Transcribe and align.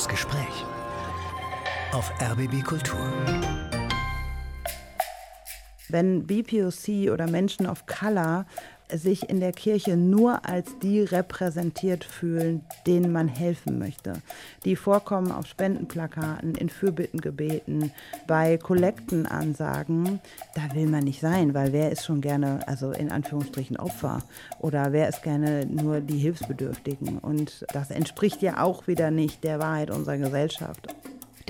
Das 0.00 0.08
Gespräch 0.08 0.64
auf 1.92 2.10
RBB 2.22 2.64
Kultur. 2.64 2.98
Wenn 5.90 6.26
BPOC 6.26 7.12
oder 7.12 7.26
Menschen 7.26 7.66
of 7.66 7.84
Color 7.84 8.46
sich 8.94 9.28
in 9.28 9.40
der 9.40 9.52
Kirche 9.52 9.96
nur 9.96 10.46
als 10.48 10.78
die 10.78 11.00
repräsentiert 11.00 12.04
fühlen, 12.04 12.64
denen 12.86 13.12
man 13.12 13.28
helfen 13.28 13.78
möchte. 13.78 14.14
Die 14.64 14.76
vorkommen 14.76 15.32
auf 15.32 15.46
Spendenplakaten, 15.46 16.54
in 16.54 16.68
Fürbittengebeten, 16.68 17.92
bei 18.26 18.56
Kollektenansagen. 18.56 20.20
Da 20.54 20.74
will 20.74 20.86
man 20.86 21.04
nicht 21.04 21.20
sein, 21.20 21.54
weil 21.54 21.72
wer 21.72 21.90
ist 21.90 22.04
schon 22.04 22.20
gerne, 22.20 22.60
also 22.66 22.90
in 22.92 23.10
Anführungsstrichen 23.10 23.76
Opfer 23.76 24.22
oder 24.58 24.92
wer 24.92 25.08
ist 25.08 25.22
gerne 25.22 25.66
nur 25.66 26.00
die 26.00 26.18
Hilfsbedürftigen. 26.18 27.18
Und 27.18 27.64
das 27.72 27.90
entspricht 27.90 28.42
ja 28.42 28.62
auch 28.62 28.86
wieder 28.86 29.10
nicht 29.10 29.44
der 29.44 29.58
Wahrheit 29.58 29.90
unserer 29.90 30.18
Gesellschaft. 30.18 30.94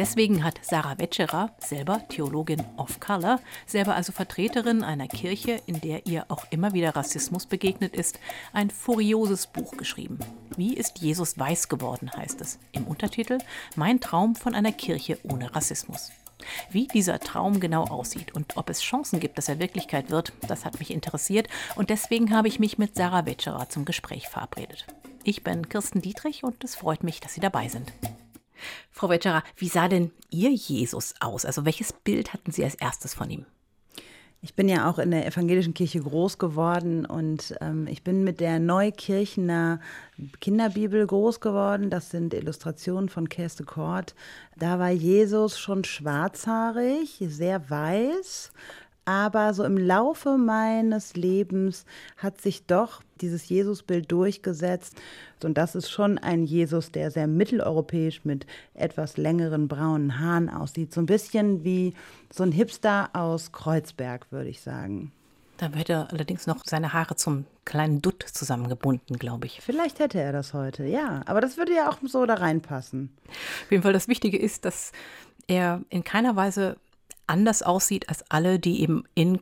Deswegen 0.01 0.45
hat 0.45 0.59
Sarah 0.63 0.99
Wetscherer, 0.99 1.51
selber 1.59 2.01
Theologin 2.09 2.65
of 2.79 3.01
Color, 3.01 3.39
selber 3.67 3.97
also 3.97 4.13
Vertreterin 4.13 4.83
einer 4.83 5.09
Kirche, 5.09 5.61
in 5.67 5.79
der 5.83 6.07
ihr 6.07 6.25
auch 6.29 6.47
immer 6.49 6.73
wieder 6.73 6.97
Rassismus 6.97 7.45
begegnet 7.45 7.95
ist, 7.95 8.19
ein 8.55 8.71
furioses 8.71 9.47
Buch 9.47 9.77
geschrieben. 9.77 10.19
Wie 10.57 10.73
ist 10.73 11.01
Jesus 11.01 11.39
weiß 11.39 11.69
geworden, 11.69 12.11
heißt 12.17 12.41
es. 12.41 12.59
Im 12.73 12.87
Untertitel 12.87 13.37
Mein 13.77 14.01
Traum 14.01 14.37
von 14.37 14.55
einer 14.55 14.73
Kirche 14.73 15.19
ohne 15.23 15.55
Rassismus. 15.55 16.13
Wie 16.71 16.87
dieser 16.87 17.21
Traum 17.21 17.61
genau 17.61 17.85
aussieht 17.85 18.35
und 18.35 18.57
ob 18.57 18.71
es 18.71 18.81
Chancen 18.81 19.21
gibt, 19.21 19.37
dass 19.37 19.51
er 19.51 19.59
Wirklichkeit 19.59 20.09
wird, 20.09 20.33
das 20.49 20.65
hat 20.65 20.79
mich 20.79 20.93
interessiert 20.93 21.47
und 21.77 21.91
deswegen 21.91 22.35
habe 22.35 22.49
ich 22.49 22.59
mich 22.59 22.79
mit 22.79 22.97
Sarah 22.97 23.27
Wetscherer 23.27 23.69
zum 23.69 23.85
Gespräch 23.85 24.29
verabredet. 24.29 24.87
Ich 25.25 25.45
bin 25.45 25.69
Kirsten 25.69 26.01
Dietrich 26.01 26.43
und 26.43 26.65
es 26.65 26.75
freut 26.75 27.05
mich, 27.05 27.21
dass 27.21 27.35
Sie 27.35 27.41
dabei 27.41 27.69
sind. 27.69 27.93
Frau 28.91 29.09
Wetscherer, 29.09 29.43
wie 29.57 29.69
sah 29.69 29.89
denn 29.89 30.11
Ihr 30.31 30.51
Jesus 30.51 31.15
aus? 31.21 31.45
Also 31.45 31.65
welches 31.65 31.93
Bild 31.93 32.33
hatten 32.33 32.53
Sie 32.53 32.65
als 32.65 32.75
erstes 32.75 33.15
von 33.15 33.31
ihm? 33.31 33.47
Ich 34.43 34.55
bin 34.55 34.71
ja 34.71 34.89
auch 34.89 34.99
in 34.99 35.11
der 35.11 35.27
evangelischen 35.27 35.75
Kirche 35.75 36.01
groß 36.01 36.39
geworden 36.39 37.05
und 37.05 37.55
ähm, 37.61 37.87
ich 37.87 38.03
bin 38.03 38.25
mit 38.25 38.41
der 38.41 38.59
Neukirchener 38.59 39.81
Kinderbibel 40.41 41.07
groß 41.07 41.41
geworden. 41.41 41.91
Das 41.91 42.09
sind 42.09 42.33
Illustrationen 42.33 43.11
von 43.11 43.29
Kerste 43.29 43.65
Kort. 43.65 44.15
Da 44.57 44.79
war 44.79 44.91
Jesus 44.91 45.59
schon 45.59 45.85
schwarzhaarig, 45.85 47.23
sehr 47.29 47.69
weiß, 47.69 48.51
aber 49.11 49.55
so 49.55 49.65
im 49.65 49.77
Laufe 49.77 50.39
meines 50.39 51.15
Lebens 51.15 51.85
hat 52.17 52.41
sich 52.41 52.65
doch 52.67 53.03
dieses 53.21 53.49
Jesusbild 53.49 54.11
durchgesetzt. 54.13 54.97
Und 55.43 55.59
das 55.59 55.75
ist 55.75 55.91
schon 55.91 56.17
ein 56.19 56.45
Jesus, 56.45 56.93
der 56.93 57.11
sehr 57.11 57.27
mitteleuropäisch 57.27 58.25
mit 58.25 58.47
etwas 58.75 59.17
längeren 59.17 59.67
braunen 59.67 60.21
Haaren 60.21 60.49
aussieht. 60.49 60.95
So 60.95 61.01
ein 61.01 61.07
bisschen 61.07 61.65
wie 61.65 61.93
so 62.33 62.45
ein 62.45 62.53
Hipster 62.53 63.11
aus 63.13 63.51
Kreuzberg, 63.51 64.31
würde 64.31 64.49
ich 64.49 64.61
sagen. 64.61 65.11
Da 65.57 65.71
hätte 65.73 65.93
er 65.93 66.13
allerdings 66.13 66.47
noch 66.47 66.63
seine 66.65 66.93
Haare 66.93 67.17
zum 67.17 67.47
kleinen 67.65 68.01
Dutt 68.01 68.23
zusammengebunden, 68.23 69.19
glaube 69.19 69.47
ich. 69.47 69.61
Vielleicht 69.61 69.99
hätte 69.99 70.21
er 70.21 70.33
das 70.33 70.55
heute, 70.55 70.85
ja. 70.85 71.23
Aber 71.27 71.41
das 71.41 71.57
würde 71.57 71.75
ja 71.75 71.91
auch 71.91 71.99
so 72.05 72.25
da 72.27 72.35
reinpassen. 72.35 73.11
Auf 73.65 73.71
jeden 73.71 73.83
Fall 73.83 73.93
das 73.93 74.09
Wichtige 74.09 74.39
ist, 74.39 74.65
dass 74.65 74.93
er 75.49 75.83
in 75.91 76.05
keiner 76.05 76.37
Weise 76.37 76.77
anders 77.31 77.63
aussieht 77.63 78.09
als 78.09 78.25
alle, 78.31 78.59
die 78.59 78.83
eben 78.83 79.05
in 79.15 79.41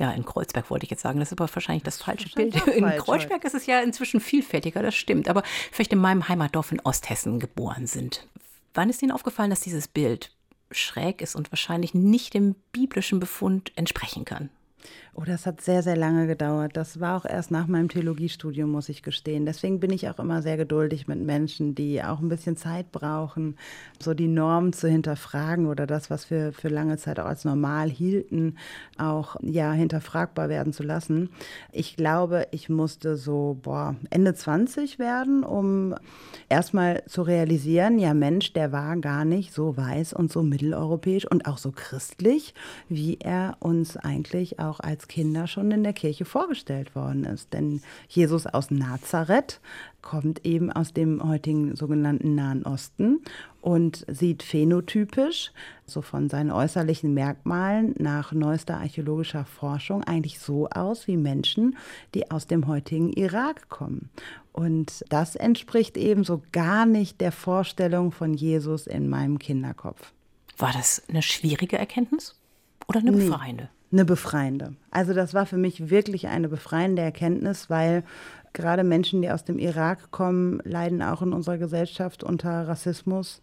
ja, 0.00 0.12
in 0.12 0.24
Kreuzberg 0.24 0.70
wollte 0.70 0.84
ich 0.84 0.90
jetzt 0.90 1.02
sagen, 1.02 1.18
das 1.18 1.32
ist 1.32 1.40
aber 1.40 1.52
wahrscheinlich 1.52 1.82
das 1.82 2.00
falsche 2.00 2.28
Bild. 2.28 2.54
In 2.68 2.84
falsch, 2.84 3.02
Kreuzberg 3.02 3.42
ist 3.42 3.54
es 3.54 3.66
ja 3.66 3.80
inzwischen 3.80 4.20
vielfältiger, 4.20 4.80
das 4.80 4.94
stimmt, 4.94 5.28
aber 5.28 5.42
vielleicht 5.72 5.92
in 5.92 5.98
meinem 5.98 6.28
Heimatdorf 6.28 6.70
in 6.70 6.78
Osthessen 6.84 7.40
geboren 7.40 7.88
sind. 7.88 8.28
Wann 8.74 8.90
ist 8.90 9.02
Ihnen 9.02 9.10
aufgefallen, 9.10 9.50
dass 9.50 9.58
dieses 9.58 9.88
Bild 9.88 10.30
schräg 10.70 11.20
ist 11.20 11.34
und 11.34 11.50
wahrscheinlich 11.50 11.94
nicht 11.94 12.34
dem 12.34 12.54
biblischen 12.70 13.18
Befund 13.18 13.72
entsprechen 13.74 14.24
kann? 14.24 14.50
Oh, 15.20 15.24
das 15.26 15.46
hat 15.46 15.60
sehr, 15.60 15.82
sehr 15.82 15.96
lange 15.96 16.28
gedauert. 16.28 16.76
Das 16.76 17.00
war 17.00 17.16
auch 17.16 17.24
erst 17.24 17.50
nach 17.50 17.66
meinem 17.66 17.88
Theologiestudium, 17.88 18.70
muss 18.70 18.88
ich 18.88 19.02
gestehen. 19.02 19.46
Deswegen 19.46 19.80
bin 19.80 19.90
ich 19.90 20.08
auch 20.08 20.20
immer 20.20 20.42
sehr 20.42 20.56
geduldig 20.56 21.08
mit 21.08 21.18
Menschen, 21.18 21.74
die 21.74 22.00
auch 22.04 22.20
ein 22.20 22.28
bisschen 22.28 22.56
Zeit 22.56 22.92
brauchen, 22.92 23.56
so 23.98 24.14
die 24.14 24.28
Norm 24.28 24.72
zu 24.72 24.86
hinterfragen 24.86 25.66
oder 25.66 25.88
das, 25.88 26.08
was 26.08 26.30
wir 26.30 26.52
für 26.52 26.68
lange 26.68 26.98
Zeit 26.98 27.18
auch 27.18 27.24
als 27.26 27.44
normal 27.44 27.90
hielten, 27.90 28.58
auch 28.96 29.34
ja 29.42 29.72
hinterfragbar 29.72 30.48
werden 30.48 30.72
zu 30.72 30.84
lassen. 30.84 31.30
Ich 31.72 31.96
glaube, 31.96 32.46
ich 32.52 32.68
musste 32.68 33.16
so 33.16 33.58
boah, 33.60 33.96
Ende 34.10 34.34
20 34.34 35.00
werden, 35.00 35.42
um 35.42 35.96
erstmal 36.48 37.02
zu 37.06 37.22
realisieren, 37.22 37.98
ja 37.98 38.14
Mensch, 38.14 38.52
der 38.52 38.70
war 38.70 38.96
gar 38.98 39.24
nicht 39.24 39.52
so 39.52 39.76
weiß 39.76 40.12
und 40.12 40.30
so 40.30 40.44
mitteleuropäisch 40.44 41.26
und 41.26 41.46
auch 41.46 41.58
so 41.58 41.72
christlich, 41.72 42.54
wie 42.88 43.18
er 43.18 43.56
uns 43.58 43.96
eigentlich 43.96 44.60
auch 44.60 44.78
als 44.78 45.07
Kinder 45.08 45.46
schon 45.46 45.70
in 45.70 45.82
der 45.82 45.92
Kirche 45.92 46.24
vorgestellt 46.24 46.94
worden 46.94 47.24
ist. 47.24 47.52
Denn 47.52 47.82
Jesus 48.08 48.46
aus 48.46 48.70
Nazareth 48.70 49.60
kommt 50.02 50.44
eben 50.44 50.70
aus 50.70 50.92
dem 50.92 51.26
heutigen 51.26 51.74
sogenannten 51.74 52.34
Nahen 52.34 52.64
Osten 52.64 53.20
und 53.60 54.04
sieht 54.08 54.42
phänotypisch, 54.42 55.52
so 55.86 56.02
von 56.02 56.28
seinen 56.28 56.50
äußerlichen 56.50 57.12
Merkmalen 57.14 57.94
nach 57.98 58.32
neuester 58.32 58.78
archäologischer 58.78 59.44
Forschung, 59.44 60.04
eigentlich 60.04 60.38
so 60.38 60.68
aus 60.68 61.08
wie 61.08 61.16
Menschen, 61.16 61.76
die 62.14 62.30
aus 62.30 62.46
dem 62.46 62.66
heutigen 62.66 63.12
Irak 63.12 63.68
kommen. 63.68 64.10
Und 64.52 65.04
das 65.08 65.34
entspricht 65.34 65.96
eben 65.96 66.24
so 66.24 66.42
gar 66.52 66.86
nicht 66.86 67.20
der 67.20 67.32
Vorstellung 67.32 68.12
von 68.12 68.34
Jesus 68.34 68.86
in 68.86 69.08
meinem 69.08 69.38
Kinderkopf. 69.38 70.12
War 70.56 70.72
das 70.72 71.02
eine 71.08 71.22
schwierige 71.22 71.78
Erkenntnis 71.78 72.34
oder 72.88 73.00
eine 73.00 73.12
befreiende? 73.12 73.64
Nee 73.64 73.77
eine 73.90 74.04
befreiende. 74.04 74.74
Also 74.90 75.14
das 75.14 75.34
war 75.34 75.46
für 75.46 75.56
mich 75.56 75.90
wirklich 75.90 76.28
eine 76.28 76.48
befreiende 76.48 77.02
Erkenntnis, 77.02 77.70
weil 77.70 78.04
gerade 78.52 78.84
Menschen, 78.84 79.22
die 79.22 79.30
aus 79.30 79.44
dem 79.44 79.58
Irak 79.58 80.10
kommen, 80.10 80.60
leiden 80.64 81.02
auch 81.02 81.22
in 81.22 81.32
unserer 81.32 81.58
Gesellschaft 81.58 82.22
unter 82.22 82.68
Rassismus. 82.68 83.40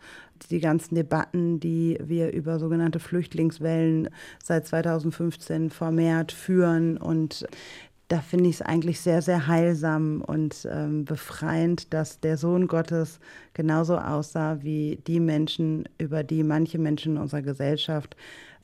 Die 0.51 0.59
ganzen 0.59 0.95
Debatten, 0.95 1.59
die 1.59 1.97
wir 2.03 2.33
über 2.33 2.59
sogenannte 2.59 2.99
Flüchtlingswellen 2.99 4.09
seit 4.43 4.67
2015 4.67 5.69
vermehrt 5.69 6.31
führen 6.33 6.97
und 6.97 7.47
da 8.07 8.19
finde 8.21 8.49
ich 8.49 8.57
es 8.57 8.61
eigentlich 8.61 9.01
sehr, 9.01 9.21
sehr 9.21 9.47
heilsam 9.47 10.21
und 10.21 10.67
ähm, 10.71 11.05
befreiend, 11.05 11.93
dass 11.93 12.19
der 12.19 12.37
Sohn 12.37 12.67
Gottes 12.67 13.19
genauso 13.53 13.97
aussah 13.97 14.61
wie 14.61 14.99
die 15.07 15.19
Menschen, 15.19 15.89
über 15.97 16.23
die 16.23 16.43
manche 16.43 16.77
Menschen 16.77 17.15
in 17.15 17.21
unserer 17.21 17.41
Gesellschaft 17.41 18.15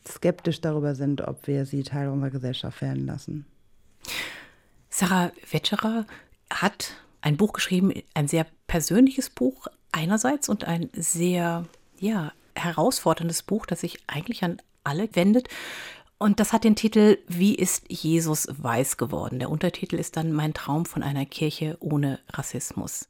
skeptisch 0.07 0.62
darüber 0.62 0.96
sind, 0.96 1.22
ob 1.22 1.47
wir 1.47 1.66
sie 1.66 1.84
Teil 1.84 2.09
unserer 2.09 2.30
Gesellschaft 2.30 2.81
werden 2.81 3.06
lassen. 3.06 3.46
Sarah 4.90 5.31
Wetscherer 5.50 6.06
hat 6.51 6.94
ein 7.22 7.38
Buch 7.38 7.53
geschrieben, 7.53 7.94
ein 8.13 8.28
sehr 8.28 8.46
persönliches 8.68 9.30
Buch 9.30 9.68
einerseits 9.91 10.50
und 10.50 10.66
ein 10.66 10.90
sehr 10.94 11.66
ja, 12.00 12.31
herausforderndes 12.56 13.44
Buch, 13.44 13.66
das 13.66 13.81
sich 13.81 14.00
eigentlich 14.07 14.44
an 14.44 14.57
alle 14.84 15.07
wendet. 15.16 15.47
Und 16.22 16.40
das 16.40 16.54
hat 16.54 16.66
den 16.66 16.76
Titel 16.76 17.18
Wie 17.28 17.56
ist 17.56 17.86
Jesus 17.90 18.48
weiß 18.52 18.98
geworden? 18.98 19.40
Der 19.40 19.50
Untertitel 19.50 19.96
ist 19.96 20.18
dann 20.18 20.32
Mein 20.32 20.54
Traum 20.54 20.86
von 20.86 21.02
einer 21.02 21.26
Kirche 21.26 21.78
ohne 21.80 22.20
Rassismus. 22.30 23.08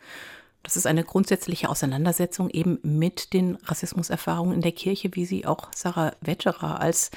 Das 0.64 0.78
ist 0.78 0.88
eine 0.88 1.04
grundsätzliche 1.04 1.68
Auseinandersetzung 1.68 2.50
eben 2.50 2.80
mit 2.84 3.34
den 3.34 3.58
Rassismuserfahrungen 3.66 4.56
in 4.56 4.62
der 4.62 4.72
Kirche, 4.72 5.10
wie 5.12 5.26
sie 5.26 5.46
auch 5.46 5.68
Sarah 5.76 6.14
Wetscherer 6.22 6.80
als 6.80 7.12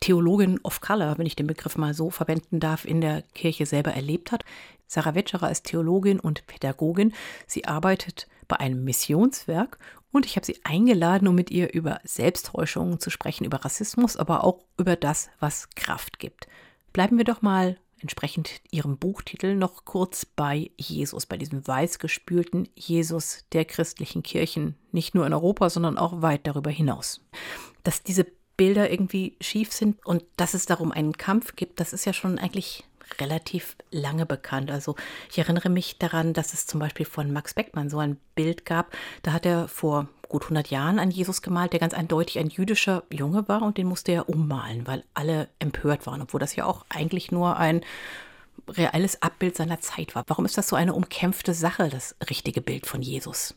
Theologin 0.00 0.60
of 0.62 0.82
Color, 0.82 1.16
wenn 1.16 1.24
ich 1.24 1.34
den 1.34 1.46
Begriff 1.46 1.78
mal 1.78 1.94
so 1.94 2.10
verwenden 2.10 2.60
darf, 2.60 2.84
in 2.84 3.00
der 3.00 3.22
Kirche 3.22 3.64
selber 3.64 3.94
erlebt 3.94 4.32
hat. 4.32 4.44
Sarah 4.86 5.14
Wetscherer 5.14 5.50
ist 5.50 5.64
Theologin 5.64 6.20
und 6.20 6.46
Pädagogin. 6.46 7.14
Sie 7.46 7.64
arbeitet 7.64 8.28
bei 8.48 8.60
einem 8.60 8.84
Missionswerk 8.84 9.78
und 10.16 10.26
ich 10.26 10.36
habe 10.36 10.46
sie 10.46 10.58
eingeladen, 10.64 11.28
um 11.28 11.34
mit 11.34 11.50
ihr 11.50 11.72
über 11.72 12.00
Selbsttäuschungen 12.04 12.98
zu 12.98 13.10
sprechen, 13.10 13.44
über 13.44 13.64
Rassismus, 13.64 14.16
aber 14.16 14.44
auch 14.44 14.64
über 14.78 14.96
das, 14.96 15.28
was 15.38 15.70
Kraft 15.76 16.18
gibt. 16.18 16.48
Bleiben 16.92 17.18
wir 17.18 17.24
doch 17.24 17.42
mal 17.42 17.78
entsprechend 18.00 18.60
ihrem 18.70 18.98
Buchtitel 18.98 19.54
noch 19.54 19.84
kurz 19.84 20.24
bei 20.24 20.70
Jesus, 20.76 21.26
bei 21.26 21.36
diesem 21.36 21.66
weiß 21.66 21.98
gespülten 21.98 22.68
Jesus 22.74 23.44
der 23.52 23.64
christlichen 23.64 24.22
Kirchen, 24.22 24.74
nicht 24.92 25.14
nur 25.14 25.26
in 25.26 25.32
Europa, 25.32 25.70
sondern 25.70 25.98
auch 25.98 26.22
weit 26.22 26.46
darüber 26.46 26.70
hinaus. 26.70 27.20
Dass 27.84 28.02
diese 28.02 28.26
Bilder 28.56 28.90
irgendwie 28.90 29.36
schief 29.40 29.72
sind 29.72 30.04
und 30.06 30.24
dass 30.36 30.54
es 30.54 30.66
darum 30.66 30.92
einen 30.92 31.12
Kampf 31.12 31.56
gibt, 31.56 31.80
das 31.80 31.92
ist 31.92 32.04
ja 32.04 32.12
schon 32.12 32.38
eigentlich 32.38 32.84
relativ 33.20 33.76
lange 33.90 34.26
bekannt. 34.26 34.70
Also 34.70 34.96
ich 35.30 35.38
erinnere 35.38 35.68
mich 35.68 35.98
daran, 35.98 36.32
dass 36.32 36.54
es 36.54 36.66
zum 36.66 36.80
Beispiel 36.80 37.06
von 37.06 37.32
Max 37.32 37.54
Beckmann 37.54 37.90
so 37.90 37.98
ein 37.98 38.18
Bild 38.34 38.64
gab. 38.64 38.94
Da 39.22 39.32
hat 39.32 39.46
er 39.46 39.68
vor 39.68 40.08
gut 40.28 40.42
100 40.42 40.68
Jahren 40.70 40.98
einen 40.98 41.10
Jesus 41.10 41.42
gemalt, 41.42 41.72
der 41.72 41.80
ganz 41.80 41.94
eindeutig 41.94 42.38
ein 42.38 42.48
jüdischer 42.48 43.04
Junge 43.10 43.48
war 43.48 43.62
und 43.62 43.78
den 43.78 43.86
musste 43.86 44.12
er 44.12 44.28
ummalen, 44.28 44.86
weil 44.86 45.04
alle 45.14 45.48
empört 45.58 46.06
waren, 46.06 46.22
obwohl 46.22 46.40
das 46.40 46.56
ja 46.56 46.64
auch 46.64 46.84
eigentlich 46.88 47.30
nur 47.30 47.56
ein 47.56 47.82
reelles 48.68 49.22
Abbild 49.22 49.56
seiner 49.56 49.80
Zeit 49.80 50.14
war. 50.14 50.24
Warum 50.26 50.44
ist 50.44 50.58
das 50.58 50.68
so 50.68 50.76
eine 50.76 50.94
umkämpfte 50.94 51.54
Sache, 51.54 51.88
das 51.88 52.16
richtige 52.28 52.60
Bild 52.60 52.86
von 52.86 53.02
Jesus? 53.02 53.54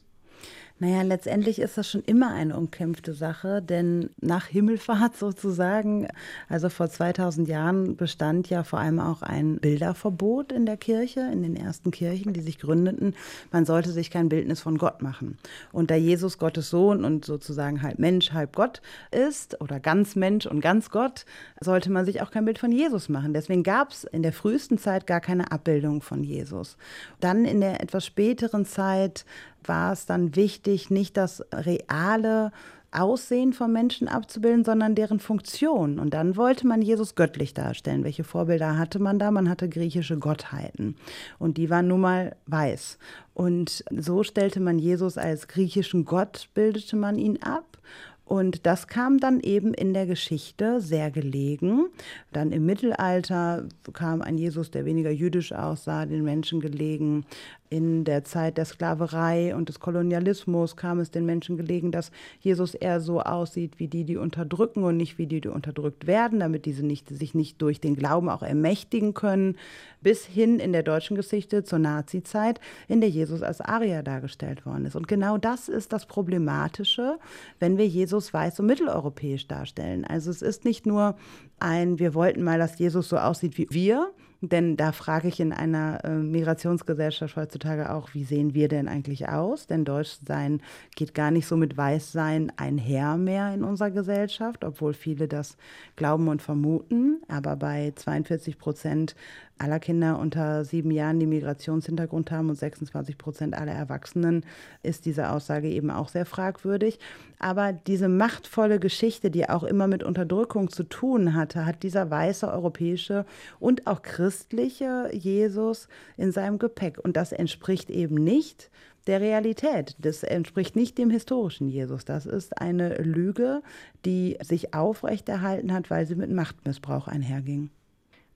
Naja, 0.81 1.01
letztendlich 1.01 1.59
ist 1.59 1.77
das 1.77 1.89
schon 1.91 2.03
immer 2.05 2.33
eine 2.33 2.55
umkämpfte 2.55 3.13
Sache, 3.13 3.61
denn 3.61 4.11
nach 4.21 4.45
Himmelfahrt 4.45 5.17
sozusagen, 5.17 6.07
also 6.47 6.69
vor 6.69 6.89
2000 6.89 7.49
Jahren, 7.49 7.97
bestand 7.97 8.49
ja 8.49 8.63
vor 8.63 8.79
allem 8.79 8.99
auch 9.01 9.21
ein 9.21 9.57
Bilderverbot 9.57 10.53
in 10.53 10.65
der 10.65 10.77
Kirche, 10.77 11.29
in 11.33 11.43
den 11.43 11.57
ersten 11.57 11.91
Kirchen, 11.91 12.31
die 12.31 12.39
sich 12.39 12.59
gründeten. 12.59 13.13
Man 13.51 13.65
sollte 13.65 13.91
sich 13.91 14.09
kein 14.09 14.29
Bildnis 14.29 14.61
von 14.61 14.77
Gott 14.77 15.01
machen. 15.01 15.37
Und 15.73 15.91
da 15.91 15.95
Jesus 15.95 16.37
Gottes 16.37 16.69
Sohn 16.69 17.03
und 17.03 17.25
sozusagen 17.25 17.81
halb 17.81 17.99
Mensch, 17.99 18.31
halb 18.31 18.55
Gott 18.55 18.81
ist 19.11 19.59
oder 19.59 19.81
ganz 19.81 20.15
Mensch 20.15 20.45
und 20.45 20.61
ganz 20.61 20.89
Gott, 20.91 21.25
sollte 21.59 21.91
man 21.91 22.05
sich 22.05 22.21
auch 22.21 22.31
kein 22.31 22.45
Bild 22.45 22.57
von 22.57 22.71
Jesus 22.71 23.09
machen. 23.09 23.33
Deswegen 23.33 23.63
gab 23.63 23.91
es 23.91 24.05
in 24.05 24.23
der 24.23 24.31
frühesten 24.31 24.77
Zeit 24.77 25.07
gar 25.07 25.19
keine 25.19 25.51
Abbildung 25.51 26.01
von 26.01 26.23
Jesus. 26.23 26.77
Dann 27.19 27.43
in 27.43 27.59
der 27.59 27.81
etwas 27.83 28.05
späteren 28.05 28.65
Zeit 28.65 29.25
war 29.63 29.93
es 29.93 30.05
dann 30.05 30.35
wichtig, 30.35 30.89
nicht 30.89 31.17
das 31.17 31.43
reale 31.53 32.51
Aussehen 32.91 33.53
von 33.53 33.71
Menschen 33.71 34.07
abzubilden, 34.07 34.65
sondern 34.65 34.95
deren 34.95 35.19
Funktion. 35.19 35.99
Und 35.99 36.13
dann 36.13 36.35
wollte 36.35 36.65
man 36.65 36.81
Jesus 36.81 37.13
göttlich 37.13 37.53
darstellen. 37.53 38.03
Welche 38.03 38.23
Vorbilder 38.23 38.77
hatte 38.77 38.99
man 38.99 39.19
da? 39.19 39.29
Man 39.29 39.47
hatte 39.47 39.69
griechische 39.69 40.17
Gottheiten. 40.17 40.95
Und 41.37 41.57
die 41.57 41.69
waren 41.69 41.87
nun 41.87 42.01
mal 42.01 42.35
weiß. 42.47 42.97
Und 43.35 43.83
so 43.95 44.23
stellte 44.23 44.59
man 44.59 44.79
Jesus 44.79 45.17
als 45.17 45.47
griechischen 45.47 46.05
Gott, 46.05 46.49
bildete 46.55 46.95
man 46.95 47.17
ihn 47.17 47.41
ab. 47.43 47.77
Und 48.25 48.67
das 48.67 48.87
kam 48.87 49.19
dann 49.19 49.39
eben 49.39 49.73
in 49.73 49.91
der 49.91 50.05
Geschichte 50.05 50.81
sehr 50.81 51.09
gelegen. 51.09 51.87
Dann 52.31 52.51
im 52.51 52.63
Mittelalter 52.63 53.67
kam 53.93 54.21
ein 54.21 54.37
Jesus, 54.37 54.69
der 54.69 54.85
weniger 54.85 55.09
jüdisch 55.09 55.51
aussah, 55.51 56.05
den 56.05 56.23
Menschen 56.23 56.59
gelegen 56.59 57.25
in 57.69 58.03
der 58.03 58.23
Zeit 58.23 58.57
der 58.57 58.65
Sklaverei 58.65 59.55
und 59.55 59.69
des 59.69 59.79
Kolonialismus 59.79 60.75
kam 60.75 60.99
es 60.99 61.11
den 61.11 61.25
Menschen 61.25 61.55
gelegen, 61.55 61.91
dass 61.91 62.11
Jesus 62.39 62.73
eher 62.73 62.99
so 62.99 63.21
aussieht 63.21 63.79
wie 63.79 63.87
die, 63.87 64.05
die 64.05 64.17
unterdrücken 64.17 64.83
und 64.83 64.97
nicht 64.97 65.19
wie 65.19 65.27
die, 65.27 65.39
die 65.39 65.49
unterdrückt 65.49 66.07
werden, 66.07 66.39
damit 66.39 66.65
diese 66.65 66.83
nicht, 66.83 67.09
sich 67.09 67.35
nicht 67.35 67.61
durch 67.61 67.79
den 67.79 67.95
Glauben 67.95 68.27
auch 68.29 68.41
ermächtigen 68.41 69.13
können, 69.13 69.55
bis 70.01 70.25
hin 70.25 70.59
in 70.59 70.73
der 70.73 70.81
deutschen 70.81 71.15
Geschichte 71.15 71.63
zur 71.63 71.79
Nazizeit, 71.79 72.59
in 72.87 73.01
der 73.01 73.09
Jesus 73.09 73.43
als 73.43 73.61
Arier 73.61 74.01
dargestellt 74.01 74.65
worden 74.65 74.85
ist. 74.85 74.95
Und 74.95 75.07
genau 75.07 75.37
das 75.37 75.69
ist 75.69 75.93
das 75.93 76.07
Problematische, 76.07 77.19
wenn 77.59 77.77
wir 77.77 77.87
Jesus 77.87 78.33
weiß 78.33 78.59
und 78.61 78.65
mitteleuropäisch 78.65 79.47
darstellen. 79.47 80.05
Also 80.05 80.31
es 80.31 80.41
ist 80.41 80.65
nicht 80.65 80.87
nur 80.87 81.15
ein, 81.59 81.99
wir 81.99 82.15
wollten 82.15 82.43
mal, 82.43 82.57
dass 82.57 82.79
Jesus 82.79 83.09
so 83.09 83.17
aussieht 83.17 83.57
wie 83.57 83.67
wir, 83.69 84.11
denn 84.41 84.77
da 84.77 84.93
frage 84.93 85.27
ich 85.27 85.39
in 85.41 85.51
einer 85.51 86.03
äh, 86.05 86.09
Migrationsgesellschaft 86.09 87.35
heutzutage 87.35 87.91
auch, 87.93 88.13
wie 88.13 88.23
sehen 88.23 88.53
wir 88.53 88.69
denn 88.69 88.87
eigentlich 88.87 89.27
aus? 89.27 89.67
Denn 89.67 89.83
Deutschsein 89.83 90.61
geht 90.95 91.13
gar 91.13 91.29
nicht 91.29 91.45
so 91.45 91.57
mit 91.57 91.75
Weißsein 91.75 92.51
einher 92.55 93.17
mehr 93.17 93.53
in 93.53 93.65
unserer 93.65 93.91
Gesellschaft, 93.91 94.63
obwohl 94.63 94.93
viele 94.93 95.27
das 95.27 95.57
glauben 95.97 96.29
und 96.29 96.41
vermuten. 96.41 97.21
Aber 97.27 97.57
bei 97.57 97.91
42 97.93 98.57
Prozent 98.57 99.15
aller 99.59 99.79
Kinder 99.79 100.19
unter 100.19 100.65
sieben 100.65 100.91
Jahren, 100.91 101.19
die 101.19 101.25
Migrationshintergrund 101.25 102.31
haben 102.31 102.49
und 102.49 102.55
26 102.55 103.17
Prozent 103.17 103.53
aller 103.55 103.71
Erwachsenen, 103.71 104.45
ist 104.83 105.05
diese 105.05 105.29
Aussage 105.29 105.69
eben 105.69 105.91
auch 105.91 106.09
sehr 106.09 106.25
fragwürdig. 106.25 106.99
Aber 107.39 107.73
diese 107.73 108.09
machtvolle 108.09 108.79
Geschichte, 108.79 109.31
die 109.31 109.47
auch 109.49 109.63
immer 109.63 109.87
mit 109.87 110.03
Unterdrückung 110.03 110.69
zu 110.69 110.83
tun 110.83 111.33
hatte, 111.35 111.65
hat 111.65 111.83
dieser 111.83 112.09
weiße 112.09 112.51
europäische 112.51 113.25
und 113.59 113.87
auch 113.87 114.01
christliche 114.01 115.09
Jesus 115.13 115.87
in 116.17 116.31
seinem 116.31 116.59
Gepäck. 116.59 116.99
Und 117.03 117.15
das 117.15 117.31
entspricht 117.31 117.89
eben 117.89 118.15
nicht 118.15 118.69
der 119.07 119.21
Realität. 119.21 119.95
Das 119.99 120.23
entspricht 120.23 120.75
nicht 120.75 120.97
dem 120.97 121.09
historischen 121.09 121.67
Jesus. 121.67 122.05
Das 122.05 122.25
ist 122.25 122.61
eine 122.61 122.95
Lüge, 122.97 123.61
die 124.05 124.37
sich 124.41 124.73
aufrechterhalten 124.73 125.73
hat, 125.73 125.89
weil 125.89 126.05
sie 126.05 126.15
mit 126.15 126.31
Machtmissbrauch 126.31 127.07
einherging. 127.07 127.69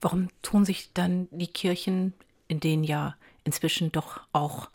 Warum 0.04 0.28
tun 0.42 0.66
sich 0.66 0.90
dann 0.92 1.28
die 1.30 1.46
Kirchen, 1.46 2.12
in 2.46 2.60
denen 2.60 2.84
ja 2.84 3.16
inzwischen 3.42 3.90
doch 3.90 4.20
auch 4.34 4.68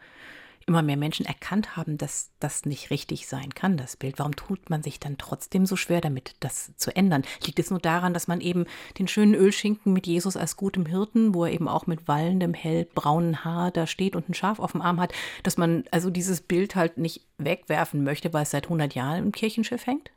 immer 0.65 0.81
mehr 0.81 0.97
Menschen 0.97 1.27
erkannt 1.27 1.77
haben, 1.77 1.99
dass 1.99 2.31
das 2.39 2.65
nicht 2.65 2.89
richtig 2.89 3.27
sein 3.27 3.53
kann, 3.53 3.77
das 3.77 3.95
Bild. 3.95 4.17
Warum 4.17 4.35
tut 4.35 4.71
man 4.71 4.81
sich 4.81 4.99
dann 4.99 5.19
trotzdem 5.19 5.67
so 5.67 5.75
schwer 5.75 6.01
damit, 6.01 6.35
das 6.39 6.75
zu 6.77 6.95
ändern? 6.95 7.21
Liegt 7.45 7.59
es 7.59 7.69
nur 7.69 7.77
daran, 7.77 8.15
dass 8.15 8.27
man 8.27 8.41
eben 8.41 8.65
den 8.97 9.07
schönen 9.07 9.35
Ölschinken 9.35 9.93
mit 9.93 10.07
Jesus 10.07 10.35
als 10.35 10.55
gutem 10.55 10.87
Hirten, 10.87 11.35
wo 11.35 11.45
er 11.45 11.53
eben 11.53 11.67
auch 11.67 11.85
mit 11.85 12.07
wallendem, 12.07 12.55
hellbraunen 12.55 13.45
Haar 13.45 13.69
da 13.69 13.85
steht 13.85 14.15
und 14.15 14.29
ein 14.29 14.33
Schaf 14.33 14.59
auf 14.59 14.71
dem 14.71 14.81
Arm 14.81 14.99
hat, 14.99 15.13
dass 15.43 15.57
man 15.57 15.83
also 15.91 16.09
dieses 16.09 16.41
Bild 16.41 16.75
halt 16.75 16.97
nicht 16.97 17.21
wegwerfen 17.37 18.03
möchte, 18.03 18.33
weil 18.33 18.43
es 18.43 18.51
seit 18.51 18.65
100 18.65 18.95
Jahren 18.95 19.25
im 19.25 19.31
Kirchenschiff 19.31 19.85
hängt? 19.85 20.09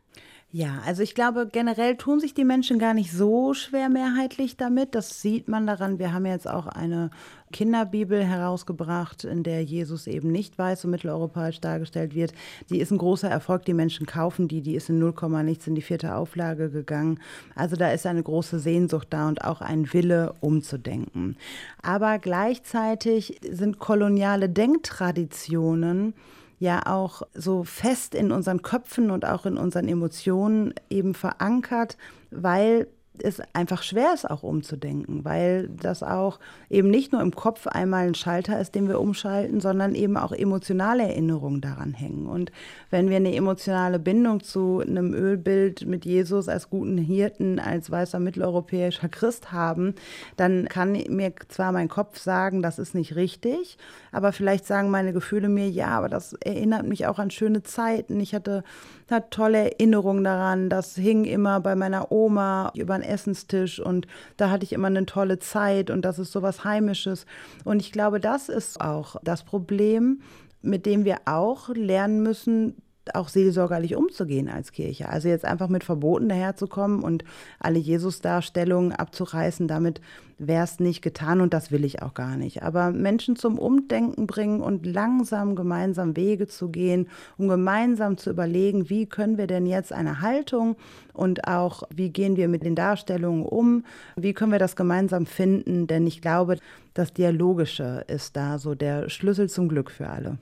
Ja, 0.54 0.82
also 0.84 1.02
ich 1.02 1.14
glaube, 1.14 1.48
generell 1.50 1.96
tun 1.96 2.20
sich 2.20 2.34
die 2.34 2.44
Menschen 2.44 2.78
gar 2.78 2.92
nicht 2.92 3.10
so 3.10 3.54
schwer 3.54 3.88
mehrheitlich 3.88 4.58
damit. 4.58 4.94
Das 4.94 5.22
sieht 5.22 5.48
man 5.48 5.66
daran. 5.66 5.98
Wir 5.98 6.12
haben 6.12 6.26
jetzt 6.26 6.46
auch 6.46 6.66
eine 6.66 7.08
Kinderbibel 7.54 8.22
herausgebracht, 8.22 9.24
in 9.24 9.44
der 9.44 9.64
Jesus 9.64 10.06
eben 10.06 10.30
nicht 10.30 10.58
weiß 10.58 10.84
und 10.84 10.90
mitteleuropäisch 10.90 11.58
dargestellt 11.62 12.14
wird. 12.14 12.34
Die 12.68 12.80
ist 12.80 12.90
ein 12.90 12.98
großer 12.98 13.30
Erfolg. 13.30 13.64
Die 13.64 13.72
Menschen 13.72 14.04
kaufen 14.04 14.46
die. 14.46 14.60
Die 14.60 14.74
ist 14.74 14.90
in 14.90 14.98
0, 14.98 15.14
nichts 15.42 15.66
in 15.66 15.74
die 15.74 15.80
vierte 15.80 16.14
Auflage 16.16 16.68
gegangen. 16.68 17.18
Also 17.54 17.76
da 17.76 17.90
ist 17.90 18.04
eine 18.04 18.22
große 18.22 18.58
Sehnsucht 18.58 19.08
da 19.08 19.28
und 19.28 19.44
auch 19.44 19.62
ein 19.62 19.90
Wille 19.94 20.34
umzudenken. 20.40 21.38
Aber 21.80 22.18
gleichzeitig 22.18 23.40
sind 23.50 23.78
koloniale 23.78 24.50
Denktraditionen 24.50 26.12
ja 26.62 26.86
auch 26.86 27.22
so 27.34 27.64
fest 27.64 28.14
in 28.14 28.30
unseren 28.30 28.62
Köpfen 28.62 29.10
und 29.10 29.24
auch 29.24 29.46
in 29.46 29.56
unseren 29.56 29.88
Emotionen 29.88 30.72
eben 30.90 31.12
verankert, 31.12 31.96
weil 32.30 32.86
es 33.18 33.42
einfach 33.52 33.82
schwer 33.82 34.14
ist, 34.14 34.30
auch 34.30 34.42
umzudenken, 34.42 35.24
weil 35.24 35.68
das 35.68 36.02
auch 36.02 36.38
eben 36.70 36.88
nicht 36.88 37.12
nur 37.12 37.20
im 37.20 37.34
Kopf 37.34 37.66
einmal 37.66 38.06
ein 38.06 38.14
Schalter 38.14 38.60
ist, 38.60 38.74
den 38.74 38.88
wir 38.88 39.00
umschalten, 39.00 39.60
sondern 39.60 39.94
eben 39.94 40.16
auch 40.16 40.32
emotionale 40.32 41.02
Erinnerungen 41.02 41.60
daran 41.60 41.92
hängen. 41.92 42.26
Und 42.26 42.52
wenn 42.90 43.10
wir 43.10 43.16
eine 43.16 43.34
emotionale 43.34 43.98
Bindung 43.98 44.42
zu 44.42 44.80
einem 44.80 45.12
Ölbild 45.14 45.84
mit 45.84 46.04
Jesus 46.04 46.48
als 46.48 46.70
guten 46.70 46.96
Hirten, 46.96 47.58
als 47.58 47.90
weißer 47.90 48.18
mitteleuropäischer 48.18 49.08
Christ 49.08 49.52
haben, 49.52 49.94
dann 50.36 50.68
kann 50.68 50.92
mir 50.92 51.32
zwar 51.48 51.72
mein 51.72 51.88
Kopf 51.88 52.18
sagen, 52.18 52.62
das 52.62 52.78
ist 52.78 52.94
nicht 52.94 53.16
richtig, 53.16 53.76
aber 54.12 54.32
vielleicht 54.32 54.66
sagen 54.66 54.90
meine 54.90 55.12
Gefühle 55.12 55.48
mir, 55.48 55.68
ja, 55.68 55.88
aber 55.88 56.08
das 56.08 56.34
erinnert 56.34 56.86
mich 56.86 57.06
auch 57.06 57.18
an 57.18 57.30
schöne 57.30 57.62
Zeiten. 57.62 58.20
Ich 58.20 58.34
hatte, 58.34 58.62
hatte 59.10 59.30
tolle 59.30 59.72
Erinnerungen 59.72 60.22
daran, 60.22 60.68
das 60.68 60.94
hing 60.94 61.24
immer 61.24 61.60
bei 61.60 61.74
meiner 61.74 62.12
Oma 62.12 62.70
über 62.76 62.96
den 62.98 63.02
Essenstisch 63.02 63.80
und 63.80 64.06
da 64.36 64.50
hatte 64.50 64.64
ich 64.64 64.72
immer 64.72 64.88
eine 64.88 65.06
tolle 65.06 65.38
Zeit 65.38 65.90
und 65.90 66.04
das 66.04 66.18
ist 66.18 66.30
so 66.30 66.42
was 66.42 66.62
Heimisches. 66.62 67.26
Und 67.64 67.80
ich 67.80 67.90
glaube, 67.90 68.20
das 68.20 68.48
ist 68.48 68.80
auch 68.80 69.16
das 69.24 69.42
Problem, 69.42 70.20
mit 70.60 70.86
dem 70.86 71.04
wir 71.04 71.16
auch 71.24 71.70
lernen 71.70 72.22
müssen, 72.22 72.76
auch 73.14 73.28
seelsorgerlich 73.28 73.96
umzugehen 73.96 74.48
als 74.48 74.72
Kirche. 74.72 75.08
Also 75.08 75.28
jetzt 75.28 75.44
einfach 75.44 75.68
mit 75.68 75.84
Verboten 75.84 76.28
daherzukommen 76.28 77.02
und 77.02 77.24
alle 77.58 77.78
Jesus-Darstellungen 77.78 78.92
abzureißen, 78.92 79.68
damit 79.68 80.00
wäre 80.38 80.64
es 80.64 80.80
nicht 80.80 81.02
getan 81.02 81.40
und 81.40 81.54
das 81.54 81.70
will 81.70 81.84
ich 81.84 82.02
auch 82.02 82.14
gar 82.14 82.36
nicht. 82.36 82.62
Aber 82.62 82.90
Menschen 82.90 83.36
zum 83.36 83.58
Umdenken 83.58 84.26
bringen 84.26 84.60
und 84.60 84.86
langsam 84.86 85.54
gemeinsam 85.54 86.16
Wege 86.16 86.46
zu 86.46 86.68
gehen, 86.68 87.08
um 87.38 87.48
gemeinsam 87.48 88.16
zu 88.16 88.30
überlegen, 88.30 88.90
wie 88.90 89.06
können 89.06 89.38
wir 89.38 89.46
denn 89.46 89.66
jetzt 89.66 89.92
eine 89.92 90.20
Haltung 90.20 90.76
und 91.12 91.46
auch 91.46 91.84
wie 91.94 92.10
gehen 92.10 92.36
wir 92.36 92.48
mit 92.48 92.64
den 92.64 92.74
Darstellungen 92.74 93.44
um, 93.44 93.84
wie 94.16 94.32
können 94.32 94.52
wir 94.52 94.58
das 94.58 94.76
gemeinsam 94.76 95.26
finden, 95.26 95.86
denn 95.86 96.06
ich 96.06 96.20
glaube, 96.22 96.58
das 96.94 97.12
Dialogische 97.12 98.04
ist 98.08 98.36
da 98.36 98.58
so 98.58 98.74
der 98.74 99.08
Schlüssel 99.08 99.48
zum 99.48 99.68
Glück 99.68 99.90
für 99.90 100.08
alle. 100.08 100.38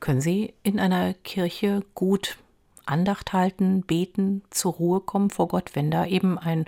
Können 0.00 0.20
Sie 0.20 0.54
in 0.62 0.78
einer 0.78 1.14
Kirche 1.14 1.82
gut 1.94 2.38
Andacht 2.84 3.32
halten, 3.32 3.82
beten, 3.82 4.42
zur 4.50 4.72
Ruhe 4.74 5.00
kommen 5.00 5.30
vor 5.30 5.48
Gott, 5.48 5.70
wenn 5.74 5.90
da 5.90 6.04
eben 6.04 6.38
ein 6.38 6.64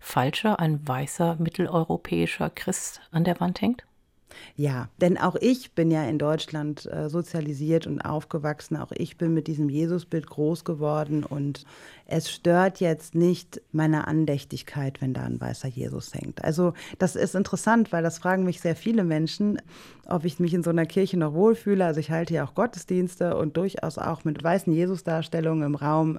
falscher, 0.00 0.58
ein 0.58 0.86
weißer 0.86 1.36
mitteleuropäischer 1.38 2.50
Christ 2.50 3.02
an 3.10 3.24
der 3.24 3.38
Wand 3.40 3.60
hängt? 3.60 3.84
Ja, 4.56 4.88
denn 5.00 5.18
auch 5.18 5.36
ich 5.36 5.72
bin 5.72 5.90
ja 5.90 6.04
in 6.04 6.18
Deutschland 6.18 6.86
äh, 6.86 7.08
sozialisiert 7.08 7.86
und 7.86 8.00
aufgewachsen. 8.00 8.76
Auch 8.76 8.92
ich 8.92 9.16
bin 9.16 9.34
mit 9.34 9.46
diesem 9.46 9.68
Jesusbild 9.68 10.26
groß 10.26 10.64
geworden 10.64 11.24
und 11.24 11.64
es 12.06 12.30
stört 12.30 12.80
jetzt 12.80 13.14
nicht 13.14 13.60
meine 13.70 14.08
Andächtigkeit, 14.08 15.00
wenn 15.00 15.14
da 15.14 15.22
ein 15.22 15.40
weißer 15.40 15.68
Jesus 15.68 16.14
hängt. 16.14 16.42
Also 16.42 16.72
das 16.98 17.16
ist 17.16 17.34
interessant, 17.34 17.92
weil 17.92 18.02
das 18.02 18.18
fragen 18.18 18.44
mich 18.44 18.60
sehr 18.60 18.76
viele 18.76 19.04
Menschen, 19.04 19.60
ob 20.06 20.24
ich 20.24 20.40
mich 20.40 20.54
in 20.54 20.62
so 20.62 20.70
einer 20.70 20.86
Kirche 20.86 21.18
noch 21.18 21.34
wohlfühle. 21.34 21.84
Also 21.84 22.00
ich 22.00 22.10
halte 22.10 22.34
ja 22.34 22.44
auch 22.44 22.54
Gottesdienste 22.54 23.36
und 23.36 23.56
durchaus 23.56 23.98
auch 23.98 24.24
mit 24.24 24.42
weißen 24.42 24.72
Jesusdarstellungen 24.72 25.66
im 25.66 25.74
Raum. 25.74 26.18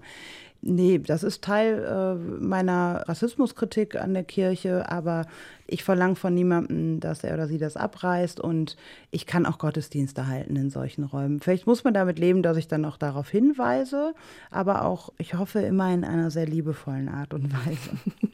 Nee, 0.62 1.00
das 1.00 1.24
ist 1.24 1.42
Teil 1.42 1.86
äh, 1.86 2.16
meiner 2.44 3.08
Rassismuskritik 3.08 3.96
an 3.96 4.13
der 4.13 4.25
Kirche, 4.25 4.89
aber 4.92 5.25
ich 5.68 5.86
verlange 5.86 6.16
von 6.16 6.34
niemandem, 6.34 7.00
dass 7.00 7.24
er 7.24 7.36
oder 7.36 7.48
sie 7.48 7.58
das 7.58 7.78
abreißt 7.78 8.42
und 8.42 8.75
ich 9.10 9.25
kann 9.25 9.46
auch 9.46 9.58
Gottesdienste 9.58 10.28
halten 10.28 10.58
in 10.58 10.70
solchen 10.70 11.06
Räumen. 11.06 11.39
Vielleicht 11.39 11.66
muss 11.66 11.86
man 11.86 11.94
damit 11.94 12.20
leben, 12.20 12.44
dass 12.44 12.58
ich 12.58 12.68
dann 12.68 12.84
auch 12.84 12.98
darauf 12.98 13.30
hinweise, 13.30 14.13
aber 14.51 14.84
auch, 14.84 15.13
ich 15.18 15.36
hoffe, 15.36 15.60
immer 15.62 15.94
in 15.94 16.04
einer 16.04 16.30
sehr 16.30 16.46
liebevollen 16.46 17.08
Art 17.08 17.34
und 17.34 17.54
Weise. 17.54 17.92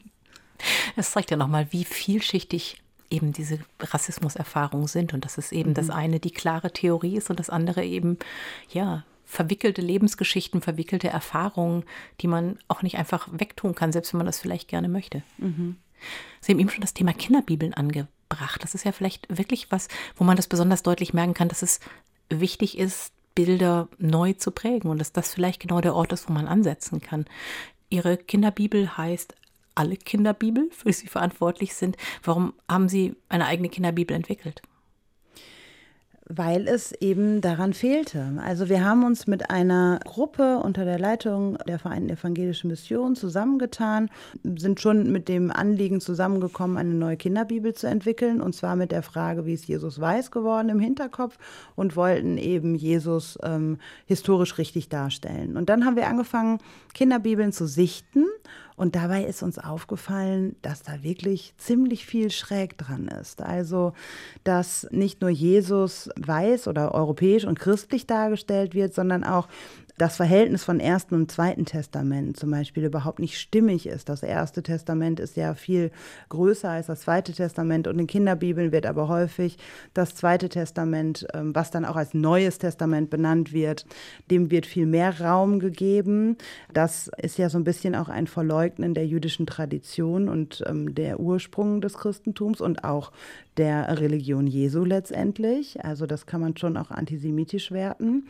Das 0.96 1.12
zeigt 1.12 1.30
ja 1.30 1.36
nochmal, 1.36 1.66
wie 1.70 1.84
vielschichtig 1.84 2.82
eben 3.10 3.32
diese 3.32 3.58
Rassismuserfahrungen 3.78 4.86
sind 4.86 5.12
und 5.12 5.24
dass 5.24 5.36
es 5.36 5.52
eben 5.52 5.70
mhm. 5.70 5.74
das 5.74 5.90
eine 5.90 6.18
die 6.18 6.30
klare 6.30 6.72
Theorie 6.72 7.18
ist 7.18 7.28
und 7.28 7.38
das 7.38 7.50
andere 7.50 7.84
eben, 7.84 8.18
ja, 8.72 9.04
verwickelte 9.26 9.82
Lebensgeschichten, 9.82 10.62
verwickelte 10.62 11.08
Erfahrungen, 11.08 11.84
die 12.20 12.28
man 12.28 12.58
auch 12.68 12.82
nicht 12.82 12.96
einfach 12.96 13.28
wegtun 13.32 13.74
kann, 13.74 13.92
selbst 13.92 14.12
wenn 14.12 14.18
man 14.18 14.26
das 14.26 14.38
vielleicht 14.38 14.68
gerne 14.68 14.88
möchte. 14.88 15.22
Mhm. 15.38 15.76
Sie 16.40 16.52
haben 16.52 16.60
eben 16.60 16.70
schon 16.70 16.80
das 16.80 16.94
Thema 16.94 17.12
Kinderbibeln 17.12 17.74
angebracht. 17.74 18.62
Das 18.62 18.74
ist 18.74 18.84
ja 18.84 18.92
vielleicht 18.92 19.26
wirklich 19.36 19.70
was, 19.70 19.88
wo 20.14 20.24
man 20.24 20.36
das 20.36 20.46
besonders 20.46 20.82
deutlich 20.82 21.12
merken 21.12 21.34
kann, 21.34 21.48
dass 21.48 21.62
es 21.62 21.80
wichtig 22.30 22.78
ist, 22.78 23.12
Bilder 23.34 23.88
neu 23.98 24.32
zu 24.32 24.50
prägen 24.50 24.90
und 24.90 24.98
dass 24.98 25.12
das 25.12 25.34
vielleicht 25.34 25.60
genau 25.60 25.80
der 25.80 25.94
Ort 25.94 26.12
ist, 26.12 26.28
wo 26.28 26.32
man 26.32 26.48
ansetzen 26.48 27.00
kann. 27.00 27.26
Ihre 27.90 28.16
Kinderbibel 28.16 28.96
heißt 28.96 29.34
alle 29.74 29.96
Kinderbibel, 29.96 30.70
für 30.70 30.88
die 30.88 30.94
Sie 30.94 31.08
verantwortlich 31.08 31.74
sind. 31.74 31.96
Warum 32.22 32.54
haben 32.68 32.88
Sie 32.88 33.14
eine 33.28 33.46
eigene 33.46 33.68
Kinderbibel 33.68 34.16
entwickelt? 34.16 34.62
Weil 36.28 36.66
es 36.66 36.92
eben 36.92 37.40
daran 37.40 37.72
fehlte. 37.72 38.32
Also 38.44 38.68
wir 38.68 38.84
haben 38.84 39.04
uns 39.04 39.26
mit 39.26 39.50
einer 39.50 40.00
Gruppe 40.04 40.58
unter 40.58 40.84
der 40.84 40.98
Leitung 40.98 41.56
der 41.68 41.78
Vereinten 41.78 42.10
Evangelischen 42.10 42.68
Mission 42.68 43.14
zusammengetan, 43.14 44.10
sind 44.42 44.80
schon 44.80 45.12
mit 45.12 45.28
dem 45.28 45.52
Anliegen 45.52 46.00
zusammengekommen, 46.00 46.78
eine 46.78 46.94
neue 46.94 47.16
Kinderbibel 47.16 47.74
zu 47.74 47.86
entwickeln, 47.86 48.40
und 48.40 48.54
zwar 48.54 48.74
mit 48.74 48.90
der 48.90 49.02
Frage, 49.02 49.46
wie 49.46 49.54
ist 49.54 49.66
Jesus 49.66 50.00
weiß 50.00 50.32
geworden 50.32 50.68
im 50.68 50.80
Hinterkopf 50.80 51.38
und 51.76 51.94
wollten 51.94 52.38
eben 52.38 52.74
Jesus 52.74 53.38
ähm, 53.44 53.78
historisch 54.06 54.58
richtig 54.58 54.88
darstellen. 54.88 55.56
Und 55.56 55.68
dann 55.68 55.84
haben 55.84 55.96
wir 55.96 56.08
angefangen, 56.08 56.58
Kinderbibeln 56.92 57.52
zu 57.52 57.66
sichten 57.66 58.24
und 58.76 58.94
dabei 58.94 59.24
ist 59.24 59.42
uns 59.42 59.58
aufgefallen, 59.58 60.54
dass 60.62 60.82
da 60.82 61.02
wirklich 61.02 61.54
ziemlich 61.56 62.04
viel 62.04 62.30
schräg 62.30 62.76
dran 62.76 63.08
ist. 63.08 63.40
Also, 63.42 63.94
dass 64.44 64.86
nicht 64.90 65.22
nur 65.22 65.30
Jesus 65.30 66.10
weiß 66.16 66.68
oder 66.68 66.94
europäisch 66.94 67.44
und 67.44 67.58
christlich 67.58 68.06
dargestellt 68.06 68.74
wird, 68.74 68.94
sondern 68.94 69.24
auch 69.24 69.48
das 69.98 70.16
Verhältnis 70.16 70.64
von 70.64 70.80
Ersten 70.80 71.14
und 71.14 71.30
Zweiten 71.30 71.64
Testament 71.64 72.36
zum 72.36 72.50
Beispiel 72.50 72.84
überhaupt 72.84 73.18
nicht 73.18 73.38
stimmig 73.38 73.86
ist. 73.86 74.08
Das 74.08 74.22
Erste 74.22 74.62
Testament 74.62 75.20
ist 75.20 75.36
ja 75.36 75.54
viel 75.54 75.90
größer 76.28 76.68
als 76.68 76.86
das 76.86 77.00
Zweite 77.00 77.32
Testament 77.32 77.86
und 77.88 77.98
in 77.98 78.06
Kinderbibeln 78.06 78.72
wird 78.72 78.86
aber 78.86 79.08
häufig 79.08 79.58
das 79.94 80.14
Zweite 80.14 80.48
Testament, 80.48 81.26
ähm, 81.32 81.54
was 81.54 81.70
dann 81.70 81.84
auch 81.84 81.96
als 81.96 82.14
Neues 82.14 82.58
Testament 82.58 83.10
benannt 83.10 83.52
wird, 83.52 83.86
dem 84.30 84.50
wird 84.50 84.66
viel 84.66 84.86
mehr 84.86 85.20
Raum 85.20 85.60
gegeben. 85.60 86.36
Das 86.72 87.10
ist 87.16 87.38
ja 87.38 87.48
so 87.48 87.58
ein 87.58 87.64
bisschen 87.64 87.94
auch 87.94 88.08
ein 88.08 88.26
Verleugnen 88.26 88.94
der 88.94 89.06
jüdischen 89.06 89.46
Tradition 89.46 90.28
und 90.28 90.62
ähm, 90.66 90.94
der 90.94 91.20
Ursprung 91.20 91.80
des 91.80 91.94
Christentums 91.94 92.60
und 92.60 92.84
auch 92.84 93.12
der 93.56 94.00
Religion 94.00 94.46
Jesu 94.46 94.84
letztendlich. 94.84 95.84
Also 95.84 96.06
das 96.06 96.26
kann 96.26 96.40
man 96.40 96.56
schon 96.56 96.76
auch 96.76 96.90
antisemitisch 96.90 97.70
werten. 97.70 98.26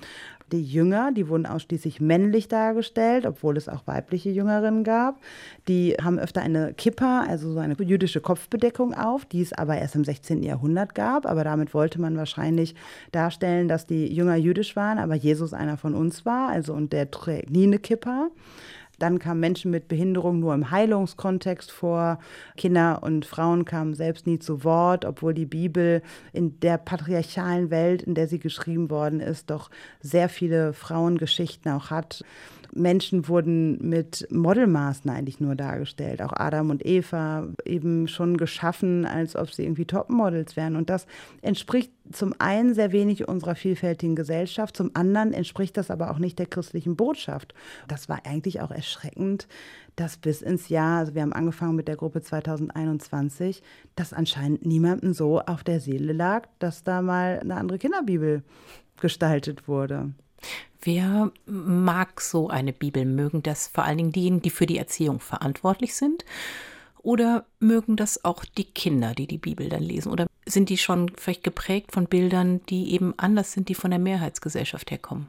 Die 0.52 0.62
Jünger, 0.62 1.11
die 1.11 1.28
wurden 1.28 1.45
ausschließlich 1.45 2.00
männlich 2.00 2.47
dargestellt, 2.47 3.26
obwohl 3.26 3.56
es 3.56 3.68
auch 3.68 3.85
weibliche 3.88 4.30
Jüngerinnen 4.30 4.85
gab. 4.85 5.21
Die 5.66 5.97
haben 6.00 6.21
öfter 6.21 6.40
eine 6.40 6.73
Kippa, 6.73 7.25
also 7.28 7.52
so 7.52 7.59
eine 7.59 7.75
jüdische 7.75 8.21
Kopfbedeckung 8.21 8.95
auf, 8.95 9.25
die 9.25 9.42
es 9.42 9.52
aber 9.52 9.76
erst 9.76 9.97
im 9.97 10.04
16. 10.04 10.45
Jahrhundert 10.45 10.95
gab. 10.95 11.26
Aber 11.26 11.42
damit 11.42 11.75
wollte 11.75 12.00
man 12.00 12.16
wahrscheinlich 12.16 12.76
darstellen, 13.11 13.66
dass 13.66 13.87
die 13.87 14.06
Jünger 14.14 14.37
jüdisch 14.37 14.76
waren, 14.76 14.99
aber 14.99 15.16
Jesus 15.16 15.52
einer 15.52 15.76
von 15.76 15.95
uns 15.95 16.25
war. 16.25 16.49
Also 16.49 16.75
und 16.75 16.92
der 16.92 17.11
trägt 17.11 17.50
nie 17.50 17.64
eine 17.64 17.80
Kippa. 17.80 18.28
Dann 18.99 19.19
kamen 19.19 19.41
Menschen 19.41 19.71
mit 19.71 19.88
Behinderung 19.88 20.41
nur 20.41 20.55
im 20.55 20.71
Heilungskontext 20.71 21.71
vor. 21.71 22.19
Kinder 22.57 23.03
und 23.03 23.26
Frauen 23.26 23.65
kamen 23.65 23.95
selbst 23.95 24.26
nie 24.26 24.38
zu 24.38 24.65
Wort, 24.65 25.05
obwohl 25.05 25.35
die 25.35 25.47
Bibel 25.47 26.03
in 26.33 26.59
der 26.61 26.79
patriarchalen 26.79 27.71
Welt, 27.71 28.03
in 28.03 28.15
der 28.15 28.29
sie 28.29 28.38
geschrieben 28.38 28.91
worden 28.91 29.21
ist, 29.21 29.50
doch 29.50 29.71
sehr 30.00 30.29
viele 30.29 30.73
Frauengeschichten 30.73 31.71
auch 31.73 31.91
hat. 31.91 32.25
Menschen 32.75 33.28
wurden 33.28 33.88
mit 33.88 34.26
Modelmaßen 34.30 35.11
eigentlich 35.11 35.40
nur 35.40 35.54
dargestellt. 35.54 36.23
Auch 36.23 36.32
Adam 36.32 36.70
und 36.70 36.85
Eva 36.85 37.49
eben 37.64 38.08
schon 38.08 38.37
geschaffen, 38.37 39.04
als 39.04 39.37
ob 39.37 39.52
sie 39.52 39.64
irgendwie 39.64 39.85
Topmodels 39.85 40.56
wären. 40.56 40.76
Und 40.76 40.90
das 40.90 41.06
entspricht 41.42 41.92
zum 42.12 42.35
einen 42.38 42.75
sehr 42.75 42.92
wenig 42.92 43.28
unserer 43.28 43.54
vielfältigen 43.54 44.16
Gesellschaft, 44.16 44.76
zum 44.76 44.90
anderen 44.94 45.32
entspricht 45.32 45.76
das 45.76 45.90
aber 45.90 46.11
auch 46.11 46.18
nicht 46.18 46.38
der 46.38 46.46
christlichen 46.46 46.96
Botschaft. 46.96 47.54
Das 47.88 48.08
war 48.08 48.20
eigentlich 48.25 48.61
auch 48.61 48.70
erschreckend, 48.70 49.49
dass 49.96 50.16
bis 50.16 50.42
ins 50.42 50.68
Jahr, 50.68 51.00
also 51.00 51.14
wir 51.14 51.23
haben 51.23 51.32
angefangen 51.32 51.75
mit 51.75 51.88
der 51.88 51.96
Gruppe 51.96 52.20
2021, 52.23 53.62
dass 53.94 54.12
anscheinend 54.12 54.64
niemandem 54.64 55.14
so 55.14 55.40
auf 55.40 55.64
der 55.64 55.80
Seele 55.80 56.12
lag, 56.12 56.49
dass 56.58 56.85
da 56.85 57.02
mal 57.02 57.40
eine 57.40 57.56
andere 57.56 57.78
Kinderbibel 57.78 58.42
gestaltet 59.00 59.68
wurde. 59.68 60.12
Wer 60.81 61.33
mag 61.47 62.21
so 62.21 62.49
eine 62.49 62.73
Bibel? 62.73 63.05
Mögen 63.05 63.43
das 63.43 63.66
vor 63.66 63.85
allen 63.85 63.99
Dingen 63.99 64.12
diejenigen, 64.12 64.43
die 64.43 64.50
für 64.50 64.66
die 64.66 64.78
Erziehung 64.78 65.21
verantwortlich 65.21 65.95
sind? 65.95 66.25
Oder 67.02 67.47
mögen 67.61 67.97
das 67.97 68.25
auch 68.25 68.45
die 68.45 68.64
Kinder, 68.64 69.14
die 69.14 69.26
die 69.26 69.38
Bibel 69.38 69.69
dann 69.69 69.83
lesen? 69.83 70.11
Oder 70.11 70.26
sind 70.45 70.69
die 70.69 70.78
schon 70.78 71.11
vielleicht 71.16 71.45
geprägt 71.45 71.93
von 71.93 72.07
Bildern, 72.07 72.61
die 72.69 72.93
eben 72.93 73.14
anders 73.16 73.52
sind, 73.52 73.69
die 73.69 73.75
von 73.75 73.90
der 73.90 74.00
Mehrheitsgesellschaft 74.00 74.90
herkommen? 74.90 75.28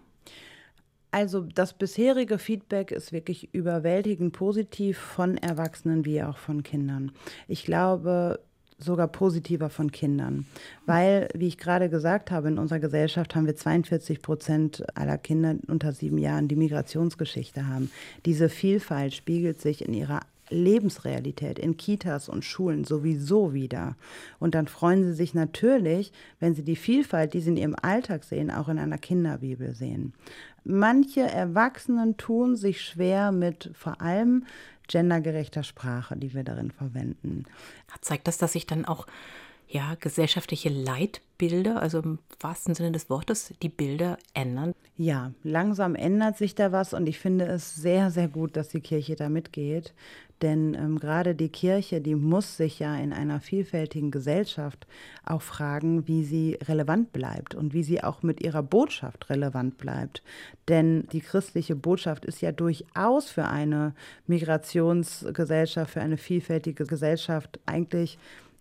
Also 1.12 1.42
das 1.42 1.74
bisherige 1.74 2.38
Feedback 2.38 2.92
ist 2.92 3.12
wirklich 3.12 3.54
überwältigend 3.54 4.34
positiv 4.34 4.98
von 4.98 5.38
Erwachsenen 5.38 6.06
wie 6.06 6.22
auch 6.22 6.38
von 6.38 6.64
Kindern. 6.64 7.12
Ich 7.48 7.64
glaube, 7.64 8.40
sogar 8.80 9.08
positiver 9.08 9.70
von 9.70 9.92
Kindern. 9.92 10.46
Weil, 10.86 11.30
wie 11.34 11.48
ich 11.48 11.58
gerade 11.58 11.90
gesagt 11.90 12.32
habe, 12.32 12.48
in 12.48 12.60
unserer 12.60 12.80
Gesellschaft 12.80 13.36
haben 13.36 13.48
wir 13.48 13.56
42 13.56 14.22
Prozent 14.22 14.86
aller 14.96 15.18
Kinder 15.18 15.56
unter 15.68 15.94
sieben 15.94 16.18
Jahren, 16.18 16.48
die 16.48 16.56
Migrationsgeschichte 16.56 17.68
haben. 17.68 17.92
Diese 18.26 18.50
Vielfalt 18.50 19.14
spiegelt 19.14 19.60
sich 19.62 19.84
in 19.86 19.94
ihrer 19.94 20.22
Lebensrealität 20.50 21.60
in 21.60 21.78
Kitas 21.78 22.30
und 22.30 22.46
Schulen 22.46 22.84
sowieso 22.84 23.54
wieder. 23.54 23.96
Und 24.40 24.56
dann 24.56 24.68
freuen 24.68 25.04
sie 25.04 25.14
sich 25.14 25.34
natürlich, 25.34 26.12
wenn 26.40 26.56
sie 26.56 26.64
die 26.64 26.76
Vielfalt, 26.76 27.34
die 27.34 27.42
sie 27.42 27.50
in 27.50 27.58
ihrem 27.58 27.76
Alltag 27.82 28.24
sehen, 28.24 28.52
auch 28.52 28.70
in 28.70 28.80
einer 28.80 28.98
Kinderbibel 28.98 29.74
sehen. 29.74 30.14
Manche 30.64 31.22
Erwachsenen 31.22 32.18
tun 32.18 32.56
sich 32.56 32.82
schwer 32.82 33.32
mit 33.32 33.72
vor 33.74 34.02
allem 34.02 34.44
gendergerechter 34.88 35.64
Sprache, 35.64 36.16
die 36.16 36.34
wir 36.34 36.44
darin 36.44 36.72
verwenden. 36.72 37.46
Zeigt 38.02 38.28
das, 38.28 38.38
dass 38.38 38.54
sich 38.54 38.66
dann 38.66 38.86
auch 38.86 39.08
ja, 39.70 39.96
gesellschaftliche 40.00 40.70
Leitbilder, 40.70 41.82
also 41.82 42.00
im 42.00 42.20
wahrsten 42.40 42.74
Sinne 42.74 42.92
des 42.92 43.10
Wortes, 43.10 43.54
die 43.62 43.70
Bilder 43.70 44.18
ändern? 44.34 44.74
Ja, 44.96 45.32
langsam 45.44 45.96
ändert 45.96 46.38
sich 46.38 46.56
da 46.56 46.72
was 46.72 46.94
und 46.94 47.08
ich 47.08 47.20
finde 47.20 47.46
es 47.46 47.76
sehr, 47.76 48.10
sehr 48.10 48.28
gut, 48.28 48.56
dass 48.56 48.70
die 48.70 48.80
Kirche 48.80 49.16
da 49.16 49.30
mitgeht. 49.30 49.94
Denn 50.42 50.76
ähm, 50.76 51.00
gerade 51.00 51.34
die 51.34 51.50
Kirche, 51.50 52.00
die 52.00 52.16
muss 52.16 52.58
sich 52.58 52.78
ja 52.78 52.96
in 52.96 53.12
einer 53.12 53.40
vielfältigen 53.40 54.12
Gesellschaft 54.12 54.86
auch 55.26 55.42
fragen, 55.42 56.08
wie 56.08 56.24
sie 56.24 56.60
relevant 56.68 57.12
bleibt 57.12 57.56
und 57.56 57.74
wie 57.74 57.82
sie 57.84 58.04
auch 58.04 58.22
mit 58.22 58.42
ihrer 58.42 58.62
Botschaft 58.62 59.32
relevant 59.32 59.78
bleibt. 59.78 60.22
Denn 60.68 61.08
die 61.12 61.22
christliche 61.22 61.76
Botschaft 61.76 62.24
ist 62.24 62.42
ja 62.42 62.52
durchaus 62.52 63.32
für 63.32 63.46
eine 63.46 63.96
Migrationsgesellschaft, 64.28 65.94
für 65.94 66.02
eine 66.02 66.18
vielfältige 66.18 66.86
Gesellschaft 66.86 67.60
eigentlich 67.66 68.20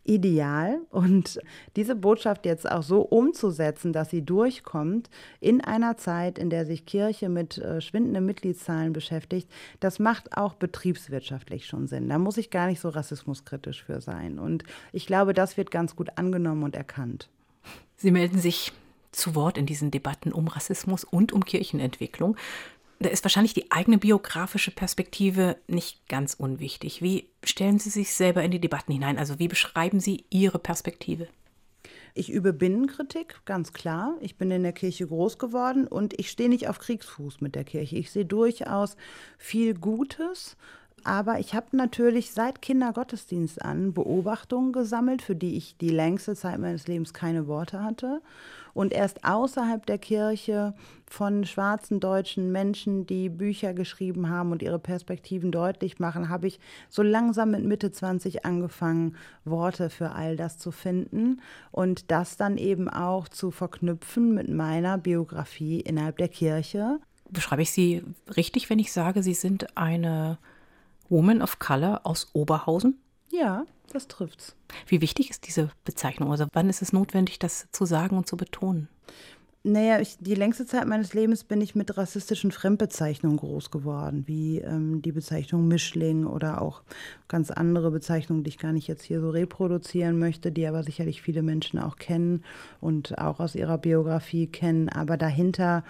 ideal 0.09 0.81
und 0.91 1.41
diese 1.77 1.95
Botschaft 1.95 2.47
jetzt 2.47 2.71
auch 2.71 2.83
so 2.83 3.03
umzusetzen, 3.03 3.93
dass 3.93 4.11
sie 4.11 4.23
durchkommt 4.23 5.11
in 5.41 5.61
einer 5.61 5.97
Zeit, 5.97 6.39
in 6.39 6.51
der 6.51 6.67
sich 6.67 6.87
Kirche 6.87 7.29
mit 7.29 7.59
äh, 7.59 7.81
schwindenden 7.81 8.27
Mitgliedszahlen 8.27 8.93
beschäftigt, 8.93 9.51
das 9.81 9.99
macht 9.99 10.37
auch 10.37 10.55
betriebswirtschaftlich 10.55 11.67
schon 11.67 11.87
Sinn. 11.87 12.09
Da 12.09 12.19
muss 12.19 12.37
ich 12.37 12.51
gar 12.51 12.67
nicht 12.67 12.81
so 12.81 12.89
rassismuskritisch 12.89 13.85
für 13.85 14.01
sein. 14.01 14.39
Und 14.39 14.65
ich 14.93 15.07
glaube, 15.07 15.35
das 15.35 15.57
wird 15.57 15.71
ganz 15.71 15.97
gut 15.97 16.11
angenommen 16.17 16.63
und 16.63 16.77
erkannt. 16.77 17.29
Sie 17.97 18.11
melden 18.11 18.39
sich 18.39 18.73
zu 19.13 19.35
Wort 19.35 19.57
in 19.57 19.67
diesen 19.67 19.91
Debatten 19.91 20.33
um 20.33 20.47
Rassismus 20.47 21.05
und 21.05 21.33
um 21.33 21.45
Kirchenentwicklung 21.45 22.37
da 22.99 23.09
ist 23.09 23.25
wahrscheinlich 23.25 23.55
die 23.55 23.71
eigene 23.71 23.99
biografische 23.99 24.71
Perspektive 24.71 25.57
nicht 25.67 26.09
ganz 26.09 26.35
unwichtig. 26.35 27.03
Wie 27.03 27.29
stellen 27.45 27.79
Sie 27.79 27.91
sich 27.91 28.15
selber 28.15 28.43
in 28.43 28.51
die 28.51 28.61
Debatten 28.61 28.93
hinein? 28.93 29.19
Also 29.19 29.39
wie 29.39 29.49
beschreiben 29.49 30.01
Sie 30.01 30.25
Ihre 30.31 30.59
Perspektive? 30.59 31.29
Ich 32.15 32.31
übe 32.31 32.55
Binnenkritik, 32.55 33.43
ganz 33.45 33.75
klar. 33.75 34.17
Ich 34.21 34.39
bin 34.39 34.51
in 34.51 34.63
der 34.63 34.73
Kirche 34.73 35.07
groß 35.07 35.39
geworden 35.39 35.87
und 35.87 36.19
ich 36.19 36.31
stehe 36.31 36.49
nicht 36.49 36.67
auf 36.67 36.79
Kriegsfuß 36.79 37.43
mit 37.43 37.55
der 37.55 37.65
Kirche. 37.65 37.97
Ich 37.97 38.11
sehe 38.11 38.25
durchaus 38.25 38.97
viel 39.37 39.75
Gutes 39.75 40.57
aber 41.05 41.39
ich 41.39 41.55
habe 41.55 41.77
natürlich 41.77 42.33
seit 42.33 42.61
Kindergottesdienst 42.63 43.63
an 43.63 43.93
Beobachtungen 43.93 44.73
gesammelt, 44.73 45.23
für 45.23 45.37
die 45.37 45.57
ich 45.57 45.77
die 45.77 45.91
längste 45.91 46.35
Zeit 46.35 46.59
meines 46.59 46.89
Lebens 46.89 47.15
keine 47.15 47.47
Worte 47.47 47.83
hatte. 47.83 48.21
Und 48.75 48.93
erst 48.93 49.25
außerhalb 49.25 49.87
der 49.87 49.97
Kirche 49.97 50.75
von 51.07 51.47
schwarzen 51.47 51.99
deutschen 51.99 52.53
Menschen, 52.53 53.07
die 53.07 53.31
Bücher 53.31 53.73
geschrieben 53.73 54.29
haben 54.29 54.53
und 54.53 54.63
ihre 54.63 54.79
Perspektiven 54.79 55.51
deutlich 55.51 55.99
machen, 55.99 56.29
habe 56.29 56.47
ich 56.47 56.61
so 56.91 57.03
langsam 57.03 57.53
mit 57.53 57.65
Mitte 57.65 57.91
20 57.91 58.45
angefangen, 58.45 59.17
Worte 59.47 59.89
für 59.89 60.11
all 60.11 60.37
das 60.37 60.59
zu 60.59 60.73
finden 60.73 61.41
und 61.71 62.11
das 62.11 62.37
dann 62.37 62.59
eben 62.59 62.91
auch 62.91 63.29
zu 63.29 63.51
verknüpfen 63.51 64.35
mit 64.35 64.51
meiner 64.51 64.99
Biografie 64.99 65.81
innerhalb 65.81 66.19
der 66.19 66.29
Kirche. 66.29 66.99
Beschreibe 67.31 67.63
ich 67.63 67.71
Sie 67.71 68.03
richtig, 68.37 68.69
wenn 68.69 68.79
ich 68.79 68.93
sage, 68.93 69.23
Sie 69.23 69.35
sind 69.35 69.75
eine 69.79 70.37
Woman 71.09 71.43
of 71.43 71.59
Color 71.59 72.01
aus 72.05 72.29
Oberhausen? 72.33 72.99
Ja, 73.31 73.65
das 73.93 74.09
trifft's. 74.09 74.57
Wie 74.87 75.01
wichtig 75.01 75.31
ist 75.31 75.47
diese 75.47 75.71
Bezeichnung? 75.85 76.31
Also 76.31 76.47
wann 76.53 76.69
ist 76.69 76.83
es 76.83 76.93
notwendig, 76.93 77.39
das 77.39 77.69
zu 77.73 77.85
sagen 77.85 78.17
und 78.17 78.27
zu 78.27 78.37
betonen? 78.37 78.89
Naja, 79.69 79.99
ich, 79.99 80.17
die 80.21 80.37
längste 80.37 80.65
Zeit 80.65 80.87
meines 80.87 81.13
Lebens 81.13 81.43
bin 81.43 81.61
ich 81.61 81.75
mit 81.75 81.97
rassistischen 81.99 82.53
Fremdbezeichnungen 82.53 83.37
groß 83.37 83.73
geworden, 83.73 84.23
wie 84.29 84.59
ähm, 84.59 85.03
die 85.03 85.11
Bezeichnung 85.11 85.67
Mischling 85.67 86.25
oder 86.25 86.63
auch 86.63 86.83
ganz 87.27 87.51
andere 87.51 87.91
Bezeichnungen, 87.91 88.45
die 88.45 88.51
ich 88.51 88.59
gar 88.59 88.71
nicht 88.71 88.87
jetzt 88.87 89.03
hier 89.03 89.21
so 89.21 89.29
reproduzieren 89.31 90.21
möchte, 90.21 90.53
die 90.53 90.69
aber 90.69 90.85
sicherlich 90.85 91.21
viele 91.21 91.43
Menschen 91.43 91.81
auch 91.81 91.97
kennen 91.97 92.45
und 92.81 93.19
auch 93.19 93.41
aus 93.41 93.57
ihrer 93.57 93.77
Biografie 93.77 94.47
kennen. 94.47 94.89
Aber 94.89 95.17
dahinter 95.17 95.83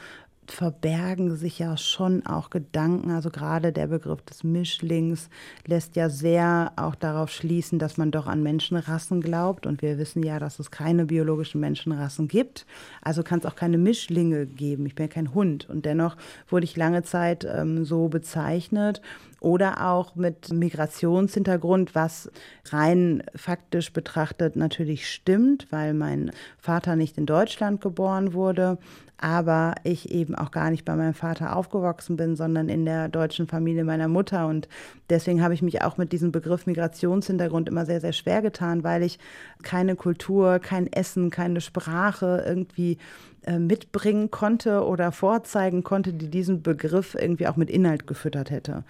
verbergen 0.50 1.36
sich 1.36 1.58
ja 1.58 1.76
schon 1.76 2.24
auch 2.26 2.50
Gedanken. 2.50 3.10
Also 3.10 3.30
gerade 3.30 3.72
der 3.72 3.86
Begriff 3.86 4.22
des 4.22 4.44
Mischlings 4.44 5.28
lässt 5.66 5.96
ja 5.96 6.08
sehr 6.08 6.72
auch 6.76 6.94
darauf 6.94 7.30
schließen, 7.30 7.78
dass 7.78 7.96
man 7.96 8.10
doch 8.10 8.26
an 8.26 8.42
Menschenrassen 8.42 9.20
glaubt. 9.20 9.66
Und 9.66 9.82
wir 9.82 9.98
wissen 9.98 10.22
ja, 10.22 10.38
dass 10.38 10.58
es 10.58 10.70
keine 10.70 11.06
biologischen 11.06 11.60
Menschenrassen 11.60 12.28
gibt. 12.28 12.66
Also 13.02 13.22
kann 13.22 13.40
es 13.40 13.46
auch 13.46 13.56
keine 13.56 13.78
Mischlinge 13.78 14.46
geben. 14.46 14.86
Ich 14.86 14.94
bin 14.94 15.06
ja 15.06 15.12
kein 15.12 15.34
Hund. 15.34 15.68
Und 15.68 15.84
dennoch 15.84 16.16
wurde 16.48 16.64
ich 16.64 16.76
lange 16.76 17.02
Zeit 17.02 17.44
ähm, 17.44 17.84
so 17.84 18.08
bezeichnet 18.08 19.00
oder 19.40 19.86
auch 19.86 20.14
mit 20.16 20.52
Migrationshintergrund, 20.52 21.94
was 21.94 22.30
rein 22.70 23.22
faktisch 23.34 23.92
betrachtet 23.92 24.56
natürlich 24.56 25.08
stimmt, 25.08 25.66
weil 25.70 25.94
mein 25.94 26.32
Vater 26.58 26.96
nicht 26.96 27.18
in 27.18 27.26
Deutschland 27.26 27.80
geboren 27.80 28.32
wurde, 28.32 28.78
aber 29.18 29.75
ich 29.85 30.11
eben 30.11 30.35
auch 30.35 30.50
gar 30.50 30.70
nicht 30.70 30.85
bei 30.85 30.94
meinem 30.94 31.14
Vater 31.14 31.56
aufgewachsen 31.56 32.16
bin, 32.16 32.37
sondern 32.37 32.68
in 32.68 32.85
der 32.85 33.08
deutschen 33.08 33.46
Familie 33.46 33.85
meiner 33.85 34.08
Mutter. 34.08 34.46
Und 34.46 34.68
deswegen 35.08 35.42
habe 35.42 35.54
ich 35.54 35.62
mich 35.62 35.82
auch 35.82 35.96
mit 35.96 36.12
diesem 36.12 36.32
Begriff 36.32 36.66
Migrationshintergrund 36.66 37.68
immer 37.68 37.87
sehr, 37.87 38.00
sehr 38.00 38.12
schwer 38.12 38.42
getan, 38.42 38.85
weil 38.85 39.02
ich 39.02 39.18
keine 39.62 39.96
Kultur, 39.96 40.58
kein 40.58 40.92
Essen, 40.92 41.30
keine 41.30 41.61
Sprache 41.61 42.44
irgendwie 42.46 42.99
äh, 43.46 43.61
mitbringen 43.61 44.32
konnte 44.32 44.85
oder 44.85 45.12
vorzeigen 45.12 45.85
konnte, 45.85 46.12
die 46.12 46.28
diesen 46.28 46.62
Begriff 46.62 47.14
irgendwie 47.14 47.46
auch 47.46 47.56
mit 47.56 47.70
Inhalt 47.70 48.08
gefüttert 48.08 48.50
hätte. 48.50 48.82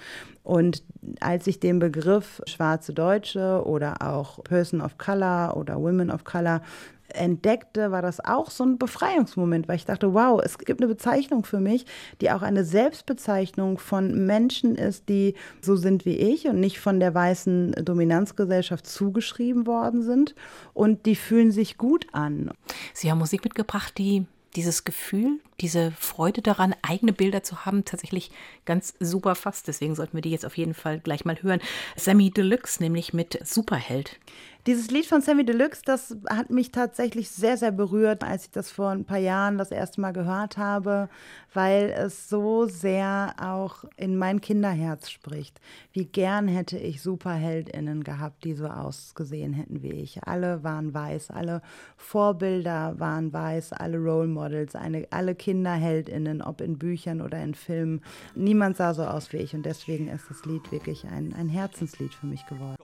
Und 0.43 0.83
als 1.21 1.47
ich 1.47 1.61
den 1.61 1.79
Begriff 1.79 2.41
schwarze 2.47 2.95
Deutsche 2.95 3.63
oder 3.67 4.01
auch 4.01 4.43
Person 4.45 4.81
of 4.81 4.97
Color 4.97 5.59
oder 5.59 5.77
Women 5.79 6.11
of 6.11 6.25
Color 6.25 6.63
entdeckte, 7.09 7.91
war 7.91 8.03
das 8.03 8.25
auch 8.25 8.51
so 8.51 8.65
ein 8.65 8.79
Befreiungsmoment, 8.79 9.69
weil 9.69 9.77
ich 9.77 9.85
dachte, 9.85 10.15
wow, 10.15 10.41
es 10.43 10.59
gibt 10.59 10.81
eine 10.81 10.89
Bezeichnung 10.89 11.45
für 11.45 11.61
mich, 11.61 11.87
die 12.21 12.31
auch 12.31 12.43
eine 12.43 12.65
Selbstbezeichnung 12.65 13.79
von 13.79 14.27
Menschen 14.27 14.77
ist, 14.77 15.09
die 15.09 15.35
so 15.61 15.77
sind 15.77 16.05
wie 16.05 16.17
ich 16.17 16.47
und 16.47 16.61
nicht 16.61 16.79
von 16.79 17.01
der 17.01 17.15
weißen 17.15 17.73
Dominanzgesellschaft 17.85 18.87
zugeschrieben 18.87 19.67
worden 19.67 20.03
sind 20.03 20.35
und 20.75 21.07
die 21.07 21.17
fühlen 21.17 21.53
sich 21.53 21.79
gut 21.79 22.07
an. 22.13 22.51
Sie 22.93 23.11
haben 23.11 23.19
Musik 23.19 23.45
mitgebracht, 23.45 23.97
die 23.99 24.27
dieses 24.57 24.85
Gefühl, 24.85 25.39
diese 25.61 25.93
Freude 25.93 26.41
daran, 26.41 26.75
eigene 26.83 27.13
Bilder 27.13 27.43
zu 27.43 27.67
haben, 27.67 27.85
tatsächlich 27.85 28.31
ganz 28.65 28.95
super 28.99 29.35
fasst. 29.35 29.69
Deswegen 29.69 29.95
sollten 29.95 30.17
wir 30.17 30.23
die 30.23 30.31
jetzt 30.31 30.47
auf 30.47 30.57
jeden 30.57 30.75
Fall 30.75 30.99
gleich 30.99 31.25
mal 31.25 31.41
hören. 31.43 31.61
Sammy 31.95 32.31
Deluxe, 32.31 32.83
nämlich 32.83 33.13
mit 33.13 33.39
Superheld. 33.47 34.19
Dieses 34.67 34.91
Lied 34.91 35.07
von 35.07 35.21
Sammy 35.21 35.45
Deluxe, 35.45 35.83
das 35.85 36.17
hat 36.29 36.51
mich 36.51 36.73
tatsächlich 36.73 37.31
sehr, 37.31 37.57
sehr 37.57 37.71
berührt, 37.71 38.25
als 38.25 38.47
ich 38.47 38.51
das 38.51 38.69
vor 38.69 38.91
ein 38.91 39.05
paar 39.05 39.19
Jahren 39.19 39.59
das 39.59 39.71
erste 39.71 40.01
Mal 40.01 40.11
gehört 40.11 40.59
habe, 40.59 41.09
weil 41.55 41.95
es 41.97 42.29
so 42.29 42.67
sehr 42.67 43.37
auch 43.41 43.85
in 43.97 44.19
mein 44.19 44.41
Kinderherz 44.41 45.09
spricht. 45.09 45.61
Wie 45.93 46.07
gern 46.07 46.49
hätte 46.49 46.79
ich 46.79 47.01
SuperheldInnen 47.01 48.03
gehabt, 48.03 48.43
die 48.43 48.55
so 48.55 48.67
ausgesehen 48.67 49.53
hätten 49.53 49.85
wie 49.85 49.93
ich. 49.93 50.27
Alle 50.27 50.65
waren 50.65 50.93
weiß, 50.93 51.31
alle 51.31 51.63
Vorbilder 51.97 52.99
waren 52.99 53.33
weiß, 53.33 53.73
alle 53.73 53.99
Role 53.99 54.27
Models, 54.27 54.75
eine, 54.75 55.07
alle 55.11 55.37
KinderheldInnen, 55.37 56.43
ob 56.43 56.61
in 56.61 56.77
Büchern 56.77 57.21
oder 57.21 57.41
in 57.41 57.55
Filmen. 57.55 58.01
Niemand 58.35 58.79
sah 58.79 58.95
so 58.95 59.05
aus 59.05 59.33
wie 59.33 59.37
ich 59.37 59.55
und 59.55 59.65
deswegen 59.65 60.09
ist 60.09 60.29
das 60.29 60.45
Lied 60.45 60.73
wirklich 60.73 61.05
ein, 61.05 61.33
ein 61.35 61.49
Herzenslied 61.49 62.13
für 62.13 62.27
mich 62.27 62.45
geworden. 62.47 62.77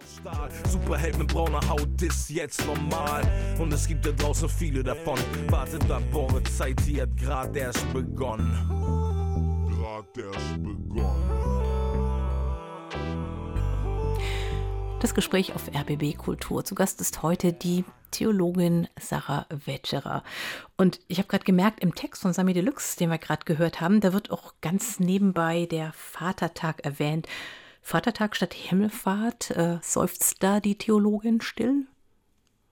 Superheld 0.71 1.19
mit 1.19 1.27
brauner 1.27 1.72
ist 2.03 2.31
jetzt 2.31 2.67
normal. 2.67 3.23
Und 3.59 3.73
es 3.73 3.87
gibt 3.87 4.07
da 4.07 4.13
draußen 4.13 4.49
viele 4.49 4.83
davon. 4.83 5.19
Wartet 5.49 5.91
ab, 5.91 6.03
eure 6.13 6.43
Zeit, 6.45 6.81
die 6.87 7.01
hat 7.01 7.17
grad 7.17 7.57
erst 7.57 7.93
begonnen. 7.93 8.53
Grad 9.71 10.07
erst 10.17 10.63
begonnen. 10.63 11.43
Das 15.01 15.15
Gespräch 15.15 15.53
auf 15.55 15.69
RBB 15.75 16.17
Kultur. 16.17 16.65
Zu 16.65 16.77
Gast 16.77 17.01
ist 17.01 17.23
heute 17.23 17.53
die 17.53 17.85
Theologin 18.13 18.87
Sarah 19.01 19.47
Wetscherer. 19.51 20.23
Und 20.77 21.01
ich 21.09 21.19
habe 21.19 21.27
gerade 21.27 21.45
gemerkt, 21.45 21.81
im 21.81 21.97
Text 21.97 22.23
von 22.23 22.33
Sami 22.33 22.53
Deluxe, 22.53 22.97
den 22.97 23.11
wir 23.11 23.19
gerade 23.19 23.45
gehört 23.45 23.81
haben, 23.81 24.01
da 24.01 24.13
wird 24.13 24.31
auch 24.31 24.55
ganz 24.61 25.01
nebenbei 25.01 25.67
der 25.67 25.93
Vatertag 25.95 26.85
erwähnt. 26.85 27.27
Vatertag 27.83 28.37
statt 28.37 28.55
Himmelfahrt, 28.55 29.51
äh, 29.51 29.79
seufzt 29.83 30.43
da 30.43 30.61
die 30.61 30.79
Theologin 30.79 31.41
still? 31.41 31.87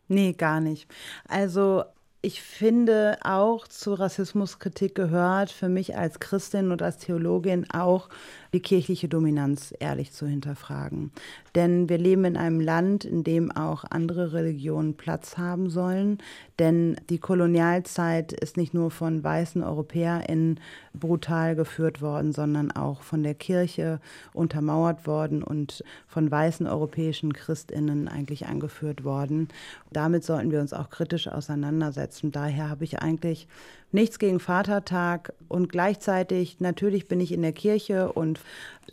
Nee, 0.08 0.32
gar 0.32 0.60
nicht. 0.60 0.88
Also 1.28 1.84
ich 2.22 2.42
finde 2.42 3.16
auch 3.22 3.66
zu 3.66 3.94
Rassismuskritik 3.94 4.94
gehört 4.94 5.50
für 5.50 5.70
mich 5.70 5.96
als 5.96 6.20
Christin 6.20 6.70
und 6.70 6.82
als 6.82 6.98
Theologin 6.98 7.70
auch 7.70 8.10
die 8.52 8.60
kirchliche 8.60 9.08
Dominanz 9.08 9.72
ehrlich 9.78 10.12
zu 10.12 10.26
hinterfragen. 10.26 11.12
Denn 11.54 11.88
wir 11.88 11.96
leben 11.96 12.26
in 12.26 12.36
einem 12.36 12.60
Land, 12.60 13.04
in 13.06 13.24
dem 13.24 13.50
auch 13.50 13.84
andere 13.88 14.34
Religionen 14.34 14.96
Platz 14.96 15.38
haben 15.38 15.70
sollen. 15.70 16.18
Denn 16.58 16.96
die 17.08 17.18
Kolonialzeit 17.18 18.32
ist 18.32 18.58
nicht 18.58 18.74
nur 18.74 18.90
von 18.90 19.24
weißen 19.24 19.62
EuropäerInnen 19.62 20.60
brutal 20.92 21.54
geführt 21.54 22.02
worden, 22.02 22.32
sondern 22.32 22.70
auch 22.72 23.02
von 23.02 23.22
der 23.22 23.34
Kirche 23.34 24.00
untermauert 24.34 25.06
worden 25.06 25.42
und 25.42 25.84
von 26.06 26.30
weißen 26.30 26.66
europäischen 26.66 27.32
ChristInnen 27.32 28.08
eigentlich 28.08 28.46
angeführt 28.46 29.04
worden. 29.04 29.48
Damit 29.90 30.24
sollten 30.24 30.50
wir 30.50 30.60
uns 30.60 30.72
auch 30.72 30.90
kritisch 30.90 31.28
auseinandersetzen. 31.28 32.09
Daher 32.22 32.68
habe 32.68 32.84
ich 32.84 32.98
eigentlich 33.00 33.48
nichts 33.92 34.18
gegen 34.18 34.40
Vatertag. 34.40 35.32
Und 35.48 35.70
gleichzeitig 35.70 36.60
natürlich 36.60 37.08
bin 37.08 37.20
ich 37.20 37.32
in 37.32 37.42
der 37.42 37.52
Kirche 37.52 38.12
und 38.12 38.40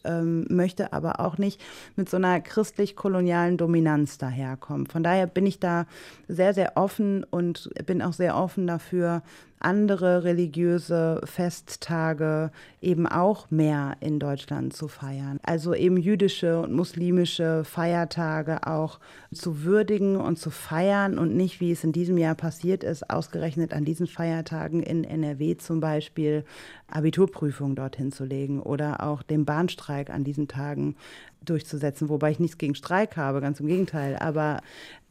ähm, 0.03 0.45
möchte 0.49 0.93
aber 0.93 1.19
auch 1.19 1.37
nicht 1.37 1.61
mit 1.95 2.09
so 2.09 2.17
einer 2.17 2.39
christlich-kolonialen 2.39 3.57
Dominanz 3.57 4.17
daherkommen. 4.17 4.87
Von 4.87 5.03
daher 5.03 5.27
bin 5.27 5.45
ich 5.45 5.59
da 5.59 5.85
sehr, 6.27 6.53
sehr 6.53 6.77
offen 6.77 7.23
und 7.23 7.69
bin 7.85 8.01
auch 8.01 8.13
sehr 8.13 8.35
offen 8.35 8.67
dafür, 8.67 9.21
andere 9.59 10.23
religiöse 10.23 11.21
Festtage 11.23 12.51
eben 12.81 13.07
auch 13.07 13.49
mehr 13.49 13.97
in 14.01 14.19
Deutschland 14.19 14.73
zu 14.73 14.87
feiern. 14.87 15.39
Also 15.43 15.73
eben 15.73 15.97
jüdische 15.97 16.61
und 16.61 16.73
muslimische 16.73 17.63
Feiertage 17.63 18.67
auch 18.67 18.99
zu 19.33 19.63
würdigen 19.63 20.17
und 20.17 20.37
zu 20.37 20.51
feiern 20.51 21.17
und 21.17 21.35
nicht, 21.35 21.59
wie 21.59 21.71
es 21.71 21.83
in 21.83 21.91
diesem 21.91 22.17
Jahr 22.17 22.35
passiert 22.35 22.83
ist, 22.83 23.09
ausgerechnet 23.09 23.73
an 23.73 23.83
diesen 23.83 24.07
Feiertagen 24.07 24.83
in 24.83 25.03
NRW 25.03 25.57
zum 25.57 25.79
Beispiel 25.79 26.45
Abiturprüfungen 26.89 27.75
dorthin 27.75 28.11
zu 28.11 28.23
legen 28.23 28.61
oder 28.61 29.03
auch 29.03 29.21
den 29.21 29.45
Bahnstreik 29.45 30.09
an 30.09 30.23
diesen 30.23 30.47
Tagen 30.47 30.95
durchzusetzen, 31.43 32.09
wobei 32.09 32.31
ich 32.31 32.39
nichts 32.39 32.57
gegen 32.57 32.75
Streik 32.75 33.17
habe, 33.17 33.41
ganz 33.41 33.59
im 33.59 33.67
Gegenteil. 33.67 34.17
Aber 34.17 34.61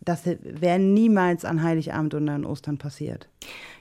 das 0.00 0.22
wäre 0.24 0.78
niemals 0.78 1.44
an 1.44 1.62
Heiligabend 1.62 2.14
und 2.14 2.28
an 2.28 2.44
Ostern 2.44 2.78
passiert. 2.78 3.28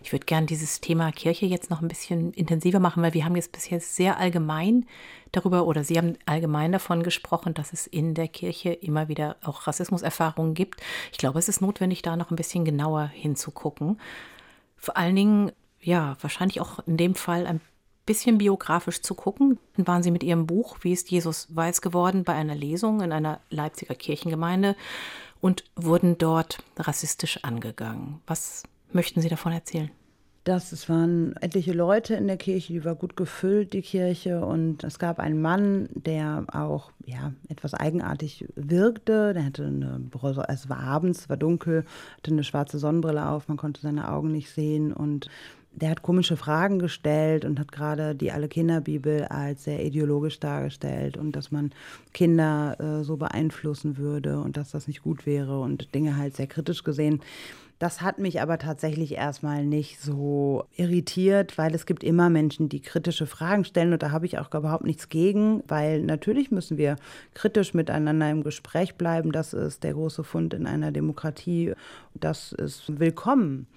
Ich 0.04 0.12
würde 0.12 0.26
gerne 0.26 0.46
dieses 0.48 0.82
Thema 0.82 1.12
Kirche 1.12 1.46
jetzt 1.46 1.70
noch 1.70 1.82
ein 1.82 1.88
bisschen 1.88 2.32
intensiver 2.34 2.80
machen, 2.80 3.04
weil 3.04 3.14
wir 3.14 3.26
haben 3.26 3.36
jetzt 3.36 3.52
bisher 3.52 3.80
sehr 3.80 4.18
allgemein 4.18 4.86
darüber 5.32 5.66
oder 5.66 5.84
Sie 5.84 5.98
haben 5.98 6.14
allgemein 6.26 6.72
davon 6.72 7.04
gesprochen, 7.04 7.54
dass 7.54 7.74
es 7.74 7.88
in 7.88 8.14
der 8.14 8.28
Kirche 8.28 8.72
immer 8.72 9.08
wieder 9.08 9.38
auch 9.44 9.68
Rassismuserfahrungen 9.68 10.54
gibt. 10.54 10.82
Ich 11.12 11.18
glaube, 11.18 11.40
es 11.40 11.50
ist 11.50 11.62
notwendig, 11.62 12.02
da 12.02 12.16
noch 12.16 12.32
ein 12.32 12.38
bisschen 12.38 12.66
genauer 12.66 13.08
hinzugucken. 13.08 14.00
Vor 14.78 14.98
allen 14.98 15.16
Dingen, 15.16 15.52
ja, 15.82 16.16
wahrscheinlich 16.22 16.62
auch 16.62 16.80
in 16.88 16.98
dem 16.98 17.16
Fall 17.16 17.46
ein 17.46 17.62
bisschen 18.06 18.38
biografisch 18.38 19.02
zu 19.02 19.16
gucken. 19.16 19.58
Dann 19.76 19.88
waren 19.88 20.04
Sie 20.04 20.12
mit 20.12 20.24
Ihrem 20.24 20.46
Buch 20.46 20.78
Wie 20.82 20.94
ist 20.94 21.10
Jesus 21.12 21.48
weiß 21.50 21.82
geworden 21.82 22.24
bei 22.24 22.34
einer 22.34 22.56
Lesung 22.56 23.02
in 23.02 23.12
einer 23.12 23.40
Leipziger 23.50 23.96
Kirchengemeinde 23.96 24.76
und 25.42 25.64
wurden 25.76 26.18
dort 26.18 26.60
rassistisch 26.78 27.44
angegangen. 27.44 28.22
Was 28.28 28.64
möchten 28.92 29.22
Sie 29.22 29.30
davon 29.30 29.52
erzählen? 29.52 29.92
dass 30.46 30.72
es 30.72 30.88
waren 30.90 31.36
etliche 31.38 31.74
Leute 31.74 32.14
in 32.14 32.28
der 32.28 32.38
Kirche, 32.38 32.72
die 32.72 32.86
war 32.86 32.94
gut 32.94 33.18
gefüllt, 33.18 33.74
die 33.74 33.82
Kirche. 33.82 34.46
Und 34.46 34.84
es 34.84 35.00
gab 35.00 35.20
einen 35.20 35.42
Mann, 35.42 35.90
der 35.96 36.46
auch 36.52 36.92
ja, 37.04 37.34
etwas 37.50 37.74
eigenartig 37.74 38.46
wirkte. 38.56 39.34
Der 39.34 39.44
hatte 39.44 39.66
eine, 39.66 40.08
es 40.48 40.70
war 40.70 40.80
abends, 40.80 41.22
es 41.22 41.30
war 41.30 41.38
dunkel, 41.38 41.84
hatte 42.18 42.32
eine 42.32 42.44
schwarze 42.44 42.78
Sonnenbrille 42.78 43.28
auf, 43.28 43.48
man 43.48 43.58
konnte 43.58 43.82
seine 43.82 44.12
Augen 44.12 44.32
nicht 44.32 44.52
sehen. 44.52 44.94
Und 44.94 45.30
der 45.76 45.90
hat 45.90 46.02
komische 46.02 46.38
Fragen 46.38 46.80
gestellt 46.80 47.44
und 47.44 47.60
hat 47.60 47.72
gerade 47.72 48.16
die 48.16 48.32
Alle 48.32 48.48
Kinderbibel 48.48 49.26
als 49.26 49.66
sehr 49.66 49.86
ideologisch 49.86 50.40
dargestellt 50.40 51.18
und 51.18 51.36
dass 51.36 51.52
man 51.52 51.72
Kinder 52.14 52.78
äh, 52.80 53.04
so 53.04 53.18
beeinflussen 53.18 53.98
würde 53.98 54.40
und 54.40 54.58
dass 54.58 54.72
das 54.72 54.88
nicht 54.88 55.04
gut 55.04 55.26
wäre 55.26 55.60
und 55.60 55.94
Dinge 55.94 56.16
halt 56.18 56.36
sehr 56.36 56.48
kritisch 56.48 56.84
gesehen. 56.84 57.22
Das 57.78 58.02
hat 58.02 58.20
mich 58.20 58.42
aber 58.42 58.58
tatsächlich 58.58 59.16
erstmal 59.16 59.66
nicht 59.66 60.00
so 60.00 60.64
irritiert, 60.78 61.58
weil 61.58 61.76
es 61.76 61.86
gibt 61.86 62.06
immer 62.06 62.30
Menschen, 62.30 62.70
die 62.70 62.80
kritische 62.80 63.26
Fragen 63.26 63.66
stellen 63.66 63.92
und 63.92 64.02
da 64.02 64.12
habe 64.12 64.26
ich 64.26 64.40
auch 64.40 64.54
überhaupt 64.54 64.86
nichts 64.86 65.10
gegen, 65.10 65.62
weil 65.68 66.02
natürlich 66.02 66.52
müssen 66.52 66.78
wir 66.78 66.96
kritisch 67.34 67.74
miteinander 67.74 68.32
im 68.32 68.44
Gespräch 68.44 68.96
bleiben. 68.96 69.34
Das 69.34 69.54
ist 69.54 69.84
der 69.84 69.92
große 69.92 70.24
Fund 70.24 70.54
in 70.54 70.68
einer 70.68 70.94
Demokratie. 70.94 71.74
Das 72.14 72.54
ist 72.54 72.98
willkommen. 72.98 73.68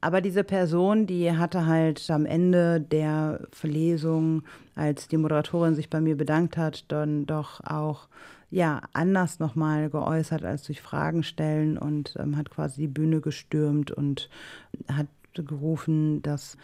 Aber 0.00 0.20
diese 0.20 0.44
Person, 0.44 1.06
die 1.06 1.32
hatte 1.32 1.66
halt 1.66 2.08
am 2.10 2.24
Ende 2.24 2.80
der 2.80 3.46
Verlesung, 3.50 4.42
als 4.76 5.08
die 5.08 5.16
Moderatorin 5.16 5.74
sich 5.74 5.90
bei 5.90 6.00
mir 6.00 6.16
bedankt 6.16 6.56
hat, 6.56 6.84
dann 6.88 7.26
doch 7.26 7.60
auch 7.64 8.08
ja, 8.50 8.80
anders 8.92 9.40
nochmal 9.40 9.90
geäußert 9.90 10.44
als 10.44 10.62
durch 10.62 10.80
Fragen 10.80 11.22
stellen 11.22 11.76
und 11.76 12.14
ähm, 12.18 12.36
hat 12.36 12.50
quasi 12.50 12.82
die 12.82 12.88
Bühne 12.88 13.20
gestürmt 13.20 13.90
und 13.90 14.30
hat 14.90 15.08
gerufen, 15.34 16.22
dass 16.22 16.56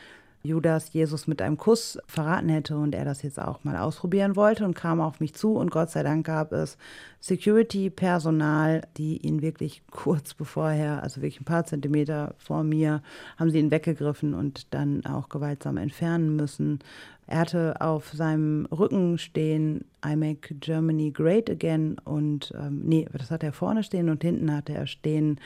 Judas 0.44 0.92
Jesus 0.92 1.26
mit 1.26 1.40
einem 1.40 1.56
Kuss 1.56 1.98
verraten 2.06 2.50
hätte 2.50 2.76
und 2.76 2.94
er 2.94 3.06
das 3.06 3.22
jetzt 3.22 3.40
auch 3.40 3.64
mal 3.64 3.78
ausprobieren 3.78 4.36
wollte 4.36 4.66
und 4.66 4.74
kam 4.74 5.00
auf 5.00 5.18
mich 5.18 5.34
zu 5.34 5.54
und 5.54 5.70
Gott 5.70 5.90
sei 5.90 6.02
Dank 6.02 6.26
gab 6.26 6.52
es 6.52 6.76
Security-Personal, 7.20 8.82
die 8.98 9.26
ihn 9.26 9.40
wirklich 9.40 9.82
kurz 9.90 10.34
bevorher, 10.34 11.02
also 11.02 11.22
wirklich 11.22 11.40
ein 11.40 11.46
paar 11.46 11.64
Zentimeter 11.64 12.34
vor 12.36 12.62
mir, 12.62 13.02
haben 13.38 13.50
sie 13.50 13.58
ihn 13.58 13.70
weggegriffen 13.70 14.34
und 14.34 14.74
dann 14.74 15.06
auch 15.06 15.30
gewaltsam 15.30 15.78
entfernen 15.78 16.36
müssen. 16.36 16.80
Er 17.26 17.38
hatte 17.38 17.80
auf 17.80 18.12
seinem 18.12 18.66
Rücken 18.66 19.16
stehen, 19.16 19.86
I 20.06 20.14
make 20.14 20.54
Germany 20.56 21.10
great 21.10 21.48
again 21.48 21.96
und 22.04 22.52
ähm, 22.54 22.82
nee, 22.84 23.08
das 23.14 23.30
hat 23.30 23.42
er 23.42 23.54
vorne 23.54 23.82
stehen 23.82 24.10
und 24.10 24.22
hinten 24.22 24.54
hatte 24.54 24.74
er 24.74 24.86
stehen, 24.86 25.40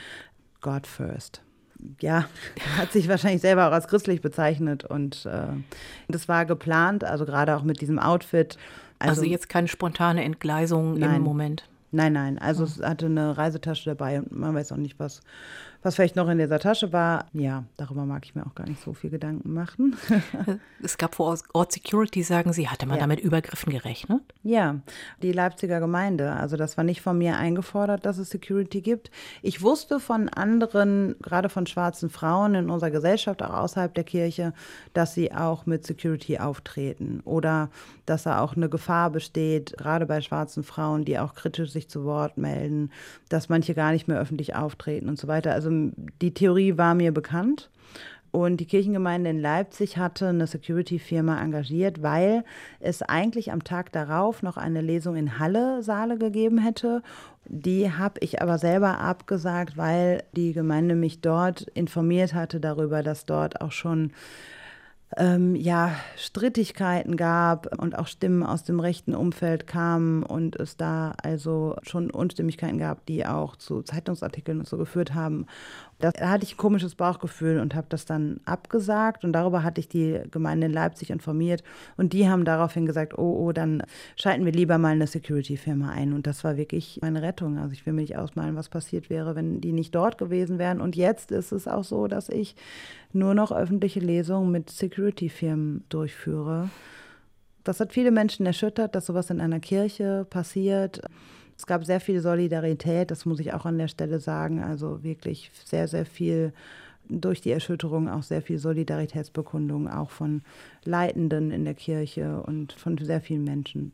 God 0.60 0.88
first 0.88 1.40
ja, 2.00 2.26
hat 2.78 2.92
sich 2.92 3.08
wahrscheinlich 3.08 3.40
selber 3.40 3.68
auch 3.68 3.72
als 3.72 3.88
christlich 3.88 4.20
bezeichnet 4.20 4.84
und 4.84 5.26
äh, 5.26 5.46
das 6.08 6.28
war 6.28 6.46
geplant, 6.46 7.04
also 7.04 7.24
gerade 7.24 7.56
auch 7.56 7.62
mit 7.62 7.80
diesem 7.80 7.98
Outfit. 7.98 8.56
Also, 8.98 9.20
also 9.20 9.24
jetzt 9.24 9.48
keine 9.48 9.68
spontane 9.68 10.24
Entgleisung 10.24 10.98
nein, 10.98 11.16
im 11.16 11.22
Moment. 11.22 11.68
Nein, 11.90 12.12
nein, 12.12 12.38
also 12.38 12.64
oh. 12.64 12.66
es 12.66 12.82
hatte 12.82 13.06
eine 13.06 13.38
Reisetasche 13.38 13.90
dabei 13.90 14.18
und 14.18 14.32
man 14.32 14.54
weiß 14.54 14.72
auch 14.72 14.76
nicht, 14.76 14.98
was 14.98 15.20
was 15.82 15.94
vielleicht 15.94 16.16
noch 16.16 16.28
in 16.28 16.38
dieser 16.38 16.58
Tasche 16.58 16.92
war, 16.92 17.26
ja, 17.32 17.64
darüber 17.76 18.04
mag 18.04 18.24
ich 18.24 18.34
mir 18.34 18.44
auch 18.44 18.54
gar 18.54 18.68
nicht 18.68 18.82
so 18.82 18.92
viel 18.92 19.10
Gedanken 19.10 19.52
machen. 19.54 19.96
es 20.82 20.98
gab 20.98 21.14
vor 21.14 21.38
Ort 21.52 21.72
Security, 21.72 22.22
sagen 22.22 22.52
Sie, 22.52 22.68
hatte 22.68 22.86
man 22.86 22.96
ja. 22.96 23.02
damit 23.02 23.20
Übergriffen 23.20 23.72
gerechnet? 23.72 24.22
Ja, 24.42 24.76
die 25.22 25.32
Leipziger 25.32 25.78
Gemeinde. 25.78 26.32
Also 26.32 26.56
das 26.56 26.76
war 26.76 26.84
nicht 26.84 27.00
von 27.00 27.16
mir 27.16 27.36
eingefordert, 27.36 28.04
dass 28.06 28.18
es 28.18 28.30
Security 28.30 28.80
gibt. 28.80 29.10
Ich 29.42 29.62
wusste 29.62 30.00
von 30.00 30.28
anderen, 30.28 31.14
gerade 31.22 31.48
von 31.48 31.66
schwarzen 31.66 32.10
Frauen 32.10 32.54
in 32.54 32.70
unserer 32.70 32.90
Gesellschaft, 32.90 33.42
auch 33.42 33.54
außerhalb 33.54 33.94
der 33.94 34.04
Kirche, 34.04 34.54
dass 34.94 35.14
sie 35.14 35.32
auch 35.32 35.66
mit 35.66 35.86
Security 35.86 36.38
auftreten 36.38 37.20
oder 37.24 37.70
dass 38.06 38.24
da 38.24 38.40
auch 38.40 38.56
eine 38.56 38.68
Gefahr 38.68 39.10
besteht, 39.10 39.76
gerade 39.76 40.06
bei 40.06 40.20
schwarzen 40.20 40.64
Frauen, 40.64 41.04
die 41.04 41.18
auch 41.18 41.34
kritisch 41.34 41.70
sich 41.70 41.88
zu 41.88 42.04
Wort 42.04 42.38
melden, 42.38 42.90
dass 43.28 43.48
manche 43.48 43.74
gar 43.74 43.92
nicht 43.92 44.08
mehr 44.08 44.18
öffentlich 44.18 44.56
auftreten 44.56 45.08
und 45.08 45.18
so 45.18 45.28
weiter. 45.28 45.52
Also 45.52 45.67
die 45.70 46.34
Theorie 46.34 46.76
war 46.76 46.94
mir 46.94 47.12
bekannt. 47.12 47.70
Und 48.30 48.58
die 48.58 48.66
Kirchengemeinde 48.66 49.30
in 49.30 49.40
Leipzig 49.40 49.96
hatte 49.96 50.28
eine 50.28 50.46
Security-Firma 50.46 51.40
engagiert, 51.42 52.02
weil 52.02 52.44
es 52.78 53.00
eigentlich 53.02 53.52
am 53.52 53.64
Tag 53.64 53.90
darauf 53.92 54.42
noch 54.42 54.58
eine 54.58 54.82
Lesung 54.82 55.16
in 55.16 55.38
Halle 55.38 55.82
Saale 55.82 56.18
gegeben 56.18 56.58
hätte. 56.58 57.02
Die 57.46 57.90
habe 57.90 58.20
ich 58.20 58.42
aber 58.42 58.58
selber 58.58 58.98
abgesagt, 59.00 59.78
weil 59.78 60.24
die 60.36 60.52
Gemeinde 60.52 60.94
mich 60.94 61.22
dort 61.22 61.62
informiert 61.74 62.34
hatte 62.34 62.60
darüber, 62.60 63.02
dass 63.02 63.24
dort 63.24 63.62
auch 63.62 63.72
schon 63.72 64.12
ähm, 65.16 65.54
ja, 65.56 65.94
Strittigkeiten 66.16 67.16
gab 67.16 67.80
und 67.80 67.96
auch 67.98 68.06
Stimmen 68.06 68.42
aus 68.42 68.64
dem 68.64 68.78
rechten 68.78 69.14
Umfeld 69.14 69.66
kamen 69.66 70.22
und 70.22 70.56
es 70.56 70.76
da 70.76 71.14
also 71.22 71.76
schon 71.82 72.10
Unstimmigkeiten 72.10 72.78
gab, 72.78 73.06
die 73.06 73.24
auch 73.24 73.56
zu 73.56 73.82
Zeitungsartikeln 73.82 74.60
und 74.60 74.68
so 74.68 74.76
geführt 74.76 75.14
haben. 75.14 75.46
Da 76.00 76.12
hatte 76.20 76.44
ich 76.44 76.54
ein 76.54 76.58
komisches 76.58 76.94
Bauchgefühl 76.94 77.58
und 77.58 77.74
habe 77.74 77.88
das 77.88 78.04
dann 78.04 78.40
abgesagt. 78.44 79.24
Und 79.24 79.32
darüber 79.32 79.64
hatte 79.64 79.80
ich 79.80 79.88
die 79.88 80.20
Gemeinde 80.30 80.66
in 80.66 80.72
Leipzig 80.72 81.10
informiert. 81.10 81.64
Und 81.96 82.12
die 82.12 82.28
haben 82.28 82.44
daraufhin 82.44 82.86
gesagt, 82.86 83.18
oh, 83.18 83.46
oh, 83.46 83.52
dann 83.52 83.82
schalten 84.14 84.44
wir 84.44 84.52
lieber 84.52 84.78
mal 84.78 84.92
eine 84.92 85.08
Security-Firma 85.08 85.90
ein. 85.90 86.12
Und 86.12 86.28
das 86.28 86.44
war 86.44 86.56
wirklich 86.56 87.00
meine 87.02 87.22
Rettung. 87.22 87.58
Also 87.58 87.72
ich 87.72 87.84
will 87.84 87.94
mir 87.94 88.02
nicht 88.02 88.16
ausmalen, 88.16 88.54
was 88.54 88.68
passiert 88.68 89.10
wäre, 89.10 89.34
wenn 89.34 89.60
die 89.60 89.72
nicht 89.72 89.92
dort 89.94 90.18
gewesen 90.18 90.58
wären. 90.58 90.80
Und 90.80 90.94
jetzt 90.94 91.32
ist 91.32 91.50
es 91.50 91.66
auch 91.66 91.84
so, 91.84 92.06
dass 92.06 92.28
ich 92.28 92.54
nur 93.12 93.34
noch 93.34 93.50
öffentliche 93.50 94.00
Lesungen 94.00 94.52
mit 94.52 94.70
Security-Firmen 94.70 95.84
durchführe. 95.88 96.70
Das 97.64 97.80
hat 97.80 97.92
viele 97.92 98.12
Menschen 98.12 98.46
erschüttert, 98.46 98.94
dass 98.94 99.06
sowas 99.06 99.30
in 99.30 99.40
einer 99.40 99.60
Kirche 99.60 100.26
passiert. 100.30 101.02
Es 101.58 101.66
gab 101.66 101.84
sehr 101.84 102.00
viel 102.00 102.20
Solidarität, 102.20 103.10
das 103.10 103.26
muss 103.26 103.40
ich 103.40 103.52
auch 103.52 103.66
an 103.66 103.78
der 103.78 103.88
Stelle 103.88 104.20
sagen. 104.20 104.62
Also 104.62 105.02
wirklich 105.02 105.50
sehr, 105.64 105.88
sehr 105.88 106.06
viel 106.06 106.52
durch 107.08 107.40
die 107.40 107.50
Erschütterung 107.50 108.08
auch 108.08 108.22
sehr 108.22 108.42
viel 108.42 108.58
Solidaritätsbekundung, 108.58 109.88
auch 109.88 110.10
von 110.10 110.42
Leitenden 110.84 111.50
in 111.50 111.64
der 111.64 111.74
Kirche 111.74 112.42
und 112.42 112.72
von 112.74 112.96
sehr 112.98 113.20
vielen 113.20 113.44
Menschen. 113.44 113.92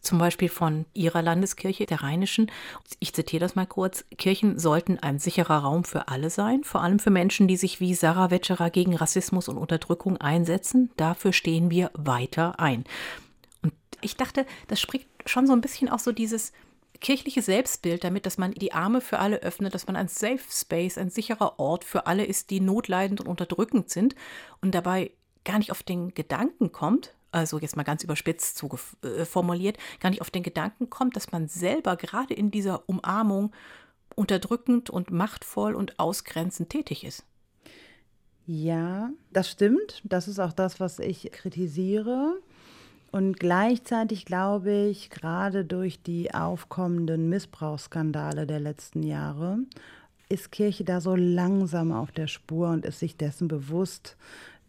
Zum 0.00 0.18
Beispiel 0.18 0.48
von 0.48 0.84
ihrer 0.92 1.22
Landeskirche, 1.22 1.86
der 1.86 2.02
Rheinischen. 2.02 2.50
Ich 2.98 3.12
zitiere 3.12 3.40
das 3.40 3.54
mal 3.54 3.66
kurz. 3.66 4.04
Kirchen 4.18 4.58
sollten 4.58 4.98
ein 4.98 5.20
sicherer 5.20 5.58
Raum 5.58 5.84
für 5.84 6.08
alle 6.08 6.30
sein, 6.30 6.64
vor 6.64 6.82
allem 6.82 6.98
für 6.98 7.10
Menschen, 7.10 7.46
die 7.46 7.56
sich 7.56 7.78
wie 7.78 7.94
Sarah 7.94 8.32
Wetscherer 8.32 8.70
gegen 8.70 8.96
Rassismus 8.96 9.48
und 9.48 9.58
Unterdrückung 9.58 10.16
einsetzen. 10.16 10.90
Dafür 10.96 11.32
stehen 11.32 11.70
wir 11.70 11.92
weiter 11.94 12.58
ein. 12.58 12.84
Und 13.62 13.72
ich 14.00 14.16
dachte, 14.16 14.44
das 14.66 14.80
spricht 14.80 15.06
schon 15.24 15.46
so 15.46 15.52
ein 15.52 15.60
bisschen 15.60 15.88
auch 15.88 16.00
so 16.00 16.10
dieses, 16.10 16.52
kirchliche 17.02 17.42
Selbstbild 17.42 18.04
damit, 18.04 18.24
dass 18.24 18.38
man 18.38 18.52
die 18.52 18.72
Arme 18.72 19.00
für 19.00 19.18
alle 19.18 19.42
öffnet, 19.42 19.74
dass 19.74 19.86
man 19.86 19.96
ein 19.96 20.08
Safe 20.08 20.40
Space, 20.48 20.96
ein 20.96 21.10
sicherer 21.10 21.58
Ort 21.58 21.84
für 21.84 22.06
alle 22.06 22.24
ist, 22.24 22.50
die 22.50 22.60
notleidend 22.60 23.20
und 23.20 23.28
unterdrückend 23.28 23.90
sind 23.90 24.14
und 24.62 24.74
dabei 24.74 25.10
gar 25.44 25.58
nicht 25.58 25.72
auf 25.72 25.82
den 25.82 26.14
Gedanken 26.14 26.72
kommt, 26.72 27.14
also 27.32 27.58
jetzt 27.58 27.76
mal 27.76 27.82
ganz 27.82 28.04
überspitzt 28.04 28.64
äh, 29.02 29.24
formuliert, 29.24 29.76
gar 30.00 30.10
nicht 30.10 30.20
auf 30.20 30.30
den 30.30 30.42
Gedanken 30.42 30.88
kommt, 30.88 31.16
dass 31.16 31.32
man 31.32 31.48
selber 31.48 31.96
gerade 31.96 32.34
in 32.34 32.50
dieser 32.50 32.88
Umarmung 32.88 33.52
unterdrückend 34.14 34.90
und 34.90 35.10
machtvoll 35.10 35.74
und 35.74 35.98
ausgrenzend 35.98 36.70
tätig 36.70 37.04
ist. 37.04 37.24
Ja, 38.46 39.10
das 39.32 39.50
stimmt. 39.50 40.02
Das 40.04 40.28
ist 40.28 40.38
auch 40.38 40.52
das, 40.52 40.80
was 40.80 40.98
ich 40.98 41.30
kritisiere. 41.32 42.40
Und 43.12 43.38
gleichzeitig 43.38 44.24
glaube 44.24 44.72
ich, 44.72 45.10
gerade 45.10 45.64
durch 45.64 46.02
die 46.02 46.34
aufkommenden 46.34 47.28
Missbrauchsskandale 47.28 48.46
der 48.46 48.58
letzten 48.58 49.02
Jahre, 49.04 49.58
ist 50.28 50.50
Kirche 50.50 50.82
da 50.82 51.00
so 51.00 51.14
langsam 51.14 51.92
auf 51.92 52.10
der 52.10 52.26
Spur 52.26 52.70
und 52.70 52.84
ist 52.84 52.98
sich 52.98 53.16
dessen 53.16 53.48
bewusst, 53.48 54.16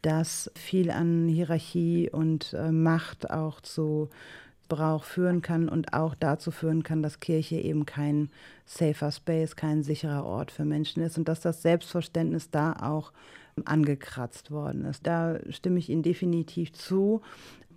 dass 0.01 0.51
viel 0.55 0.91
an 0.91 1.29
Hierarchie 1.29 2.09
und 2.11 2.53
äh, 2.53 2.71
Macht 2.71 3.31
auch 3.31 3.61
zu 3.61 4.09
Missbrauch 4.73 5.03
führen 5.03 5.41
kann 5.41 5.69
und 5.69 5.93
auch 5.93 6.15
dazu 6.15 6.51
führen 6.51 6.83
kann, 6.83 7.03
dass 7.03 7.19
Kirche 7.19 7.55
eben 7.55 7.85
kein 7.85 8.29
safer 8.65 9.11
Space, 9.11 9.55
kein 9.55 9.83
sicherer 9.83 10.25
Ort 10.25 10.51
für 10.51 10.65
Menschen 10.65 11.03
ist 11.03 11.17
und 11.17 11.27
dass 11.27 11.41
das 11.41 11.61
Selbstverständnis 11.61 12.49
da 12.49 12.73
auch 12.73 13.11
angekratzt 13.65 14.49
worden 14.49 14.85
ist. 14.85 15.05
Da 15.05 15.37
stimme 15.49 15.79
ich 15.79 15.89
Ihnen 15.89 16.01
definitiv 16.01 16.73
zu. 16.73 17.21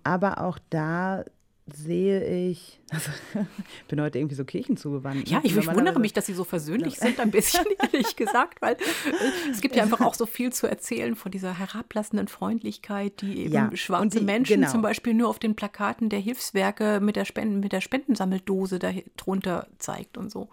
Aber 0.07 0.39
auch 0.41 0.57
da 0.69 1.25
sehe 1.73 2.49
ich, 2.49 2.79
also 2.91 3.11
ich 3.81 3.85
bin 3.89 3.99
heute 3.99 4.19
irgendwie 4.19 4.35
so 4.35 4.45
kirchenzugewandt. 4.45 5.29
Ja, 5.29 5.41
ich, 5.43 5.53
ich 5.53 5.67
wundere 5.67 5.99
mich, 5.99 6.13
dass 6.13 6.25
Sie 6.25 6.33
so 6.33 6.45
versöhnlich 6.45 6.97
sind, 6.97 7.19
ein 7.19 7.29
bisschen, 7.29 7.65
ehrlich 7.91 8.15
gesagt, 8.15 8.61
weil 8.61 8.75
äh, 8.75 9.51
es 9.51 9.59
gibt 9.59 9.75
ja 9.75 9.83
einfach 9.83 9.99
auch 9.99 10.13
so 10.13 10.25
viel 10.25 10.53
zu 10.53 10.65
erzählen 10.65 11.17
von 11.17 11.29
dieser 11.29 11.59
herablassenden 11.59 12.29
Freundlichkeit, 12.29 13.19
die 13.19 13.43
eben 13.45 13.53
ja, 13.53 13.69
schwarze 13.75 14.19
die, 14.19 14.23
Menschen 14.23 14.61
genau. 14.61 14.71
zum 14.71 14.81
Beispiel 14.81 15.13
nur 15.13 15.27
auf 15.27 15.39
den 15.39 15.57
Plakaten 15.57 16.07
der 16.07 16.19
Hilfswerke 16.19 17.01
mit 17.01 17.17
der, 17.17 17.25
Spenden, 17.25 17.59
mit 17.59 17.73
der 17.73 17.81
Spendensammeldose 17.81 18.79
darunter 18.79 19.67
zeigt 19.77 20.17
und 20.17 20.31
so. 20.31 20.47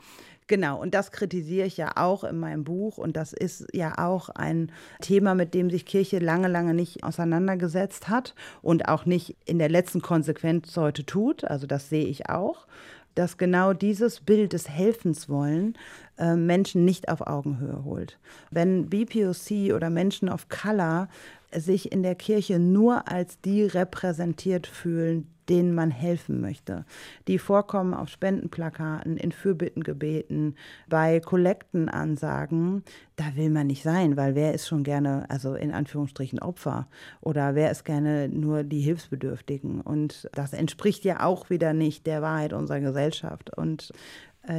Genau, 0.46 0.78
und 0.78 0.92
das 0.92 1.10
kritisiere 1.10 1.66
ich 1.66 1.78
ja 1.78 1.92
auch 1.96 2.22
in 2.22 2.38
meinem 2.38 2.64
Buch. 2.64 2.98
Und 2.98 3.16
das 3.16 3.32
ist 3.32 3.66
ja 3.72 3.96
auch 3.96 4.28
ein 4.28 4.70
Thema, 5.00 5.34
mit 5.34 5.54
dem 5.54 5.70
sich 5.70 5.86
Kirche 5.86 6.18
lange, 6.18 6.48
lange 6.48 6.74
nicht 6.74 7.02
auseinandergesetzt 7.02 8.08
hat 8.08 8.34
und 8.60 8.88
auch 8.88 9.06
nicht 9.06 9.36
in 9.46 9.58
der 9.58 9.70
letzten 9.70 10.02
Konsequenz 10.02 10.76
heute 10.76 11.06
tut. 11.06 11.44
Also 11.44 11.66
das 11.66 11.88
sehe 11.88 12.04
ich 12.04 12.28
auch 12.28 12.66
dass 13.14 13.38
genau 13.38 13.72
dieses 13.72 14.20
Bild 14.20 14.52
des 14.52 14.68
Helfenswollen 14.68 15.78
äh, 16.18 16.34
Menschen 16.34 16.84
nicht 16.84 17.08
auf 17.08 17.26
Augenhöhe 17.26 17.84
holt. 17.84 18.18
Wenn 18.50 18.88
BPOC 18.88 19.72
oder 19.74 19.90
Menschen 19.90 20.28
of 20.28 20.48
Color 20.48 21.08
sich 21.56 21.92
in 21.92 22.02
der 22.02 22.14
Kirche 22.14 22.58
nur 22.58 23.08
als 23.08 23.40
die 23.40 23.64
repräsentiert 23.64 24.66
fühlen, 24.66 25.28
denen 25.48 25.74
man 25.74 25.90
helfen 25.90 26.40
möchte. 26.40 26.84
Die 27.28 27.38
vorkommen 27.38 27.94
auf 27.94 28.08
Spendenplakaten, 28.08 29.16
in 29.16 29.32
Fürbittengebeten, 29.32 30.56
bei 30.88 31.20
Kollektenansagen. 31.20 32.82
Da 33.16 33.36
will 33.36 33.50
man 33.50 33.66
nicht 33.66 33.82
sein, 33.82 34.16
weil 34.16 34.34
wer 34.34 34.54
ist 34.54 34.66
schon 34.66 34.84
gerne, 34.84 35.26
also 35.28 35.54
in 35.54 35.72
Anführungsstrichen 35.72 36.38
Opfer 36.38 36.88
oder 37.20 37.54
wer 37.54 37.70
ist 37.70 37.84
gerne 37.84 38.28
nur 38.28 38.62
die 38.62 38.80
Hilfsbedürftigen. 38.80 39.80
Und 39.80 40.28
das 40.32 40.52
entspricht 40.52 41.04
ja 41.04 41.24
auch 41.24 41.50
wieder 41.50 41.72
nicht 41.72 42.06
der 42.06 42.22
Wahrheit 42.22 42.52
unserer 42.52 42.80
Gesellschaft. 42.80 43.56
Und 43.56 43.92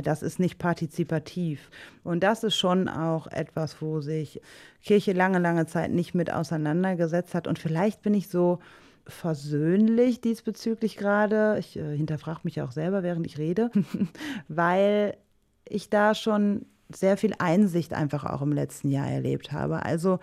das 0.04 0.24
ist 0.24 0.40
nicht 0.40 0.58
partizipativ. 0.58 1.70
Und 2.04 2.24
das 2.24 2.44
ist 2.44 2.56
schon 2.56 2.88
auch 2.88 3.28
etwas, 3.28 3.82
wo 3.82 4.02
sich 4.02 4.42
Kirche 4.84 5.14
lange, 5.14 5.40
lange 5.40 5.66
Zeit 5.68 5.92
nicht 5.92 6.16
mit 6.16 6.32
auseinandergesetzt 6.32 7.36
hat. 7.36 7.48
Und 7.48 7.60
vielleicht 7.60 8.02
bin 8.02 8.14
ich 8.14 8.30
so 8.30 8.60
versöhnlich 9.08 10.22
diesbezüglich 10.22 10.98
gerade. 10.98 11.58
Ich 11.60 11.78
äh, 11.78 11.96
hinterfrage 11.96 12.42
mich 12.44 12.62
auch 12.62 12.72
selber, 12.72 13.04
während 13.04 13.26
ich 13.26 13.38
rede, 13.38 13.72
weil 14.48 15.18
ich 15.68 15.90
da 15.90 16.16
schon 16.16 16.66
sehr 16.94 17.18
viel 17.18 17.34
Einsicht 17.40 17.94
einfach 17.94 18.26
auch 18.26 18.42
im 18.42 18.52
letzten 18.52 18.90
Jahr 18.90 19.08
erlebt 19.08 19.52
habe. 19.52 19.84
Also 19.84 20.20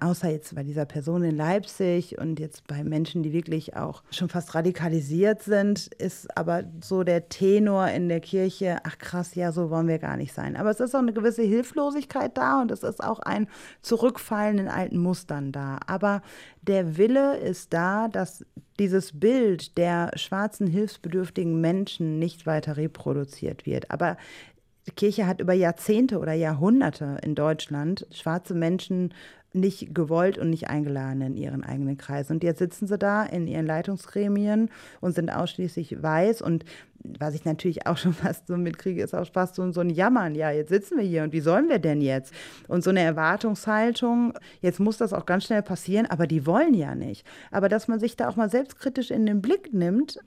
außer 0.00 0.30
jetzt 0.30 0.54
bei 0.54 0.62
dieser 0.62 0.84
Person 0.84 1.24
in 1.24 1.36
Leipzig 1.36 2.18
und 2.18 2.38
jetzt 2.38 2.66
bei 2.68 2.84
Menschen, 2.84 3.22
die 3.22 3.32
wirklich 3.32 3.76
auch 3.76 4.02
schon 4.10 4.28
fast 4.28 4.54
radikalisiert 4.54 5.42
sind, 5.42 5.88
ist 5.98 6.36
aber 6.36 6.64
so 6.82 7.02
der 7.02 7.28
Tenor 7.28 7.88
in 7.88 8.08
der 8.08 8.20
Kirche, 8.20 8.78
ach 8.84 8.98
krass, 8.98 9.34
ja, 9.34 9.50
so 9.50 9.70
wollen 9.70 9.88
wir 9.88 9.98
gar 9.98 10.16
nicht 10.16 10.32
sein. 10.32 10.56
Aber 10.56 10.70
es 10.70 10.78
ist 10.78 10.94
auch 10.94 11.00
eine 11.00 11.12
gewisse 11.12 11.42
Hilflosigkeit 11.42 12.36
da 12.38 12.62
und 12.62 12.70
es 12.70 12.84
ist 12.84 13.02
auch 13.02 13.18
ein 13.18 13.48
Zurückfallen 13.82 14.58
in 14.58 14.68
alten 14.68 14.98
Mustern 14.98 15.50
da. 15.50 15.80
Aber 15.86 16.22
der 16.62 16.96
Wille 16.96 17.36
ist 17.38 17.72
da, 17.72 18.06
dass 18.06 18.44
dieses 18.78 19.18
Bild 19.18 19.76
der 19.78 20.12
schwarzen, 20.14 20.68
hilfsbedürftigen 20.68 21.60
Menschen 21.60 22.20
nicht 22.20 22.46
weiter 22.46 22.76
reproduziert 22.76 23.66
wird. 23.66 23.90
Aber 23.90 24.16
die 24.86 24.92
Kirche 24.92 25.26
hat 25.26 25.40
über 25.40 25.52
Jahrzehnte 25.52 26.18
oder 26.18 26.32
Jahrhunderte 26.32 27.18
in 27.22 27.34
Deutschland 27.34 28.06
schwarze 28.10 28.54
Menschen 28.54 29.12
nicht 29.52 29.94
gewollt 29.94 30.38
und 30.38 30.50
nicht 30.50 30.68
eingeladen 30.68 31.22
in 31.22 31.36
ihren 31.36 31.64
eigenen 31.64 31.96
Kreis. 31.96 32.30
Und 32.30 32.44
jetzt 32.44 32.58
sitzen 32.58 32.86
sie 32.86 32.98
da 32.98 33.24
in 33.24 33.46
ihren 33.46 33.66
Leitungsgremien 33.66 34.70
und 35.00 35.14
sind 35.14 35.30
ausschließlich 35.30 36.02
weiß. 36.02 36.42
Und 36.42 36.64
was 37.18 37.34
ich 37.34 37.44
natürlich 37.44 37.86
auch 37.86 37.96
schon 37.98 38.12
fast 38.12 38.46
so 38.46 38.56
mitkriege, 38.56 39.02
ist 39.02 39.14
auch 39.14 39.26
fast 39.32 39.54
so, 39.54 39.70
so 39.72 39.80
ein 39.80 39.90
Jammern. 39.90 40.34
Ja, 40.34 40.50
jetzt 40.50 40.68
sitzen 40.68 40.98
wir 40.98 41.04
hier 41.04 41.22
und 41.22 41.32
wie 41.32 41.40
sollen 41.40 41.68
wir 41.68 41.78
denn 41.78 42.00
jetzt? 42.00 42.32
Und 42.66 42.84
so 42.84 42.90
eine 42.90 43.00
Erwartungshaltung, 43.00 44.34
jetzt 44.60 44.80
muss 44.80 44.98
das 44.98 45.12
auch 45.12 45.26
ganz 45.26 45.44
schnell 45.44 45.62
passieren, 45.62 46.06
aber 46.06 46.26
die 46.26 46.46
wollen 46.46 46.74
ja 46.74 46.94
nicht. 46.94 47.26
Aber 47.50 47.68
dass 47.68 47.88
man 47.88 48.00
sich 48.00 48.16
da 48.16 48.28
auch 48.28 48.36
mal 48.36 48.50
selbstkritisch 48.50 49.10
in 49.10 49.26
den 49.26 49.40
Blick 49.40 49.72
nimmt 49.72 50.18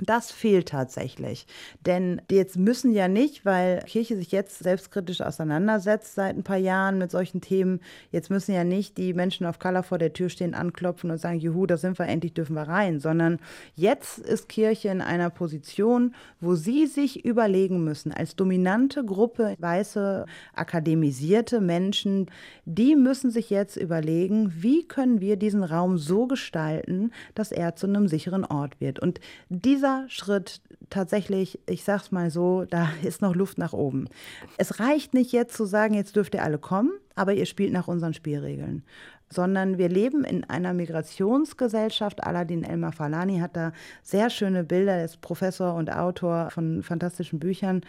das 0.00 0.30
fehlt 0.30 0.68
tatsächlich. 0.68 1.46
Denn 1.84 2.22
jetzt 2.30 2.56
müssen 2.56 2.92
ja 2.92 3.08
nicht, 3.08 3.44
weil 3.44 3.80
Kirche 3.80 4.16
sich 4.16 4.30
jetzt 4.30 4.60
selbstkritisch 4.60 5.20
auseinandersetzt 5.20 6.14
seit 6.14 6.36
ein 6.36 6.44
paar 6.44 6.56
Jahren 6.56 6.98
mit 6.98 7.10
solchen 7.10 7.40
Themen, 7.40 7.80
jetzt 8.12 8.30
müssen 8.30 8.54
ja 8.54 8.62
nicht 8.62 8.96
die 8.96 9.12
Menschen 9.12 9.46
auf 9.46 9.58
Color 9.58 9.82
vor 9.82 9.98
der 9.98 10.12
Tür 10.12 10.28
stehen, 10.28 10.54
anklopfen 10.54 11.10
und 11.10 11.18
sagen, 11.18 11.40
juhu, 11.40 11.66
da 11.66 11.76
sind 11.76 11.98
wir, 11.98 12.06
endlich 12.06 12.34
dürfen 12.34 12.54
wir 12.54 12.62
rein, 12.62 13.00
sondern 13.00 13.38
jetzt 13.74 14.18
ist 14.18 14.48
Kirche 14.48 14.88
in 14.88 15.00
einer 15.00 15.30
Position, 15.30 16.14
wo 16.40 16.54
sie 16.54 16.86
sich 16.86 17.24
überlegen 17.24 17.82
müssen, 17.82 18.12
als 18.12 18.36
dominante 18.36 19.04
Gruppe 19.04 19.56
weiße, 19.58 20.26
akademisierte 20.54 21.60
Menschen, 21.60 22.26
die 22.64 22.94
müssen 22.94 23.30
sich 23.30 23.50
jetzt 23.50 23.76
überlegen, 23.76 24.52
wie 24.62 24.86
können 24.86 25.20
wir 25.20 25.36
diesen 25.36 25.64
Raum 25.64 25.98
so 25.98 26.26
gestalten, 26.26 27.10
dass 27.34 27.50
er 27.50 27.74
zu 27.74 27.86
einem 27.86 28.06
sicheren 28.06 28.44
Ort 28.44 28.80
wird. 28.80 29.00
Und 29.00 29.20
dieser 29.48 29.87
dieser 29.88 30.08
Schritt 30.08 30.60
tatsächlich, 30.90 31.58
ich 31.66 31.84
sag's 31.84 32.12
mal 32.12 32.30
so, 32.30 32.64
da 32.64 32.88
ist 33.02 33.22
noch 33.22 33.34
Luft 33.34 33.58
nach 33.58 33.72
oben. 33.72 34.08
Es 34.56 34.80
reicht 34.80 35.14
nicht 35.14 35.32
jetzt 35.32 35.56
zu 35.56 35.64
sagen, 35.64 35.94
jetzt 35.94 36.16
dürft 36.16 36.34
ihr 36.34 36.42
alle 36.42 36.58
kommen, 36.58 36.92
aber 37.14 37.34
ihr 37.34 37.46
spielt 37.46 37.72
nach 37.72 37.88
unseren 37.88 38.14
Spielregeln 38.14 38.82
sondern 39.30 39.78
wir 39.78 39.88
leben 39.88 40.24
in 40.24 40.44
einer 40.44 40.72
Migrationsgesellschaft. 40.72 42.24
Aladin 42.24 42.64
Elmar 42.64 42.92
Falani 42.92 43.38
hat 43.40 43.56
da 43.56 43.72
sehr 44.02 44.30
schöne 44.30 44.64
Bilder, 44.64 44.94
er 44.94 45.04
ist 45.04 45.20
Professor 45.20 45.74
und 45.74 45.92
Autor 45.92 46.50
von 46.50 46.82
fantastischen 46.82 47.38
Büchern 47.38 47.82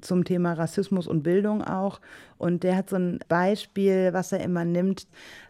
zum 0.00 0.24
Thema 0.24 0.54
Rassismus 0.54 1.06
und 1.06 1.22
Bildung 1.22 1.62
auch. 1.62 2.00
Und 2.38 2.62
der 2.62 2.76
hat 2.76 2.90
so 2.90 2.96
ein 2.96 3.18
Beispiel, 3.28 4.10
was 4.12 4.32
er 4.32 4.40
immer 4.40 4.64
nimmt. 4.64 5.06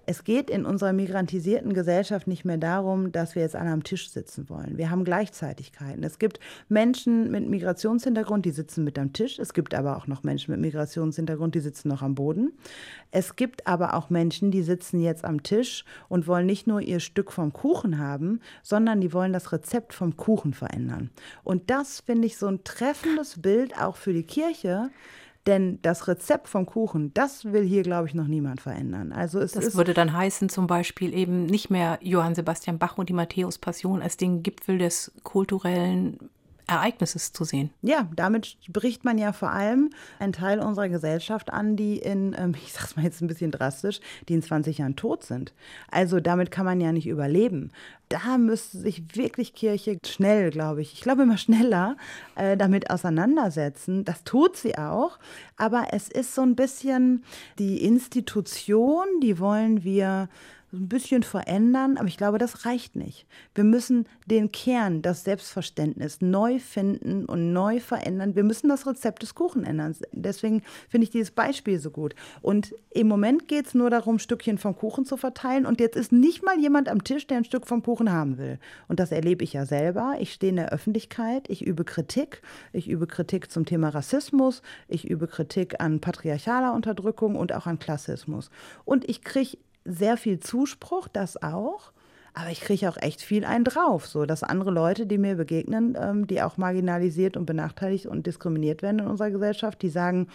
Es 0.09 0.23
geht 0.23 0.51
in 0.51 0.65
unserer 0.65 0.93
migrantisierten 0.93 1.75
Gesellschaft 1.75 2.29
nicht 2.29 2.45
mehr 2.45 2.59
darum, 2.59 3.11
dass 3.11 3.35
wir 3.35 3.43
jetzt 3.43 3.57
alle 3.57 3.71
am 3.71 3.83
Tisch 3.83 4.09
sitzen 4.09 4.49
wollen. 4.49 4.79
Wir 4.79 4.89
haben 4.89 5.05
Gleichzeitigkeiten. 5.05 6.05
Es 6.05 6.21
gibt 6.21 6.39
Menschen 6.69 7.33
mit 7.33 7.49
Migrationshintergrund, 7.49 8.45
die 8.45 8.53
sitzen 8.53 8.85
mit 8.85 9.01
am 9.01 9.13
Tisch. 9.13 9.41
Es 9.41 9.53
gibt 9.53 9.75
aber 9.75 9.97
auch 9.97 10.07
noch 10.07 10.23
Menschen 10.23 10.53
mit 10.53 10.61
Migrationshintergrund, 10.61 11.57
die 11.57 11.61
sitzen 11.61 11.89
noch 11.89 12.03
am 12.03 12.15
Boden. 12.15 12.53
Es 13.11 13.35
gibt 13.35 13.67
aber 13.67 13.95
auch 13.95 14.09
Menschen, 14.09 14.53
die 14.53 14.63
sitzen 14.63 15.01
jetzt 15.01 15.25
am 15.25 15.43
Tisch 15.43 15.85
und 16.09 16.29
wollen 16.29 16.47
nicht 16.47 16.69
nur 16.69 16.81
ihr 16.81 17.01
Stück 17.01 17.33
vom 17.33 17.53
Kuchen 17.53 17.99
haben, 17.99 18.41
sondern 18.63 19.01
die 19.01 19.13
wollen 19.13 19.33
das 19.33 19.51
Rezept 19.51 19.93
vom 19.93 20.17
Kuchen 20.17 20.55
verändern. 20.55 21.11
Und 21.43 21.69
das 21.69 21.99
finde 21.99 22.29
ich 22.29 22.37
so 22.37 22.47
ein 22.47 22.63
treffendes 22.63 23.43
Bild 23.43 23.77
auch 23.81 23.97
für 23.97 24.13
die 24.13 24.23
Kirche. 24.23 24.91
Denn 25.47 25.79
das 25.83 26.09
Rezept 26.09 26.49
vom 26.49 26.67
Kuchen, 26.67 27.15
das 27.15 27.45
will 27.45 27.63
hier, 27.63 27.83
glaube 27.83 28.09
ich, 28.09 28.15
noch 28.15 28.27
niemand 28.27 28.61
verändern. 28.61 29.13
Also 29.13 29.39
es 29.39 29.53
das 29.53 29.77
würde 29.77 29.95
dann 29.95 30.13
heißen, 30.13 30.49
zum 30.49 30.67
Beispiel 30.67 31.15
eben 31.15 31.47
nicht 31.47 31.71
mehr 31.71 31.99
Johann 32.03 32.35
Sebastian 32.35 32.79
Bach 32.79 32.99
und 32.99 33.09
die 33.09 33.13
Matthäus-Passion 33.13 34.03
als 34.03 34.17
den 34.17 34.43
Gipfel 34.43 34.79
des 34.79 35.13
kulturellen 35.23 36.19
Ereignisses 36.69 37.33
zu 37.33 37.45
sehen. 37.45 37.71
Ja, 37.81 38.09
damit 38.17 38.57
bricht 38.69 39.05
man 39.05 39.19
ja 39.19 39.33
vor 39.33 39.51
allem 39.51 39.91
einen 40.19 40.33
Teil 40.33 40.59
unserer 40.59 40.89
Gesellschaft 40.89 41.53
an, 41.53 41.77
die 41.77 41.99
in, 41.99 42.35
ähm, 42.37 42.55
ich 42.57 42.73
sag's 42.73 42.97
mal 42.97 43.05
jetzt 43.05 43.21
ein 43.21 43.29
bisschen 43.29 43.53
drastisch, 43.53 44.01
die 44.29 44.35
in 44.35 44.43
20 44.43 44.79
Jahren 44.79 44.97
tot 44.97 45.23
sind. 45.23 45.53
Also 45.91 46.19
damit 46.19 46.51
kann 46.51 46.65
man 46.65 46.81
ja 46.81 46.91
nicht 46.91 47.07
überleben. 47.07 47.71
Da 48.09 48.39
müsste 48.39 48.79
sich 48.79 49.17
wirklich 49.17 49.55
Kirche 49.55 49.99
schnell, 50.05 50.51
glaube 50.51 50.83
ich, 50.83 50.93
ich 50.93 51.01
glaube 51.01 51.23
immer 51.23 51.39
schneller, 51.39 51.97
äh, 52.35 52.57
damit 52.57 52.91
auseinandersetzen. 52.91 54.05
Das 54.05 54.25
tut 54.25 54.57
sie 54.57 54.77
auch. 54.77 55.19
Aber 55.57 55.89
es 55.93 56.09
ist 56.09 56.35
so 56.35 56.43
ein 56.43 56.57
bisschen 56.57 57.25
die 57.59 57.85
Institution, 57.85 59.07
die 59.23 59.39
wollen 59.39 59.85
wir 59.85 60.29
ein 60.77 60.89
bisschen 60.89 61.23
verändern, 61.23 61.97
aber 61.99 62.09
ich 62.09 62.17
glaube, 62.17 62.39
das 62.39 62.65
reicht 62.65 62.97
nicht. 62.97 63.27
Wir 63.55 63.65
müssen 63.65 64.07
den 64.27 64.53
Kern, 64.53 65.03
das 65.03 65.25
Selbstverständnis 65.25 66.21
neu 66.21 66.59
finden 66.59 67.25
und 67.25 67.53
neu 67.53 67.81
verändern. 67.81 68.35
Wir 68.37 68.45
müssen 68.45 68.69
das 68.69 68.87
Rezept 68.87 69.23
des 69.23 69.35
Kuchen 69.35 69.65
ändern. 69.65 69.97
Deswegen 70.13 70.63
finde 70.89 71.05
ich 71.05 71.11
dieses 71.11 71.31
Beispiel 71.31 71.79
so 71.79 71.91
gut. 71.91 72.15
Und 72.43 72.75
im 72.91 73.09
Moment 73.09 73.49
geht 73.49 73.67
es 73.67 73.75
nur 73.75 73.91
darum, 73.91 74.19
Stückchen 74.19 74.59
vom 74.59 74.77
Kuchen 74.77 75.05
zu 75.05 75.17
verteilen. 75.17 75.67
Und 75.67 75.81
jetzt 75.81 75.97
ist 75.97 76.13
nicht 76.13 76.45
mal 76.45 76.59
jemand 76.59 76.89
am 76.89 77.05
Tisch, 77.05 77.27
der 77.27 77.39
ein 77.39 77.45
Stück 77.45 77.67
vom 77.67 77.83
Kuchen 77.83 78.13
haben 78.13 78.39
will. 78.39 78.59
Und 78.89 79.01
das 79.01 79.13
erlebe 79.13 79.45
ich 79.45 79.53
ja 79.53 79.67
selber. 79.67 80.17
Ich 80.21 80.33
stehe 80.33 80.51
in 80.51 80.57
der 80.57 80.73
Öffentlichkeit, 80.73 81.49
ich 81.49 81.67
übe 81.67 81.85
Kritik. 81.85 82.43
Ich 82.73 82.89
übe 82.89 83.07
Kritik 83.07 83.51
zum 83.51 83.65
Thema 83.65 83.89
Rassismus, 83.89 84.63
ich 84.89 85.09
übe 85.09 85.27
Kritik 85.27 85.81
an 85.81 86.01
patriarchaler 86.01 86.73
Unterdrückung 86.75 87.37
und 87.37 87.53
auch 87.53 87.67
an 87.67 87.79
Klassismus. 87.79 88.51
Und 88.85 89.09
ich 89.09 89.23
kriege 89.23 89.57
sehr 89.87 90.17
viel 90.17 90.41
Zuspruch, 90.41 91.09
das 91.09 91.43
auch. 91.43 91.93
Aber 92.35 92.51
ich 92.51 92.61
kriege 92.61 92.89
auch 92.91 92.99
echt 92.99 93.23
viel 93.23 93.47
einen 93.47 93.65
drauf, 93.65 94.07
so 94.07 94.27
dass 94.27 94.43
andere 94.43 94.71
Leute, 94.71 95.07
die 95.07 95.17
mir 95.17 95.37
begegnen, 95.37 95.97
ähm, 95.99 96.27
die 96.27 96.43
auch 96.43 96.59
marginalisiert 96.59 97.37
und 97.37 97.47
benachteiligt 97.47 98.07
und 98.07 98.27
diskriminiert 98.27 98.83
werden 98.83 98.99
in 98.99 99.07
unserer 99.07 99.31
Gesellschaft, 99.31 99.81
die 99.81 99.89
sagen, 99.89 100.29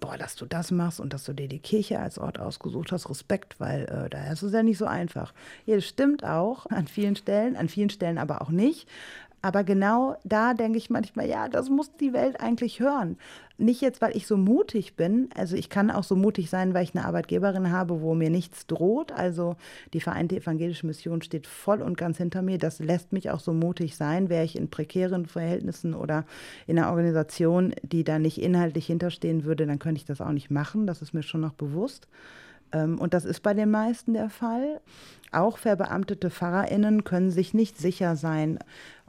boah, 0.00 0.16
dass 0.16 0.36
du 0.36 0.46
das 0.46 0.70
machst 0.70 1.00
und 1.00 1.12
dass 1.12 1.24
du 1.24 1.32
dir 1.32 1.48
die 1.48 1.58
Kirche 1.58 1.98
als 1.98 2.18
Ort 2.18 2.38
ausgesucht 2.38 2.92
hast, 2.92 3.10
Respekt, 3.10 3.58
weil 3.58 3.82
äh, 3.86 4.08
da 4.08 4.30
ist 4.30 4.42
es 4.42 4.52
ja 4.52 4.62
nicht 4.62 4.78
so 4.78 4.86
einfach. 4.86 5.34
Ja, 5.66 5.74
das 5.74 5.86
stimmt 5.86 6.24
auch 6.24 6.66
an 6.66 6.86
vielen 6.86 7.16
Stellen, 7.16 7.56
an 7.56 7.68
vielen 7.68 7.90
Stellen 7.90 8.18
aber 8.18 8.42
auch 8.42 8.50
nicht. 8.50 8.88
Aber 9.40 9.62
genau 9.62 10.16
da 10.24 10.52
denke 10.52 10.78
ich 10.78 10.90
manchmal, 10.90 11.28
ja, 11.28 11.48
das 11.48 11.68
muss 11.68 11.94
die 11.96 12.12
Welt 12.12 12.40
eigentlich 12.40 12.80
hören. 12.80 13.16
Nicht 13.56 13.80
jetzt, 13.80 14.00
weil 14.00 14.16
ich 14.16 14.26
so 14.26 14.36
mutig 14.36 14.96
bin. 14.96 15.30
Also 15.36 15.56
ich 15.56 15.68
kann 15.68 15.90
auch 15.90 16.04
so 16.04 16.16
mutig 16.16 16.50
sein, 16.50 16.74
weil 16.74 16.84
ich 16.84 16.94
eine 16.94 17.04
Arbeitgeberin 17.04 17.70
habe, 17.70 18.00
wo 18.00 18.14
mir 18.14 18.30
nichts 18.30 18.66
droht. 18.66 19.12
Also 19.12 19.56
die 19.92 20.00
Vereinte 20.00 20.36
Evangelische 20.36 20.86
Mission 20.86 21.22
steht 21.22 21.46
voll 21.46 21.82
und 21.82 21.96
ganz 21.96 22.18
hinter 22.18 22.42
mir. 22.42 22.58
Das 22.58 22.78
lässt 22.80 23.12
mich 23.12 23.30
auch 23.30 23.40
so 23.40 23.52
mutig 23.52 23.96
sein. 23.96 24.28
Wäre 24.28 24.44
ich 24.44 24.56
in 24.56 24.70
prekären 24.70 25.26
Verhältnissen 25.26 25.94
oder 25.94 26.24
in 26.66 26.78
einer 26.78 26.90
Organisation, 26.90 27.74
die 27.82 28.04
da 28.04 28.18
nicht 28.18 28.40
inhaltlich 28.40 28.86
hinterstehen 28.86 29.44
würde, 29.44 29.66
dann 29.66 29.78
könnte 29.78 30.00
ich 30.00 30.06
das 30.06 30.20
auch 30.20 30.32
nicht 30.32 30.50
machen. 30.50 30.86
Das 30.86 31.02
ist 31.02 31.12
mir 31.12 31.22
schon 31.22 31.40
noch 31.40 31.54
bewusst. 31.54 32.08
Ähm, 32.72 32.98
und 32.98 33.14
das 33.14 33.24
ist 33.24 33.42
bei 33.42 33.54
den 33.54 33.70
meisten 33.70 34.14
der 34.14 34.30
Fall. 34.30 34.80
Auch 35.30 35.58
verbeamtete 35.58 36.30
PfarrerInnen 36.30 37.04
können 37.04 37.30
sich 37.30 37.54
nicht 37.54 37.76
sicher 37.76 38.16
sein, 38.16 38.58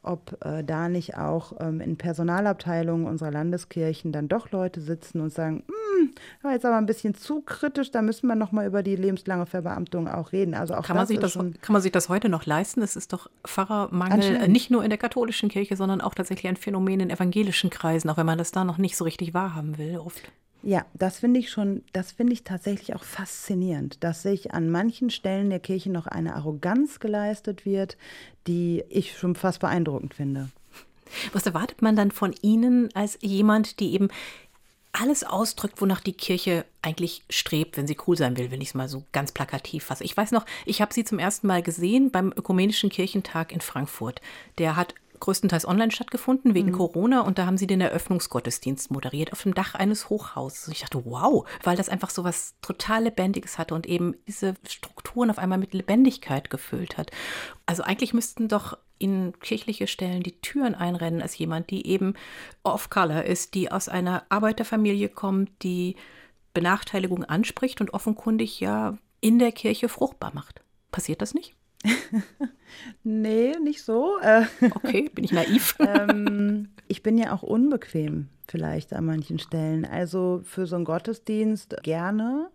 ob 0.03 0.37
äh, 0.45 0.63
da 0.63 0.89
nicht 0.89 1.17
auch 1.17 1.53
ähm, 1.59 1.81
in 1.81 1.97
Personalabteilungen 1.97 3.05
unserer 3.05 3.31
Landeskirchen 3.31 4.11
dann 4.11 4.27
doch 4.27 4.51
Leute 4.51 4.81
sitzen 4.81 5.21
und 5.21 5.33
sagen, 5.33 5.63
hm, 5.67 6.11
war 6.41 6.53
jetzt 6.53 6.65
aber 6.65 6.77
ein 6.77 6.85
bisschen 6.85 7.15
zu 7.15 7.41
kritisch, 7.41 7.91
da 7.91 8.01
müssen 8.01 8.27
wir 8.27 8.35
noch 8.35 8.51
mal 8.51 8.65
über 8.65 8.83
die 8.83 8.95
lebenslange 8.95 9.45
Verbeamtung 9.45 10.07
auch 10.07 10.31
reden. 10.31 10.53
Also 10.53 10.75
auch 10.75 10.83
kann, 10.83 10.95
man 10.95 11.07
sich 11.07 11.19
das, 11.19 11.33
kann 11.33 11.73
man 11.73 11.81
sich 11.81 11.91
das 11.91 12.09
heute 12.09 12.29
noch 12.29 12.45
leisten? 12.45 12.81
Es 12.81 12.95
ist 12.95 13.13
doch 13.13 13.29
Pfarrermangel 13.45 14.35
äh, 14.35 14.47
nicht 14.47 14.71
nur 14.71 14.83
in 14.83 14.89
der 14.89 14.99
katholischen 14.99 15.49
Kirche, 15.49 15.75
sondern 15.75 16.01
auch 16.01 16.13
tatsächlich 16.13 16.47
ein 16.47 16.57
Phänomen 16.57 16.99
in 16.99 17.09
evangelischen 17.09 17.69
Kreisen, 17.69 18.09
auch 18.09 18.17
wenn 18.17 18.25
man 18.25 18.37
das 18.37 18.51
da 18.51 18.63
noch 18.63 18.77
nicht 18.77 18.95
so 18.95 19.03
richtig 19.03 19.33
wahrhaben 19.33 19.77
will, 19.77 19.97
oft. 19.97 20.31
Ja, 20.61 20.85
das 20.93 21.19
finde 21.19 21.39
ich 21.39 21.49
schon, 21.49 21.83
das 21.93 22.11
finde 22.11 22.33
ich 22.33 22.43
tatsächlich 22.43 22.93
auch 22.93 23.03
faszinierend, 23.03 24.03
dass 24.03 24.23
sich 24.23 24.53
an 24.53 24.69
manchen 24.69 25.09
Stellen 25.09 25.49
der 25.49 25.59
Kirche 25.59 25.89
noch 25.89 26.05
eine 26.05 26.35
Arroganz 26.35 26.99
geleistet 26.99 27.65
wird, 27.65 27.97
die 28.45 28.83
ich 28.89 29.17
schon 29.17 29.35
fast 29.35 29.61
beeindruckend 29.61 30.13
finde. 30.13 30.49
Was 31.33 31.45
erwartet 31.45 31.81
man 31.81 31.95
dann 31.95 32.11
von 32.11 32.35
Ihnen 32.41 32.93
als 32.93 33.17
jemand, 33.21 33.79
die 33.79 33.93
eben 33.93 34.09
alles 34.91 35.23
ausdrückt, 35.23 35.81
wonach 35.81 36.01
die 36.01 36.13
Kirche 36.13 36.65
eigentlich 36.81 37.23
strebt, 37.29 37.77
wenn 37.77 37.87
sie 37.87 37.97
cool 38.07 38.17
sein 38.17 38.37
will, 38.37 38.51
wenn 38.51 38.61
ich 38.61 38.69
es 38.69 38.73
mal 38.73 38.89
so 38.89 39.03
ganz 39.11 39.31
plakativ 39.31 39.85
fasse. 39.85 40.03
Ich 40.03 40.17
weiß 40.17 40.31
noch, 40.31 40.45
ich 40.65 40.81
habe 40.81 40.93
sie 40.93 41.03
zum 41.03 41.19
ersten 41.19 41.47
Mal 41.47 41.61
gesehen 41.61 42.09
beim 42.11 42.33
Ökumenischen 42.35 42.89
Kirchentag 42.89 43.51
in 43.51 43.61
Frankfurt. 43.61 44.19
Der 44.57 44.75
hat 44.75 44.95
größtenteils 45.19 45.67
online 45.67 45.91
stattgefunden 45.91 46.53
wegen 46.53 46.69
mhm. 46.69 46.73
Corona 46.73 47.21
und 47.21 47.37
da 47.37 47.45
haben 47.45 47.57
sie 47.57 47.67
den 47.67 47.81
Eröffnungsgottesdienst 47.81 48.91
moderiert 48.91 49.33
auf 49.33 49.43
dem 49.43 49.53
Dach 49.53 49.75
eines 49.75 50.09
Hochhauses. 50.09 50.67
Und 50.67 50.73
ich 50.73 50.81
dachte, 50.81 51.03
wow, 51.05 51.47
weil 51.63 51.77
das 51.77 51.89
einfach 51.89 52.09
so 52.09 52.23
was 52.23 52.55
total 52.61 53.03
Lebendiges 53.03 53.57
hatte 53.57 53.75
und 53.75 53.87
eben 53.87 54.15
diese 54.27 54.55
Strukturen 54.67 55.29
auf 55.29 55.37
einmal 55.37 55.57
mit 55.57 55.73
Lebendigkeit 55.73 56.49
gefüllt 56.49 56.97
hat. 56.97 57.11
Also 57.65 57.83
eigentlich 57.83 58.13
müssten 58.13 58.47
doch 58.47 58.77
in 58.97 59.33
kirchliche 59.39 59.87
Stellen 59.87 60.23
die 60.23 60.39
Türen 60.41 60.75
einrennen 60.75 61.21
als 61.21 61.37
jemand, 61.37 61.69
die 61.69 61.87
eben 61.87 62.13
off-color 62.63 63.23
ist, 63.23 63.53
die 63.53 63.71
aus 63.71 63.89
einer 63.89 64.23
Arbeiterfamilie 64.29 65.09
kommt, 65.09 65.49
die 65.63 65.95
Benachteiligung 66.53 67.23
anspricht 67.23 67.79
und 67.81 67.93
offenkundig 67.93 68.59
ja 68.59 68.97
in 69.21 69.39
der 69.39 69.51
Kirche 69.51 69.89
fruchtbar 69.89 70.33
macht. 70.33 70.61
Passiert 70.91 71.21
das 71.21 71.33
nicht? 71.33 71.55
nee, 73.03 73.53
nicht 73.63 73.83
so. 73.83 74.17
Äh, 74.21 74.45
okay, 74.75 75.09
bin 75.13 75.23
ich 75.23 75.31
naiv? 75.31 75.75
ähm, 75.79 76.69
ich 76.87 77.03
bin 77.03 77.17
ja 77.17 77.33
auch 77.33 77.43
unbequem 77.43 78.27
vielleicht 78.47 78.93
an 78.93 79.05
manchen 79.05 79.39
Stellen. 79.39 79.85
Also 79.85 80.41
für 80.43 80.65
so 80.65 80.75
einen 80.75 80.85
Gottesdienst 80.85 81.77
gerne, 81.83 82.49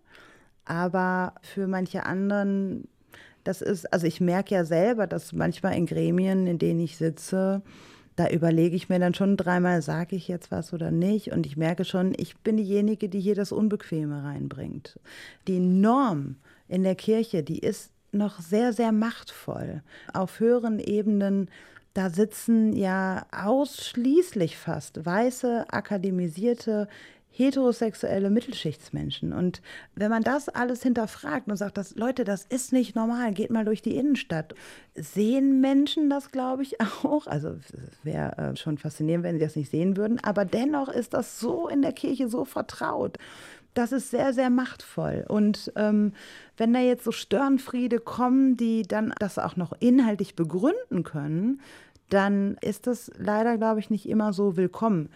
aber 0.65 1.35
für 1.41 1.67
manche 1.67 2.05
anderen, 2.05 2.87
das 3.43 3.61
ist, 3.61 3.91
also 3.93 4.05
ich 4.05 4.19
merke 4.19 4.55
ja 4.55 4.65
selber, 4.65 5.07
dass 5.07 5.33
manchmal 5.33 5.75
in 5.75 5.85
Gremien, 5.85 6.47
in 6.47 6.59
denen 6.59 6.81
ich 6.81 6.97
sitze, 6.97 7.61
da 8.15 8.29
überlege 8.29 8.75
ich 8.75 8.87
mir 8.87 8.99
dann 8.99 9.13
schon 9.13 9.35
dreimal, 9.35 9.81
sage 9.81 10.15
ich 10.15 10.27
jetzt 10.27 10.49
was 10.49 10.73
oder 10.73 10.89
nicht. 10.89 11.31
Und 11.31 11.45
ich 11.45 11.57
merke 11.57 11.83
schon, 11.83 12.13
ich 12.17 12.37
bin 12.37 12.57
diejenige, 12.57 13.09
die 13.09 13.19
hier 13.19 13.35
das 13.35 13.51
Unbequeme 13.51 14.23
reinbringt. 14.23 14.99
Die 15.47 15.59
Norm 15.59 16.37
in 16.67 16.83
der 16.83 16.95
Kirche, 16.95 17.43
die 17.43 17.59
ist 17.59 17.91
noch 18.15 18.39
sehr, 18.39 18.73
sehr 18.73 18.91
machtvoll. 18.91 19.83
Auf 20.13 20.39
höheren 20.39 20.79
Ebenen, 20.79 21.49
da 21.93 22.09
sitzen 22.09 22.73
ja 22.73 23.25
ausschließlich 23.31 24.57
fast 24.57 25.05
weiße, 25.05 25.65
akademisierte, 25.69 26.87
heterosexuelle 27.35 28.29
Mittelschichtsmenschen. 28.29 29.33
Und 29.33 29.61
wenn 29.93 30.09
man 30.09 30.23
das 30.23 30.47
alles 30.47 30.81
hinterfragt 30.81 31.49
und 31.49 31.57
sagt, 31.57 31.77
dass, 31.77 31.95
Leute, 31.95 32.23
das 32.23 32.45
ist 32.45 32.71
nicht 32.71 32.95
normal, 32.95 33.33
geht 33.33 33.49
mal 33.49 33.65
durch 33.65 33.81
die 33.81 33.97
Innenstadt, 33.97 34.55
sehen 34.95 35.59
Menschen 35.59 36.09
das, 36.09 36.31
glaube 36.31 36.63
ich, 36.63 36.79
auch. 37.03 37.27
Also 37.27 37.55
wäre 38.03 38.37
äh, 38.37 38.55
schon 38.55 38.77
faszinierend, 38.77 39.25
wenn 39.25 39.35
sie 39.35 39.43
das 39.43 39.57
nicht 39.57 39.69
sehen 39.69 39.97
würden. 39.97 40.23
Aber 40.23 40.45
dennoch 40.45 40.87
ist 40.87 41.13
das 41.13 41.39
so 41.39 41.67
in 41.67 41.81
der 41.81 41.91
Kirche 41.91 42.29
so 42.29 42.45
vertraut 42.45 43.17
das 43.75 43.91
ist 43.91 44.09
sehr, 44.09 44.33
sehr 44.33 44.49
machtvoll. 44.49 45.25
Und 45.27 45.71
ähm, 45.75 46.13
wenn 46.57 46.73
da 46.73 46.79
jetzt 46.79 47.03
so 47.03 47.11
Störenfriede 47.11 47.99
kommen, 47.99 48.57
die 48.57 48.81
dann 48.81 49.13
das 49.19 49.37
auch 49.37 49.55
noch 49.55 49.73
inhaltlich 49.79 50.35
begründen 50.35 51.03
können, 51.03 51.61
dann 52.09 52.57
ist 52.61 52.87
das 52.87 53.11
leider, 53.17 53.57
glaube 53.57 53.79
ich, 53.79 53.89
nicht 53.89 54.07
immer 54.07 54.33
so 54.33 54.57
willkommen. 54.57 55.09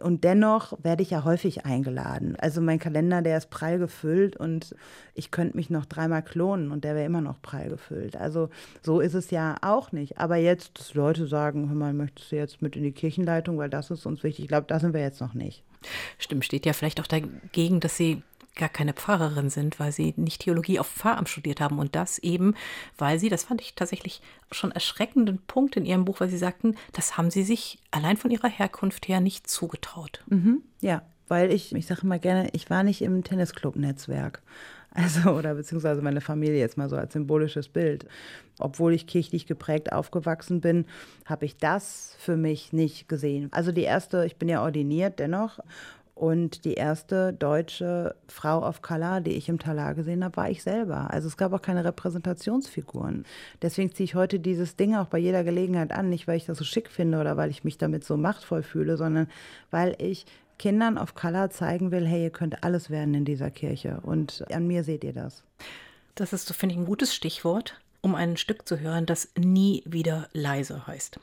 Und 0.00 0.24
dennoch 0.24 0.72
werde 0.82 1.02
ich 1.02 1.10
ja 1.10 1.24
häufig 1.24 1.64
eingeladen. 1.66 2.36
Also 2.38 2.60
mein 2.60 2.78
Kalender, 2.78 3.22
der 3.22 3.38
ist 3.38 3.50
prall 3.50 3.78
gefüllt 3.78 4.36
und 4.36 4.74
ich 5.14 5.30
könnte 5.30 5.56
mich 5.56 5.70
noch 5.70 5.84
dreimal 5.84 6.22
klonen 6.22 6.70
und 6.70 6.84
der 6.84 6.94
wäre 6.94 7.06
immer 7.06 7.20
noch 7.20 7.42
prall 7.42 7.68
gefüllt. 7.68 8.16
Also 8.16 8.48
so 8.82 9.00
ist 9.00 9.14
es 9.14 9.30
ja 9.30 9.56
auch 9.60 9.92
nicht. 9.92 10.18
Aber 10.18 10.36
jetzt, 10.36 10.78
dass 10.78 10.94
Leute 10.94 11.26
sagen, 11.26 11.68
hör 11.68 11.76
mal, 11.76 11.92
möchtest 11.92 12.32
du 12.32 12.36
jetzt 12.36 12.62
mit 12.62 12.76
in 12.76 12.82
die 12.82 12.92
Kirchenleitung, 12.92 13.58
weil 13.58 13.70
das 13.70 13.90
ist 13.90 14.06
uns 14.06 14.22
wichtig. 14.22 14.44
Ich 14.44 14.48
glaube, 14.48 14.66
da 14.68 14.80
sind 14.80 14.94
wir 14.94 15.00
jetzt 15.00 15.20
noch 15.20 15.34
nicht. 15.34 15.62
Stimmt, 16.18 16.44
steht 16.44 16.64
ja 16.66 16.72
vielleicht 16.72 17.00
auch 17.00 17.06
dagegen, 17.06 17.80
dass 17.80 17.96
sie 17.96 18.22
gar 18.54 18.68
keine 18.68 18.92
Pfarrerin 18.92 19.50
sind, 19.50 19.80
weil 19.80 19.92
sie 19.92 20.14
nicht 20.16 20.42
Theologie 20.42 20.78
auf 20.78 20.88
Pfarramt 20.88 21.28
studiert 21.28 21.60
haben. 21.60 21.78
Und 21.78 21.96
das 21.96 22.18
eben, 22.18 22.54
weil 22.98 23.18
sie, 23.18 23.28
das 23.28 23.44
fand 23.44 23.60
ich 23.60 23.74
tatsächlich 23.74 24.20
schon 24.50 24.72
erschreckenden 24.72 25.38
Punkt 25.46 25.76
in 25.76 25.86
ihrem 25.86 26.04
Buch, 26.04 26.20
weil 26.20 26.28
sie 26.28 26.38
sagten, 26.38 26.76
das 26.92 27.16
haben 27.16 27.30
sie 27.30 27.44
sich 27.44 27.78
allein 27.90 28.16
von 28.16 28.30
ihrer 28.30 28.48
Herkunft 28.48 29.08
her 29.08 29.20
nicht 29.20 29.48
zugetraut. 29.48 30.22
Mhm, 30.28 30.62
ja, 30.80 31.02
weil 31.28 31.50
ich, 31.50 31.74
ich 31.74 31.86
sage 31.86 32.02
immer 32.02 32.18
gerne, 32.18 32.50
ich 32.52 32.68
war 32.68 32.82
nicht 32.82 33.00
im 33.02 33.24
Tennisclub-Netzwerk. 33.24 34.42
Also, 34.94 35.30
oder 35.30 35.54
beziehungsweise 35.54 36.02
meine 36.02 36.20
Familie 36.20 36.58
jetzt 36.58 36.76
mal 36.76 36.90
so 36.90 36.96
als 36.96 37.14
symbolisches 37.14 37.70
Bild. 37.70 38.04
Obwohl 38.58 38.92
ich 38.92 39.06
kirchlich 39.06 39.46
geprägt 39.46 39.90
aufgewachsen 39.90 40.60
bin, 40.60 40.84
habe 41.24 41.46
ich 41.46 41.56
das 41.56 42.14
für 42.18 42.36
mich 42.36 42.74
nicht 42.74 43.08
gesehen. 43.08 43.48
Also 43.52 43.72
die 43.72 43.84
erste, 43.84 44.26
ich 44.26 44.36
bin 44.36 44.50
ja 44.50 44.62
ordiniert 44.62 45.18
dennoch. 45.18 45.60
Und 46.14 46.64
die 46.64 46.74
erste 46.74 47.32
deutsche 47.32 48.14
Frau 48.28 48.66
of 48.66 48.82
Color, 48.82 49.22
die 49.22 49.32
ich 49.32 49.48
im 49.48 49.58
Talar 49.58 49.94
gesehen 49.94 50.22
habe, 50.22 50.36
war 50.36 50.50
ich 50.50 50.62
selber. 50.62 51.10
Also 51.10 51.26
es 51.26 51.36
gab 51.36 51.52
auch 51.52 51.62
keine 51.62 51.84
Repräsentationsfiguren. 51.84 53.24
Deswegen 53.62 53.92
ziehe 53.94 54.04
ich 54.04 54.14
heute 54.14 54.38
dieses 54.38 54.76
Ding 54.76 54.94
auch 54.94 55.06
bei 55.06 55.18
jeder 55.18 55.42
Gelegenheit 55.42 55.92
an. 55.92 56.10
Nicht, 56.10 56.28
weil 56.28 56.36
ich 56.36 56.46
das 56.46 56.58
so 56.58 56.64
schick 56.64 56.90
finde 56.90 57.18
oder 57.18 57.36
weil 57.36 57.50
ich 57.50 57.64
mich 57.64 57.78
damit 57.78 58.04
so 58.04 58.16
machtvoll 58.16 58.62
fühle, 58.62 58.96
sondern 58.96 59.26
weil 59.70 59.96
ich 59.98 60.26
Kindern 60.58 60.98
of 60.98 61.14
Color 61.14 61.50
zeigen 61.50 61.90
will, 61.90 62.06
hey, 62.06 62.24
ihr 62.24 62.30
könnt 62.30 62.62
alles 62.62 62.90
werden 62.90 63.14
in 63.14 63.24
dieser 63.24 63.50
Kirche. 63.50 63.98
Und 64.02 64.44
an 64.52 64.66
mir 64.66 64.84
seht 64.84 65.02
ihr 65.02 65.12
das. 65.12 65.42
Das 66.14 66.32
ist, 66.32 66.52
finde 66.52 66.74
ich, 66.74 66.80
ein 66.80 66.86
gutes 66.86 67.14
Stichwort, 67.14 67.80
um 68.00 68.14
ein 68.14 68.36
Stück 68.36 68.68
zu 68.68 68.78
hören, 68.78 69.06
das 69.06 69.30
nie 69.36 69.82
wieder 69.86 70.28
leise 70.32 70.86
heißt. 70.86 71.18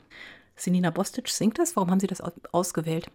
Sinina 0.60 0.90
Bostic 0.90 1.28
singt 1.28 1.58
das. 1.58 1.74
Warum 1.74 1.90
haben 1.90 2.00
Sie 2.00 2.06
das 2.06 2.22
ausgewählt? 2.52 3.06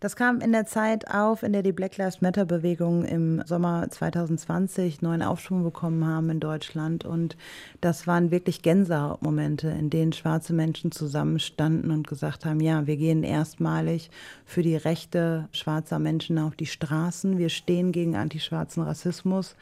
Das 0.00 0.14
kam 0.14 0.40
in 0.40 0.52
der 0.52 0.66
Zeit 0.66 1.10
auf, 1.10 1.42
in 1.42 1.52
der 1.52 1.62
die 1.62 1.72
Black 1.72 1.96
Lives 1.96 2.20
Matter 2.20 2.44
Bewegung 2.44 3.04
im 3.04 3.42
Sommer 3.46 3.88
2020 3.90 5.02
neuen 5.02 5.22
Aufschwung 5.22 5.64
bekommen 5.64 6.06
haben 6.06 6.30
in 6.30 6.40
Deutschland. 6.40 7.04
Und 7.04 7.36
das 7.80 8.06
waren 8.06 8.30
wirklich 8.30 8.62
Gänsehautmomente, 8.62 9.68
in 9.68 9.90
denen 9.90 10.12
schwarze 10.12 10.52
Menschen 10.52 10.92
zusammenstanden 10.92 11.90
und 11.90 12.06
gesagt 12.06 12.44
haben, 12.44 12.60
ja, 12.60 12.86
wir 12.86 12.96
gehen 12.96 13.24
erstmalig 13.24 14.10
für 14.44 14.62
die 14.62 14.76
Rechte 14.76 15.48
schwarzer 15.52 15.98
Menschen 15.98 16.38
auf 16.38 16.54
die 16.54 16.66
Straßen. 16.66 17.38
Wir 17.38 17.48
stehen 17.48 17.90
gegen 17.90 18.14
antischwarzen 18.14 18.82
Rassismus. 18.84 19.56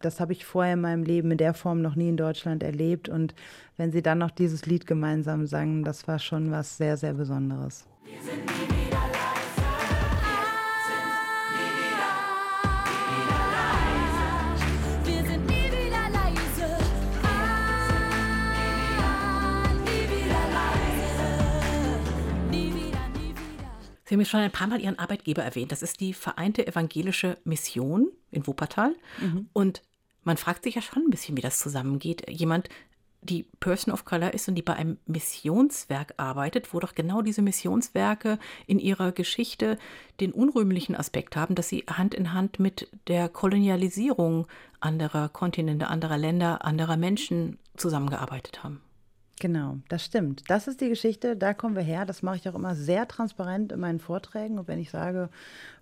Das 0.00 0.18
habe 0.18 0.32
ich 0.32 0.46
vorher 0.46 0.74
in 0.74 0.80
meinem 0.80 1.02
Leben 1.02 1.30
in 1.30 1.38
der 1.38 1.52
Form 1.52 1.82
noch 1.82 1.94
nie 1.94 2.08
in 2.08 2.16
Deutschland 2.16 2.62
erlebt. 2.62 3.08
Und 3.08 3.34
wenn 3.76 3.92
sie 3.92 4.02
dann 4.02 4.18
noch 4.18 4.30
dieses 4.30 4.64
Lied 4.64 4.86
gemeinsam 4.86 5.46
sangen, 5.46 5.84
das 5.84 6.08
war 6.08 6.18
schon 6.18 6.50
was 6.50 6.78
sehr, 6.78 6.96
sehr 6.96 7.12
Besonderes. 7.12 7.86
Wir 8.04 8.20
sind 8.22 8.48
die 8.48 8.80
Sie 24.10 24.16
haben 24.16 24.24
schon 24.24 24.40
ein 24.40 24.50
paar 24.50 24.66
Mal 24.66 24.80
Ihren 24.80 24.98
Arbeitgeber 24.98 25.44
erwähnt. 25.44 25.70
Das 25.70 25.82
ist 25.82 26.00
die 26.00 26.14
Vereinte 26.14 26.66
Evangelische 26.66 27.38
Mission 27.44 28.10
in 28.32 28.44
Wuppertal. 28.44 28.96
Mhm. 29.20 29.48
Und 29.52 29.82
man 30.24 30.36
fragt 30.36 30.64
sich 30.64 30.74
ja 30.74 30.82
schon 30.82 31.04
ein 31.04 31.10
bisschen, 31.10 31.36
wie 31.36 31.42
das 31.42 31.58
zusammengeht. 31.58 32.28
Jemand, 32.28 32.68
die 33.22 33.44
Person 33.60 33.92
of 33.92 34.04
Color 34.04 34.32
ist 34.32 34.48
und 34.48 34.54
die 34.54 34.62
bei 34.62 34.74
einem 34.74 34.98
Missionswerk 35.06 36.14
arbeitet, 36.16 36.72
wo 36.72 36.80
doch 36.80 36.94
genau 36.94 37.20
diese 37.22 37.42
Missionswerke 37.42 38.38
in 38.66 38.78
ihrer 38.78 39.12
Geschichte 39.12 39.78
den 40.20 40.32
unrühmlichen 40.32 40.96
Aspekt 40.96 41.36
haben, 41.36 41.54
dass 41.54 41.68
sie 41.68 41.84
Hand 41.86 42.14
in 42.14 42.32
Hand 42.32 42.58
mit 42.58 42.88
der 43.08 43.28
Kolonialisierung 43.28 44.46
anderer 44.80 45.28
Kontinente, 45.28 45.88
anderer 45.88 46.16
Länder, 46.16 46.64
anderer 46.64 46.96
Menschen 46.96 47.58
zusammengearbeitet 47.76 48.64
haben. 48.64 48.80
Genau, 49.40 49.78
das 49.88 50.04
stimmt. 50.04 50.42
Das 50.48 50.68
ist 50.68 50.82
die 50.82 50.90
Geschichte, 50.90 51.34
da 51.34 51.54
kommen 51.54 51.74
wir 51.74 51.82
her. 51.82 52.04
Das 52.04 52.22
mache 52.22 52.36
ich 52.36 52.48
auch 52.48 52.54
immer 52.54 52.74
sehr 52.74 53.08
transparent 53.08 53.72
in 53.72 53.80
meinen 53.80 53.98
Vorträgen. 53.98 54.58
Und 54.58 54.68
wenn 54.68 54.78
ich 54.78 54.90
sage, 54.90 55.30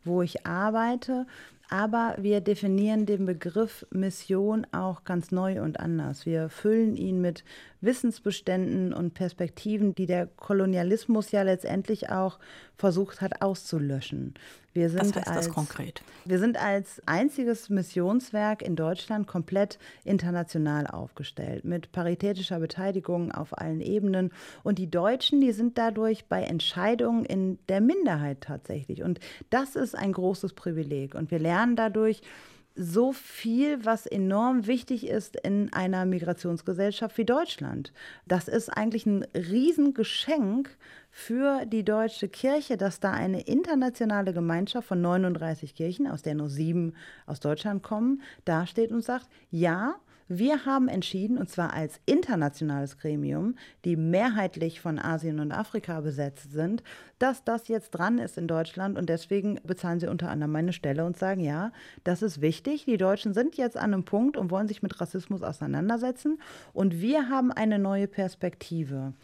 wo 0.04 0.22
ich 0.22 0.46
arbeite, 0.46 1.26
aber 1.68 2.16
wir 2.18 2.40
definieren 2.40 3.06
den 3.06 3.26
Begriff 3.26 3.86
Mission 3.90 4.66
auch 4.72 5.04
ganz 5.04 5.30
neu 5.30 5.62
und 5.62 5.80
anders. 5.80 6.24
Wir 6.24 6.48
füllen 6.48 6.96
ihn 6.96 7.20
mit 7.20 7.44
Wissensbeständen 7.80 8.92
und 8.92 9.14
Perspektiven, 9.14 9.94
die 9.94 10.06
der 10.06 10.26
Kolonialismus 10.26 11.30
ja 11.30 11.42
letztendlich 11.42 12.10
auch 12.10 12.38
versucht 12.76 13.20
hat 13.20 13.42
auszulöschen. 13.42 14.34
Wir 14.72 14.90
sind 14.90 15.16
Was 15.16 15.16
heißt 15.16 15.28
als, 15.28 15.46
das 15.46 15.54
konkret? 15.54 16.02
Wir 16.24 16.38
sind 16.38 16.56
als 16.62 17.02
einziges 17.06 17.68
Missionswerk 17.68 18.62
in 18.62 18.76
Deutschland 18.76 19.26
komplett 19.26 19.78
international 20.04 20.86
aufgestellt, 20.86 21.64
mit 21.64 21.90
paritätischer 21.90 22.60
Beteiligung 22.60 23.32
auf 23.32 23.58
allen 23.58 23.80
Ebenen. 23.80 24.30
Und 24.62 24.78
die 24.78 24.90
Deutschen, 24.90 25.40
die 25.40 25.52
sind 25.52 25.78
dadurch 25.78 26.26
bei 26.26 26.42
Entscheidungen 26.42 27.24
in 27.24 27.58
der 27.68 27.80
Minderheit 27.80 28.40
tatsächlich. 28.42 29.02
Und 29.02 29.18
das 29.50 29.74
ist 29.74 29.96
ein 29.96 30.12
großes 30.12 30.52
Privileg. 30.52 31.14
Und 31.14 31.30
wir 31.32 31.40
lernen 31.40 31.74
dadurch, 31.74 32.22
so 32.78 33.12
viel, 33.12 33.84
was 33.84 34.06
enorm 34.06 34.68
wichtig 34.68 35.06
ist 35.08 35.36
in 35.36 35.72
einer 35.72 36.06
Migrationsgesellschaft 36.06 37.18
wie 37.18 37.24
Deutschland. 37.24 37.92
Das 38.26 38.46
ist 38.46 38.68
eigentlich 38.68 39.04
ein 39.04 39.24
Riesengeschenk 39.34 40.70
für 41.10 41.66
die 41.66 41.84
deutsche 41.84 42.28
Kirche, 42.28 42.76
dass 42.76 43.00
da 43.00 43.12
eine 43.12 43.40
internationale 43.40 44.32
Gemeinschaft 44.32 44.86
von 44.86 45.00
39 45.00 45.74
Kirchen, 45.74 46.06
aus 46.06 46.22
der 46.22 46.36
nur 46.36 46.48
sieben 46.48 46.94
aus 47.26 47.40
Deutschland 47.40 47.82
kommen, 47.82 48.22
dasteht 48.44 48.92
und 48.92 49.02
sagt, 49.02 49.26
ja, 49.50 49.96
wir 50.28 50.66
haben 50.66 50.88
entschieden, 50.88 51.38
und 51.38 51.48
zwar 51.48 51.72
als 51.72 52.00
internationales 52.06 52.98
Gremium, 52.98 53.56
die 53.84 53.96
mehrheitlich 53.96 54.80
von 54.80 54.98
Asien 54.98 55.40
und 55.40 55.52
Afrika 55.52 56.00
besetzt 56.00 56.52
sind, 56.52 56.82
dass 57.18 57.44
das 57.44 57.68
jetzt 57.68 57.90
dran 57.90 58.18
ist 58.18 58.38
in 58.38 58.46
Deutschland 58.46 58.98
und 58.98 59.08
deswegen 59.08 59.58
bezahlen 59.64 60.00
sie 60.00 60.06
unter 60.06 60.30
anderem 60.30 60.52
meine 60.52 60.72
Stelle 60.72 61.04
und 61.04 61.16
sagen, 61.16 61.40
ja, 61.40 61.72
das 62.04 62.22
ist 62.22 62.40
wichtig. 62.40 62.84
Die 62.84 62.96
Deutschen 62.96 63.32
sind 63.34 63.56
jetzt 63.56 63.76
an 63.76 63.94
einem 63.94 64.04
Punkt 64.04 64.36
und 64.36 64.50
wollen 64.50 64.68
sich 64.68 64.82
mit 64.82 65.00
Rassismus 65.00 65.42
auseinandersetzen 65.42 66.38
und 66.72 67.00
wir 67.00 67.28
haben 67.28 67.50
eine 67.50 67.78
neue 67.78 68.06
Perspektive. 68.06 69.14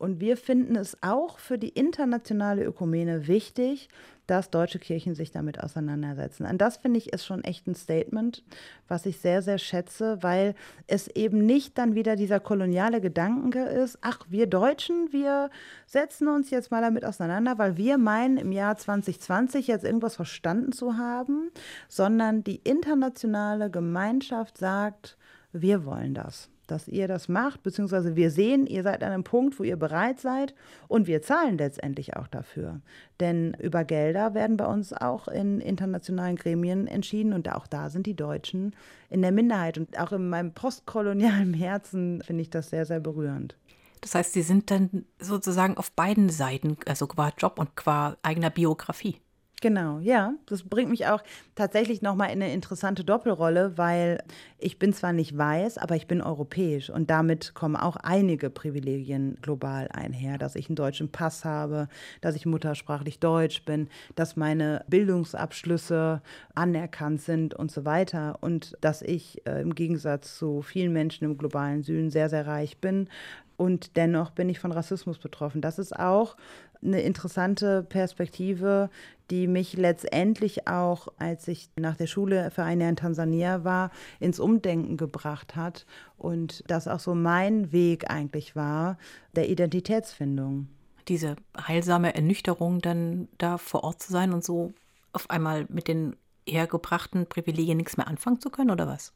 Und 0.00 0.18
wir 0.18 0.38
finden 0.38 0.76
es 0.76 0.96
auch 1.02 1.38
für 1.38 1.58
die 1.58 1.68
internationale 1.68 2.64
Ökumene 2.64 3.28
wichtig, 3.28 3.90
dass 4.26 4.48
deutsche 4.48 4.78
Kirchen 4.78 5.14
sich 5.14 5.30
damit 5.30 5.62
auseinandersetzen. 5.62 6.46
Und 6.46 6.58
das 6.58 6.78
finde 6.78 6.96
ich 6.96 7.12
ist 7.12 7.26
schon 7.26 7.44
echt 7.44 7.66
ein 7.66 7.74
Statement, 7.74 8.42
was 8.88 9.04
ich 9.04 9.18
sehr, 9.18 9.42
sehr 9.42 9.58
schätze, 9.58 10.22
weil 10.22 10.54
es 10.86 11.08
eben 11.08 11.44
nicht 11.44 11.76
dann 11.76 11.94
wieder 11.94 12.16
dieser 12.16 12.40
koloniale 12.40 13.02
Gedanke 13.02 13.62
ist, 13.64 13.98
ach, 14.00 14.20
wir 14.30 14.46
Deutschen, 14.46 15.12
wir 15.12 15.50
setzen 15.84 16.28
uns 16.28 16.48
jetzt 16.48 16.70
mal 16.70 16.80
damit 16.80 17.04
auseinander, 17.04 17.58
weil 17.58 17.76
wir 17.76 17.98
meinen, 17.98 18.38
im 18.38 18.52
Jahr 18.52 18.78
2020 18.78 19.66
jetzt 19.66 19.84
irgendwas 19.84 20.16
verstanden 20.16 20.72
zu 20.72 20.96
haben, 20.96 21.50
sondern 21.90 22.42
die 22.42 22.56
internationale 22.56 23.70
Gemeinschaft 23.70 24.56
sagt, 24.56 25.18
wir 25.52 25.84
wollen 25.84 26.14
das 26.14 26.48
dass 26.70 26.88
ihr 26.88 27.08
das 27.08 27.28
macht, 27.28 27.62
beziehungsweise 27.62 28.16
wir 28.16 28.30
sehen, 28.30 28.66
ihr 28.66 28.82
seid 28.82 29.02
an 29.02 29.12
einem 29.12 29.24
Punkt, 29.24 29.58
wo 29.58 29.62
ihr 29.62 29.76
bereit 29.76 30.20
seid 30.20 30.54
und 30.88 31.06
wir 31.06 31.22
zahlen 31.22 31.58
letztendlich 31.58 32.16
auch 32.16 32.26
dafür. 32.26 32.80
Denn 33.20 33.56
über 33.60 33.84
Gelder 33.84 34.34
werden 34.34 34.56
bei 34.56 34.66
uns 34.66 34.92
auch 34.92 35.28
in 35.28 35.60
internationalen 35.60 36.36
Gremien 36.36 36.86
entschieden 36.86 37.32
und 37.32 37.50
auch 37.52 37.66
da 37.66 37.90
sind 37.90 38.06
die 38.06 38.16
Deutschen 38.16 38.74
in 39.08 39.22
der 39.22 39.32
Minderheit. 39.32 39.78
Und 39.78 39.98
auch 39.98 40.12
in 40.12 40.28
meinem 40.28 40.52
postkolonialen 40.52 41.54
Herzen 41.54 42.22
finde 42.22 42.42
ich 42.42 42.50
das 42.50 42.70
sehr, 42.70 42.86
sehr 42.86 43.00
berührend. 43.00 43.56
Das 44.00 44.14
heißt, 44.14 44.32
Sie 44.32 44.42
sind 44.42 44.70
dann 44.70 45.04
sozusagen 45.18 45.76
auf 45.76 45.92
beiden 45.92 46.30
Seiten, 46.30 46.76
also 46.86 47.06
qua 47.06 47.32
Job 47.36 47.58
und 47.58 47.76
qua 47.76 48.16
eigener 48.22 48.50
Biografie. 48.50 49.20
Genau, 49.62 49.98
ja. 49.98 50.32
Das 50.46 50.62
bringt 50.62 50.88
mich 50.88 51.06
auch 51.06 51.22
tatsächlich 51.54 52.00
nochmal 52.00 52.28
in 52.28 52.42
eine 52.42 52.54
interessante 52.54 53.04
Doppelrolle, 53.04 53.76
weil 53.76 54.22
ich 54.58 54.78
bin 54.78 54.94
zwar 54.94 55.12
nicht 55.12 55.36
weiß, 55.36 55.76
aber 55.76 55.96
ich 55.96 56.06
bin 56.06 56.22
europäisch 56.22 56.88
und 56.88 57.10
damit 57.10 57.52
kommen 57.52 57.76
auch 57.76 57.96
einige 57.96 58.48
Privilegien 58.48 59.36
global 59.42 59.88
einher, 59.92 60.38
dass 60.38 60.56
ich 60.56 60.70
einen 60.70 60.76
deutschen 60.76 61.12
Pass 61.12 61.44
habe, 61.44 61.88
dass 62.22 62.36
ich 62.36 62.46
muttersprachlich 62.46 63.18
Deutsch 63.18 63.62
bin, 63.66 63.90
dass 64.14 64.34
meine 64.34 64.82
Bildungsabschlüsse 64.88 66.22
anerkannt 66.54 67.20
sind 67.20 67.52
und 67.52 67.70
so 67.70 67.84
weiter 67.84 68.38
und 68.40 68.78
dass 68.80 69.02
ich 69.02 69.46
äh, 69.46 69.60
im 69.60 69.74
Gegensatz 69.74 70.38
zu 70.38 70.62
vielen 70.62 70.94
Menschen 70.94 71.24
im 71.26 71.36
globalen 71.36 71.82
Süden 71.82 72.08
sehr, 72.08 72.30
sehr 72.30 72.46
reich 72.46 72.78
bin. 72.78 73.10
Und 73.58 73.98
dennoch 73.98 74.30
bin 74.30 74.48
ich 74.48 74.58
von 74.58 74.72
Rassismus 74.72 75.18
betroffen. 75.18 75.60
Das 75.60 75.78
ist 75.78 75.94
auch 75.94 76.34
eine 76.82 77.02
interessante 77.02 77.82
Perspektive, 77.82 78.88
die 79.30 79.46
mich 79.46 79.74
letztendlich 79.74 80.66
auch, 80.66 81.08
als 81.18 81.46
ich 81.48 81.70
nach 81.76 81.96
der 81.96 82.06
Schule 82.06 82.50
für 82.50 82.62
ein 82.64 82.80
Jahr 82.80 82.90
in 82.90 82.96
Tansania 82.96 83.64
war, 83.64 83.90
ins 84.18 84.40
Umdenken 84.40 84.96
gebracht 84.96 85.56
hat 85.56 85.86
und 86.18 86.64
das 86.68 86.88
auch 86.88 87.00
so 87.00 87.14
mein 87.14 87.72
Weg 87.72 88.10
eigentlich 88.10 88.56
war, 88.56 88.98
der 89.36 89.48
Identitätsfindung. 89.48 90.68
Diese 91.08 91.36
heilsame 91.56 92.14
Ernüchterung, 92.14 92.80
dann 92.80 93.28
da 93.38 93.58
vor 93.58 93.84
Ort 93.84 94.02
zu 94.02 94.12
sein 94.12 94.32
und 94.32 94.44
so 94.44 94.72
auf 95.12 95.30
einmal 95.30 95.66
mit 95.68 95.88
den 95.88 96.16
hergebrachten 96.46 97.26
Privilegien 97.26 97.76
nichts 97.76 97.96
mehr 97.96 98.08
anfangen 98.08 98.40
zu 98.40 98.50
können, 98.50 98.70
oder 98.70 98.86
was? 98.86 99.12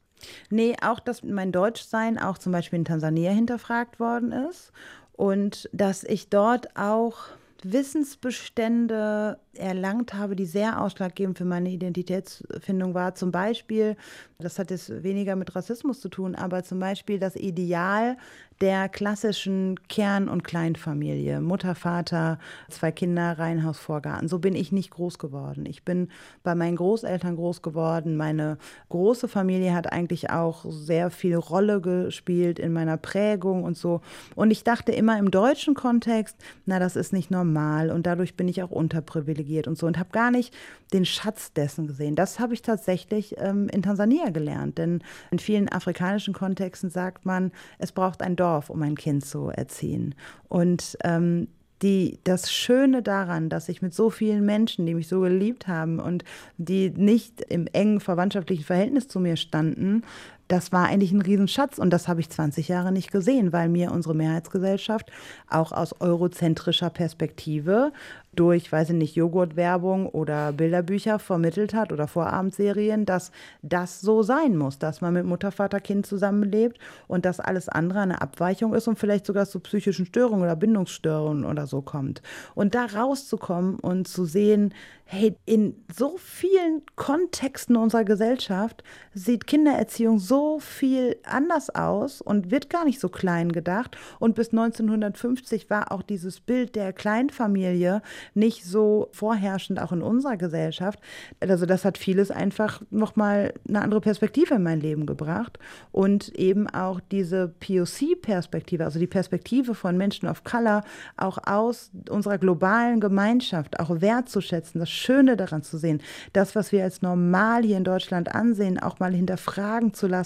Nee, 0.51 0.77
auch, 0.81 1.01
dass 1.01 1.23
mein 1.23 1.53
Deutschsein 1.53 2.19
auch 2.19 2.39
zum 2.39 2.53
Beispiel 2.53 2.79
in 2.79 2.85
Tansania 2.85 3.33
hinterfragt 3.33 4.01
worden 4.01 4.33
ist 4.33 4.73
und 5.13 5.69
dass 5.73 6.05
ich 6.05 6.29
dort 6.29 6.77
auch 6.77 7.17
Wissensbestände 7.65 9.39
erlangt 9.55 10.15
habe, 10.15 10.37
die 10.37 10.47
sehr 10.47 10.81
ausschlaggebend 10.81 11.39
für 11.39 11.45
meine 11.45 11.71
Identitätsfindung 11.71 12.95
war. 12.95 13.15
Zum 13.15 13.31
Beispiel, 13.31 13.97
das 14.39 14.59
hat 14.59 14.71
jetzt 14.71 15.03
weniger 15.03 15.37
mit 15.37 15.55
Rassismus 15.55 16.01
zu 16.01 16.09
tun, 16.09 16.35
aber 16.35 16.63
zum 16.65 16.79
Beispiel 16.79 17.19
das 17.19 17.37
Ideal 17.37 18.17
der 18.61 18.89
klassischen 18.89 19.79
Kern- 19.89 20.29
und 20.29 20.45
Kleinfamilie. 20.45 21.41
Mutter, 21.41 21.75
Vater, 21.75 22.39
zwei 22.69 22.93
Kinder, 22.93 23.39
Reihenhaus, 23.39 23.79
Vorgarten. 23.79 24.29
So 24.29 24.39
bin 24.39 24.55
ich 24.55 24.73
nicht 24.73 24.91
groß 24.91 25.19
geworden. 25.19 25.67
Ich 25.67 25.85
bin 25.85 26.09
bei 26.43 26.55
meinen 26.55 26.77
Großeltern 26.77 27.37
groß 27.37 27.63
geworden. 27.63 28.17
Meine 28.17 28.59
große 28.89 29.29
Familie 29.29 29.75
hat 29.75 29.93
eigentlich 29.93 30.31
auch 30.31 30.65
sehr 30.69 31.11
viel 31.11 31.37
Rolle 31.37 31.81
gespielt 31.81 32.59
in 32.59 32.73
meiner 32.73 32.97
Prägung 32.97 33.65
und 33.65 33.77
so. 33.77 34.01
Und 34.35 34.51
ich 34.51 34.65
dachte 34.65 34.93
immer 34.93 35.19
im 35.19 35.31
deutschen 35.31 35.75
Kontext, 35.75 36.37
na, 36.67 36.79
das 36.79 36.97
ist 36.97 37.13
nicht 37.13 37.31
normal 37.31 37.91
und 37.91 38.07
dadurch 38.07 38.37
bin 38.37 38.49
ich 38.49 38.63
auch 38.63 38.71
unterprivilegiert 38.71 39.67
und 39.67 39.77
so 39.77 39.87
und 39.87 39.99
habe 39.99 40.11
gar 40.11 40.31
nicht 40.31 40.55
den 40.93 41.05
Schatz 41.05 41.53
dessen 41.53 41.87
gesehen. 41.87 42.15
Das 42.15 42.39
habe 42.39 42.55
ich 42.55 42.63
tatsächlich 42.63 43.35
ähm, 43.39 43.69
in 43.69 43.83
Tansania 43.83 44.31
gelernt, 44.31 44.79
denn 44.79 45.03
in 45.31 45.39
vielen 45.39 45.69
afrikanischen 45.69 46.35
Kontexten 46.35 46.91
sagt 46.91 47.27
man, 47.27 47.53
es 47.79 47.93
braucht 47.93 48.23
ein 48.23 48.37
Dorf, 48.45 48.69
um 48.69 48.83
ein 48.83 48.95
Kind 48.95 49.25
zu 49.25 49.49
erziehen. 49.49 50.15
Und 50.49 50.99
ähm, 51.03 51.49
die, 51.81 52.19
das 52.25 52.53
Schöne 52.53 53.03
daran, 53.03 53.49
dass 53.49 53.69
ich 53.69 53.83
mit 53.83 53.95
so 53.95 54.11
vielen 54.11 54.45
Menschen, 54.45 54.85
die 54.87 54.95
mich 54.95 55.09
so 55.09 55.21
geliebt 55.21 55.67
haben 55.67 55.99
und 55.99 56.25
die 56.59 56.91
nicht 56.91 57.41
im 57.41 57.67
engen 57.73 58.01
verwandtschaftlichen 58.01 58.65
Verhältnis 58.65 59.09
zu 59.09 59.19
mir 59.19 59.37
standen, 59.37 60.03
das 60.49 60.73
war 60.73 60.87
eigentlich 60.87 61.13
ein 61.13 61.23
Riesenschatz 61.23 61.79
und 61.79 61.91
das 61.91 62.09
habe 62.09 62.21
ich 62.21 62.31
20 62.31 62.69
Jahre 62.69 62.93
nicht 62.93 63.11
gesehen, 63.11 63.53
weil 63.53 63.69
mir 63.69 63.93
unsere 63.93 64.15
Mehrheitsgesellschaft 64.15 65.11
auch 65.49 65.73
aus 65.73 66.01
eurozentrischer 66.01 66.91
Perspektive 66.91 67.93
durch, 68.37 68.71
weiß 68.71 68.91
ich 68.91 68.97
nicht, 68.97 69.15
Joghurtwerbung 69.15 70.09
oder 70.09 70.53
Bilderbücher 70.53 71.19
vermittelt 71.19 71.75
hat 71.75 71.93
oder 71.93 72.09
Vorabendserien, 72.09 73.07
dass 73.07 73.31
das 73.63 74.01
so 74.01 74.23
sein 74.23 74.57
muss, 74.57 74.79
dass 74.79 75.01
man 75.01 75.15
mit 75.15 75.25
Mutter, 75.25 75.53
Vater, 75.53 75.81
Kind 75.81 76.07
zusammenlebt 76.07 76.79
und 77.07 77.25
dass 77.25 77.41
alles 77.41 77.69
andere 77.69 78.01
eine 78.01 78.21
Abweichung 78.21 78.75
ist 78.75 78.89
und 78.89 78.99
vielleicht 78.99 79.27
sogar 79.27 79.47
zu 79.47 79.61
psychischen 79.61 80.07
Störungen 80.07 80.45
oder 80.45 80.57
Bindungsstörungen 80.57 81.45
oder 81.45 81.67
so 81.67 81.83
kommt. 81.83 82.23
Und 82.55 82.75
da 82.75 82.87
rauszukommen 82.87 83.77
und 83.77 84.09
zu 84.09 84.25
sehen, 84.25 84.75
hey, 85.05 85.37
in 85.45 85.85
so 85.95 86.17
vielen 86.19 86.83
Kontexten 86.97 87.77
unserer 87.77 88.05
Gesellschaft 88.05 88.83
sieht 89.13 89.47
Kindererziehung 89.47 90.19
so 90.19 90.34
so 90.35 90.59
viel 90.59 91.17
anders 91.23 91.71
aus 91.71 92.21
und 92.21 92.51
wird 92.51 92.69
gar 92.69 92.85
nicht 92.85 92.99
so 92.99 93.09
klein 93.09 93.53
gedacht. 93.53 93.97
Und 94.19 94.35
bis 94.35 94.49
1950 94.49 95.71
war 95.71 95.93
auch 95.93 96.03
dieses 96.03 96.41
Bild 96.41 96.75
der 96.75 96.93
Kleinfamilie 96.93 98.03
nicht 98.35 98.65
so 98.65 99.11
vorherrschend, 99.13 99.81
auch 99.81 99.93
in 99.93 100.03
unserer 100.03 100.37
Gesellschaft. 100.37 100.99
Also 101.39 101.67
das 101.67 101.85
hat 101.85 101.99
vieles 101.99 102.33
einfach 102.33 102.83
nochmal 102.91 103.55
eine 103.69 103.81
andere 103.81 104.01
Perspektive 104.01 104.57
in 104.57 104.65
mein 104.65 104.81
Leben 104.81 105.07
gebracht. 105.07 105.61
Und 105.93 106.35
eben 106.35 106.69
auch 106.69 106.99
diese 107.13 107.55
POC-Perspektive, 107.61 108.85
also 108.85 108.99
die 108.99 109.07
Perspektive 109.07 109.77
von 109.77 109.97
Menschen 109.97 110.29
of 110.29 110.43
Color, 110.43 110.83
auch 111.17 111.39
aus 111.47 111.93
unserer 112.11 112.39
globalen 112.39 112.99
Gemeinschaft, 112.99 113.79
auch 113.79 114.01
wertzuschätzen, 114.01 114.81
das 114.81 114.91
Schöne 114.91 115.37
daran 115.37 115.63
zu 115.63 115.79
sehen, 115.79 116.01
das, 116.33 116.57
was 116.57 116.73
wir 116.73 116.83
als 116.83 117.03
normal 117.03 117.63
hier 117.63 117.77
in 117.77 117.85
Deutschland 117.85 118.35
ansehen, 118.35 118.81
auch 118.81 118.99
mal 118.99 119.13
hinterfragen 119.13 119.95
zu 119.95 120.09
lassen. 120.09 120.24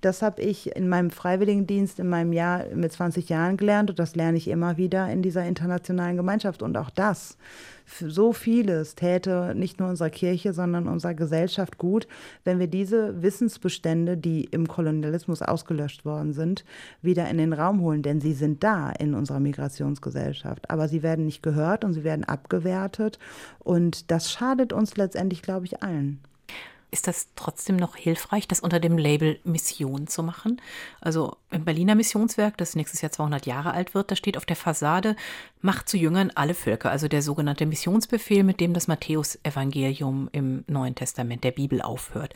Das 0.00 0.22
habe 0.22 0.42
ich 0.42 0.74
in 0.74 0.88
meinem 0.88 1.10
Freiwilligendienst 1.10 1.98
in 1.98 2.08
meinem 2.08 2.32
Jahr 2.32 2.64
mit 2.74 2.92
20 2.92 3.28
Jahren 3.28 3.56
gelernt 3.56 3.90
und 3.90 3.98
das 3.98 4.16
lerne 4.16 4.38
ich 4.38 4.48
immer 4.48 4.76
wieder 4.76 5.10
in 5.10 5.22
dieser 5.22 5.44
internationalen 5.44 6.16
Gemeinschaft. 6.16 6.62
Und 6.62 6.76
auch 6.76 6.90
das 6.90 7.36
so 7.86 8.32
vieles 8.32 8.94
täte 8.94 9.54
nicht 9.54 9.78
nur 9.78 9.88
unserer 9.88 10.10
Kirche, 10.10 10.52
sondern 10.52 10.88
unserer 10.88 11.14
Gesellschaft 11.14 11.78
gut, 11.78 12.06
wenn 12.44 12.58
wir 12.58 12.66
diese 12.66 13.22
Wissensbestände, 13.22 14.16
die 14.16 14.44
im 14.44 14.66
Kolonialismus 14.68 15.42
ausgelöscht 15.42 16.04
worden 16.04 16.32
sind, 16.32 16.64
wieder 17.02 17.28
in 17.28 17.38
den 17.38 17.52
Raum 17.52 17.80
holen. 17.80 18.02
Denn 18.02 18.20
sie 18.20 18.32
sind 18.32 18.64
da 18.64 18.90
in 18.90 19.14
unserer 19.14 19.40
Migrationsgesellschaft. 19.40 20.70
Aber 20.70 20.88
sie 20.88 21.02
werden 21.02 21.26
nicht 21.26 21.42
gehört 21.42 21.84
und 21.84 21.92
sie 21.92 22.04
werden 22.04 22.24
abgewertet. 22.24 23.18
Und 23.58 24.10
das 24.10 24.32
schadet 24.32 24.72
uns 24.72 24.96
letztendlich, 24.96 25.42
glaube 25.42 25.66
ich, 25.66 25.82
allen 25.82 26.20
ist 26.94 27.08
das 27.08 27.26
trotzdem 27.34 27.74
noch 27.74 27.96
hilfreich, 27.96 28.46
das 28.46 28.60
unter 28.60 28.78
dem 28.78 28.96
Label 28.96 29.40
Mission 29.42 30.06
zu 30.06 30.22
machen? 30.22 30.62
Also 31.00 31.36
im 31.50 31.64
Berliner 31.64 31.96
Missionswerk, 31.96 32.56
das 32.56 32.76
nächstes 32.76 33.02
Jahr 33.02 33.10
200 33.10 33.46
Jahre 33.46 33.72
alt 33.72 33.94
wird, 33.94 34.12
da 34.12 34.16
steht 34.16 34.36
auf 34.36 34.46
der 34.46 34.54
Fassade, 34.54 35.16
macht 35.60 35.88
zu 35.88 35.96
Jüngern 35.96 36.30
alle 36.36 36.54
Völker, 36.54 36.92
also 36.92 37.08
der 37.08 37.20
sogenannte 37.20 37.66
Missionsbefehl, 37.66 38.44
mit 38.44 38.60
dem 38.60 38.74
das 38.74 38.86
Matthäusevangelium 38.86 40.28
im 40.30 40.64
Neuen 40.68 40.94
Testament 40.94 41.42
der 41.42 41.50
Bibel 41.50 41.82
aufhört. 41.82 42.32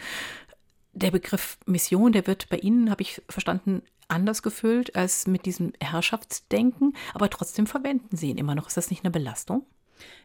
Der 0.92 1.12
Begriff 1.12 1.58
Mission, 1.64 2.10
der 2.10 2.26
wird 2.26 2.48
bei 2.48 2.56
Ihnen, 2.58 2.90
habe 2.90 3.02
ich 3.02 3.22
verstanden, 3.28 3.82
anders 4.08 4.42
gefüllt 4.42 4.96
als 4.96 5.28
mit 5.28 5.46
diesem 5.46 5.72
Herrschaftsdenken, 5.80 6.96
aber 7.14 7.30
trotzdem 7.30 7.68
verwenden 7.68 8.16
Sie 8.16 8.30
ihn 8.30 8.38
immer 8.38 8.56
noch. 8.56 8.66
Ist 8.66 8.76
das 8.76 8.90
nicht 8.90 9.04
eine 9.04 9.12
Belastung? 9.12 9.64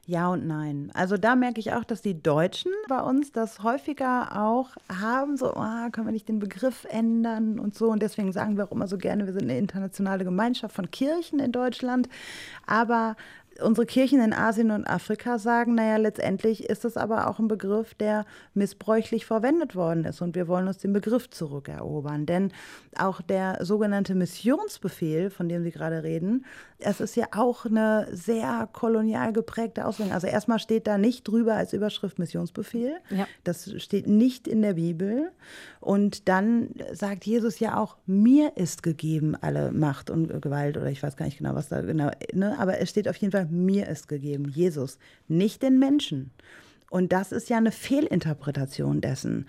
Ja 0.05 0.29
und 0.29 0.45
nein. 0.45 0.91
Also 0.93 1.17
da 1.17 1.35
merke 1.35 1.59
ich 1.59 1.71
auch, 1.71 1.85
dass 1.85 2.01
die 2.01 2.21
Deutschen 2.21 2.71
bei 2.89 2.99
uns 2.99 3.31
das 3.31 3.63
häufiger 3.63 4.37
auch 4.41 4.71
haben, 4.89 5.37
so, 5.37 5.53
ah, 5.53 5.89
können 5.91 6.07
wir 6.07 6.11
nicht 6.11 6.27
den 6.27 6.39
Begriff 6.39 6.85
ändern 6.89 7.57
und 7.57 7.73
so. 7.75 7.89
Und 7.89 8.01
deswegen 8.01 8.33
sagen 8.33 8.57
wir 8.57 8.65
auch 8.65 8.71
immer 8.71 8.87
so 8.87 8.97
gerne, 8.97 9.25
wir 9.25 9.33
sind 9.33 9.43
eine 9.43 9.57
internationale 9.57 10.25
Gemeinschaft 10.25 10.75
von 10.75 10.91
Kirchen 10.91 11.39
in 11.39 11.51
Deutschland. 11.53 12.09
Aber 12.67 13.15
unsere 13.61 13.85
Kirchen 13.85 14.21
in 14.21 14.33
Asien 14.33 14.71
und 14.71 14.85
Afrika 14.87 15.37
sagen, 15.37 15.75
naja, 15.75 15.97
letztendlich 15.97 16.69
ist 16.69 16.85
es 16.85 16.97
aber 16.97 17.27
auch 17.27 17.39
ein 17.39 17.47
Begriff, 17.47 17.93
der 17.93 18.25
missbräuchlich 18.53 19.25
verwendet 19.25 19.75
worden 19.75 20.05
ist 20.05 20.21
und 20.21 20.35
wir 20.35 20.47
wollen 20.47 20.67
uns 20.67 20.77
den 20.77 20.93
Begriff 20.93 21.29
zurückerobern. 21.29 22.25
Denn 22.25 22.51
auch 22.97 23.21
der 23.21 23.63
sogenannte 23.63 24.15
Missionsbefehl, 24.15 25.29
von 25.29 25.49
dem 25.49 25.63
Sie 25.63 25.71
gerade 25.71 26.03
reden, 26.03 26.45
es 26.79 26.99
ist 26.99 27.15
ja 27.15 27.27
auch 27.35 27.65
eine 27.65 28.07
sehr 28.11 28.67
kolonial 28.71 29.33
geprägte 29.33 29.85
Auslegung. 29.85 30.13
Also 30.13 30.27
erstmal 30.27 30.59
steht 30.59 30.87
da 30.87 30.97
nicht 30.97 31.27
drüber 31.27 31.53
als 31.53 31.73
Überschrift 31.73 32.19
Missionsbefehl. 32.19 32.95
Ja. 33.09 33.27
Das 33.43 33.71
steht 33.81 34.07
nicht 34.07 34.47
in 34.47 34.61
der 34.61 34.73
Bibel. 34.73 35.31
Und 35.79 36.29
dann 36.29 36.69
sagt 36.91 37.25
Jesus 37.25 37.59
ja 37.59 37.77
auch, 37.77 37.97
mir 38.05 38.57
ist 38.57 38.83
gegeben 38.83 39.35
alle 39.39 39.71
Macht 39.71 40.09
und 40.09 40.41
Gewalt 40.41 40.77
oder 40.77 40.89
ich 40.89 41.03
weiß 41.03 41.17
gar 41.17 41.25
nicht 41.25 41.37
genau, 41.37 41.55
was 41.55 41.69
da 41.69 41.81
genau, 41.81 42.11
ne? 42.33 42.57
aber 42.57 42.79
es 42.79 42.89
steht 42.89 43.07
auf 43.07 43.17
jeden 43.17 43.31
Fall, 43.31 43.42
mir 43.51 43.87
ist 43.87 44.07
gegeben, 44.07 44.49
Jesus, 44.49 44.97
nicht 45.27 45.61
den 45.63 45.79
Menschen. 45.79 46.31
Und 46.93 47.11
das 47.11 47.31
ist 47.31 47.49
ja 47.49 47.57
eine 47.57 47.71
Fehlinterpretation 47.71 49.01
dessen. 49.01 49.47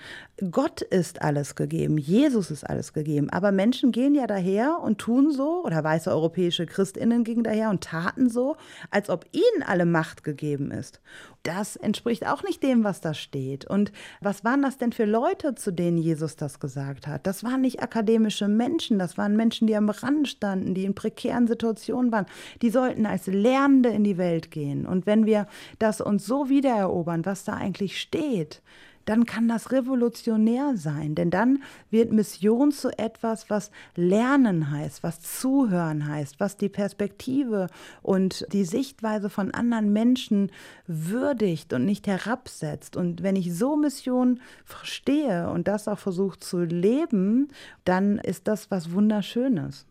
Gott 0.51 0.81
ist 0.81 1.21
alles 1.21 1.57
gegeben, 1.57 1.99
Jesus 1.99 2.51
ist 2.51 2.65
alles 2.65 2.95
gegeben. 2.95 3.29
Aber 3.29 3.53
Menschen 3.53 3.93
gehen 3.93 4.15
ja 4.15 4.27
daher 4.27 4.79
und 4.83 4.97
tun 4.97 5.31
so, 5.31 5.63
oder 5.63 5.85
weiße 5.85 6.11
europäische 6.11 6.65
Christinnen 6.65 7.23
gingen 7.23 7.45
daher 7.45 7.69
und 7.69 7.85
taten 7.85 8.31
so, 8.31 8.57
als 8.91 9.11
ob 9.11 9.27
ihnen 9.33 9.63
alle 9.63 9.85
Macht 9.85 10.25
gegeben 10.25 10.71
ist 10.71 11.03
das 11.45 11.77
entspricht 11.77 12.27
auch 12.27 12.43
nicht 12.43 12.63
dem, 12.63 12.85
was 12.85 13.01
da 13.03 13.13
steht. 13.13 13.67
Und 13.67 13.93
was 14.21 14.45
waren 14.45 14.63
das 14.63 14.79
denn 14.79 14.93
für 14.93 15.05
Leute, 15.05 15.55
zu 15.55 15.73
denen 15.73 15.99
Jesus 15.99 16.37
das 16.37 16.59
gesagt 16.59 17.07
hat? 17.07 17.27
Das 17.27 17.45
waren 17.45 17.61
nicht 17.61 17.83
akademische 17.83 18.49
Menschen, 18.49 18.99
das 18.99 19.19
waren 19.19 19.37
Menschen, 19.37 19.67
die 19.67 19.77
am 19.77 19.91
Rand 19.91 20.27
standen, 20.27 20.75
die 20.75 20.87
in 20.87 20.95
prekären 20.95 21.47
Situationen 21.47 22.11
waren. 22.11 22.27
Die 22.63 22.71
sollten 22.71 23.05
als 23.05 23.27
Lernende 23.27 23.91
in 23.91 24.05
die 24.05 24.17
Welt 24.17 24.51
gehen. 24.51 24.87
Und 24.87 25.05
wenn 25.07 25.27
wir 25.27 25.47
das 25.79 26.01
uns 26.01 26.25
so 26.25 26.49
wiedererobern, 26.49 27.27
was 27.27 27.34
da 27.43 27.55
eigentlich 27.55 28.01
steht, 28.01 28.63
dann 29.05 29.27
kann 29.27 29.49
das 29.49 29.73
revolutionär 29.73 30.77
sein. 30.77 31.15
Denn 31.15 31.31
dann 31.31 31.63
wird 31.91 32.13
Mission 32.13 32.73
zu 32.73 32.97
etwas, 32.97 33.51
was 33.51 33.71
Lernen 33.97 34.71
heißt, 34.71 35.03
was 35.03 35.21
Zuhören 35.21 36.09
heißt, 36.09 36.41
was 36.41 36.57
die 36.57 36.69
Perspektive 36.69 37.69
und 38.03 38.47
die 38.53 38.65
Sichtweise 38.65 39.31
von 39.31 39.53
anderen 39.53 39.93
Menschen 39.93 40.51
würdigt 40.87 41.73
und 41.73 41.85
nicht 41.85 42.07
herabsetzt. 42.07 42.97
Und 42.97 43.23
wenn 43.23 43.37
ich 43.37 43.55
so 43.55 43.77
Mission 43.77 44.41
verstehe 44.65 45.51
und 45.51 45.69
das 45.69 45.89
auch 45.89 45.99
versuche 45.99 46.39
zu 46.39 46.61
leben, 46.61 47.49
dann 47.85 48.19
ist 48.19 48.49
das 48.49 48.71
was 48.71 48.93
Wunderschönes. 48.93 49.87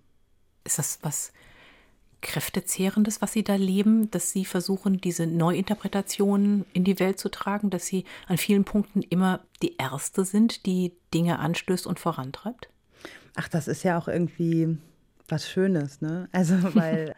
Ist 0.63 0.79
das 0.79 0.99
was 1.01 1.33
Kräftezehrendes, 2.23 3.21
was 3.21 3.33
Sie 3.33 3.43
da 3.43 3.55
leben, 3.55 4.09
dass 4.09 4.31
Sie 4.31 4.45
versuchen, 4.45 4.99
diese 4.99 5.27
Neuinterpretationen 5.27 6.65
in 6.73 6.83
die 6.83 6.99
Welt 6.99 7.19
zu 7.19 7.29
tragen, 7.29 7.69
dass 7.69 7.85
Sie 7.85 8.05
an 8.27 8.37
vielen 8.37 8.63
Punkten 8.63 9.03
immer 9.03 9.41
die 9.61 9.75
Erste 9.77 10.25
sind, 10.25 10.65
die 10.65 10.93
Dinge 11.13 11.37
anstößt 11.37 11.85
und 11.85 11.99
vorantreibt? 11.99 12.69
Ach, 13.35 13.47
das 13.47 13.67
ist 13.67 13.83
ja 13.83 13.97
auch 13.97 14.07
irgendwie 14.07 14.77
was 15.27 15.47
Schönes, 15.47 16.01
ne? 16.01 16.29
Also, 16.31 16.55
weil 16.75 17.13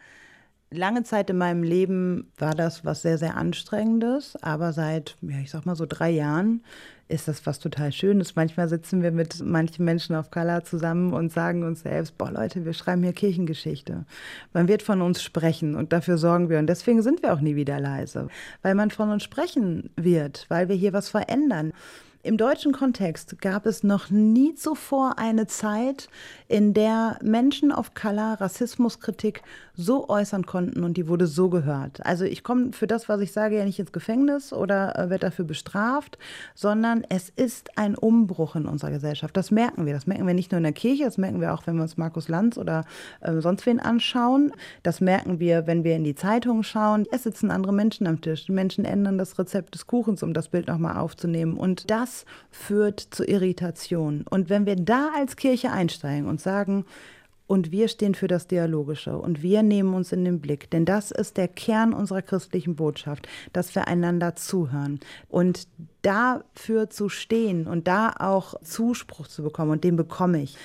lange 0.70 1.02
Zeit 1.04 1.30
in 1.30 1.38
meinem 1.38 1.62
Leben 1.62 2.30
war 2.38 2.54
das 2.54 2.84
was 2.84 3.02
sehr, 3.02 3.18
sehr 3.18 3.36
Anstrengendes, 3.36 4.36
aber 4.42 4.72
seit, 4.72 5.16
ja, 5.22 5.38
ich 5.38 5.50
sag 5.50 5.66
mal 5.66 5.76
so 5.76 5.86
drei 5.86 6.10
Jahren 6.10 6.62
ist 7.08 7.28
das 7.28 7.46
was 7.46 7.60
total 7.60 7.92
Schönes. 7.92 8.34
Manchmal 8.34 8.68
sitzen 8.68 9.02
wir 9.02 9.12
mit 9.12 9.40
manchen 9.40 9.84
Menschen 9.84 10.16
auf 10.16 10.30
Color 10.30 10.64
zusammen 10.64 11.12
und 11.12 11.32
sagen 11.32 11.62
uns 11.62 11.82
selbst, 11.82 12.18
boah 12.18 12.32
Leute, 12.32 12.64
wir 12.64 12.72
schreiben 12.72 13.02
hier 13.02 13.12
Kirchengeschichte. 13.12 14.04
Man 14.52 14.66
wird 14.66 14.82
von 14.82 15.00
uns 15.00 15.22
sprechen 15.22 15.76
und 15.76 15.92
dafür 15.92 16.18
sorgen 16.18 16.48
wir. 16.48 16.58
Und 16.58 16.66
deswegen 16.66 17.02
sind 17.02 17.22
wir 17.22 17.32
auch 17.32 17.40
nie 17.40 17.54
wieder 17.54 17.78
leise, 17.78 18.28
weil 18.62 18.74
man 18.74 18.90
von 18.90 19.10
uns 19.10 19.22
sprechen 19.22 19.90
wird, 19.96 20.46
weil 20.48 20.68
wir 20.68 20.74
hier 20.74 20.92
was 20.92 21.08
verändern. 21.08 21.72
Im 22.26 22.38
deutschen 22.38 22.72
Kontext 22.72 23.40
gab 23.40 23.66
es 23.66 23.84
noch 23.84 24.10
nie 24.10 24.56
zuvor 24.56 25.16
eine 25.16 25.46
Zeit, 25.46 26.08
in 26.48 26.74
der 26.74 27.20
Menschen 27.22 27.70
of 27.70 27.94
Color 27.94 28.40
Rassismuskritik 28.40 29.42
so 29.74 30.08
äußern 30.08 30.44
konnten 30.44 30.82
und 30.82 30.96
die 30.96 31.06
wurde 31.06 31.28
so 31.28 31.50
gehört. 31.50 32.04
Also 32.04 32.24
ich 32.24 32.42
komme 32.42 32.72
für 32.72 32.88
das, 32.88 33.08
was 33.08 33.20
ich 33.20 33.30
sage, 33.30 33.58
ja 33.58 33.64
nicht 33.64 33.78
ins 33.78 33.92
Gefängnis 33.92 34.52
oder 34.52 34.98
äh, 34.98 35.10
werde 35.10 35.26
dafür 35.26 35.44
bestraft, 35.44 36.18
sondern 36.54 37.04
es 37.08 37.28
ist 37.28 37.78
ein 37.78 37.94
Umbruch 37.94 38.56
in 38.56 38.66
unserer 38.66 38.90
Gesellschaft. 38.90 39.36
Das 39.36 39.52
merken 39.52 39.86
wir. 39.86 39.92
Das 39.92 40.08
merken 40.08 40.26
wir 40.26 40.34
nicht 40.34 40.50
nur 40.50 40.56
in 40.56 40.64
der 40.64 40.72
Kirche, 40.72 41.04
das 41.04 41.18
merken 41.18 41.40
wir 41.40 41.54
auch, 41.54 41.66
wenn 41.66 41.76
wir 41.76 41.82
uns 41.82 41.96
Markus 41.96 42.26
Lanz 42.26 42.58
oder 42.58 42.84
äh, 43.20 43.40
sonst 43.40 43.66
wen 43.66 43.78
anschauen. 43.78 44.52
Das 44.82 45.00
merken 45.00 45.38
wir, 45.38 45.68
wenn 45.68 45.84
wir 45.84 45.94
in 45.94 46.02
die 46.02 46.16
Zeitung 46.16 46.64
schauen. 46.64 47.06
Es 47.12 47.22
sitzen 47.22 47.52
andere 47.52 47.72
Menschen 47.72 48.08
am 48.08 48.20
Tisch. 48.20 48.46
Die 48.46 48.52
Menschen 48.52 48.84
ändern 48.84 49.16
das 49.16 49.38
Rezept 49.38 49.74
des 49.74 49.86
Kuchens, 49.86 50.24
um 50.24 50.32
das 50.32 50.48
Bild 50.48 50.66
nochmal 50.66 50.96
aufzunehmen. 50.96 51.56
Und 51.56 51.90
das 51.90 52.15
führt 52.50 53.00
zu 53.00 53.24
Irritation. 53.24 54.24
Und 54.28 54.48
wenn 54.48 54.64
wir 54.64 54.76
da 54.76 55.10
als 55.16 55.36
Kirche 55.36 55.70
einsteigen 55.70 56.26
und 56.28 56.40
sagen, 56.40 56.86
und 57.46 57.70
wir 57.70 57.88
stehen 57.88 58.14
für 58.14 58.26
das 58.26 58.48
Dialogische 58.48 59.16
und 59.16 59.42
wir 59.42 59.62
nehmen 59.62 59.94
uns 59.94 60.12
in 60.12 60.24
den 60.24 60.40
Blick, 60.40 60.70
denn 60.70 60.84
das 60.84 61.10
ist 61.10 61.36
der 61.36 61.48
Kern 61.48 61.92
unserer 61.92 62.22
christlichen 62.22 62.74
Botschaft, 62.74 63.28
dass 63.52 63.74
wir 63.74 63.86
einander 63.86 64.34
zuhören 64.34 65.00
und 65.28 65.68
dafür 66.02 66.90
zu 66.90 67.08
stehen 67.08 67.66
und 67.66 67.86
da 67.86 68.12
auch 68.18 68.60
Zuspruch 68.62 69.28
zu 69.28 69.42
bekommen 69.42 69.70
und 69.70 69.84
den 69.84 69.96
bekomme 69.96 70.42
ich, 70.42 70.56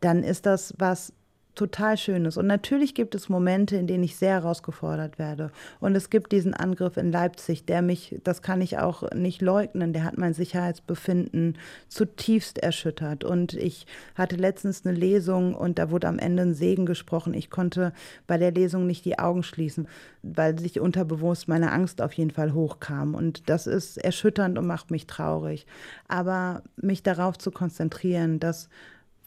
dann 0.00 0.22
ist 0.22 0.46
das 0.46 0.74
was 0.78 1.12
total 1.58 1.96
Schönes. 1.96 2.36
Und 2.36 2.46
natürlich 2.46 2.94
gibt 2.94 3.14
es 3.14 3.28
Momente, 3.28 3.76
in 3.76 3.86
denen 3.86 4.04
ich 4.04 4.16
sehr 4.16 4.34
herausgefordert 4.34 5.18
werde. 5.18 5.50
Und 5.80 5.96
es 5.96 6.08
gibt 6.08 6.32
diesen 6.32 6.54
Angriff 6.54 6.96
in 6.96 7.10
Leipzig, 7.10 7.64
der 7.66 7.82
mich, 7.82 8.18
das 8.22 8.42
kann 8.42 8.60
ich 8.60 8.78
auch 8.78 9.10
nicht 9.10 9.42
leugnen, 9.42 9.92
der 9.92 10.04
hat 10.04 10.16
mein 10.16 10.34
Sicherheitsbefinden 10.34 11.58
zutiefst 11.88 12.58
erschüttert. 12.58 13.24
Und 13.24 13.54
ich 13.54 13.86
hatte 14.14 14.36
letztens 14.36 14.86
eine 14.86 14.96
Lesung 14.96 15.54
und 15.54 15.78
da 15.78 15.90
wurde 15.90 16.06
am 16.06 16.18
Ende 16.18 16.42
ein 16.42 16.54
Segen 16.54 16.86
gesprochen. 16.86 17.34
Ich 17.34 17.50
konnte 17.50 17.92
bei 18.28 18.38
der 18.38 18.52
Lesung 18.52 18.86
nicht 18.86 19.04
die 19.04 19.18
Augen 19.18 19.42
schließen, 19.42 19.88
weil 20.22 20.58
sich 20.58 20.78
unterbewusst 20.78 21.48
meine 21.48 21.72
Angst 21.72 22.00
auf 22.00 22.12
jeden 22.12 22.30
Fall 22.30 22.54
hochkam. 22.54 23.16
Und 23.16 23.48
das 23.48 23.66
ist 23.66 23.98
erschütternd 23.98 24.58
und 24.58 24.66
macht 24.66 24.92
mich 24.92 25.08
traurig. 25.08 25.66
Aber 26.06 26.62
mich 26.76 27.02
darauf 27.02 27.36
zu 27.36 27.50
konzentrieren, 27.50 28.38
dass 28.38 28.68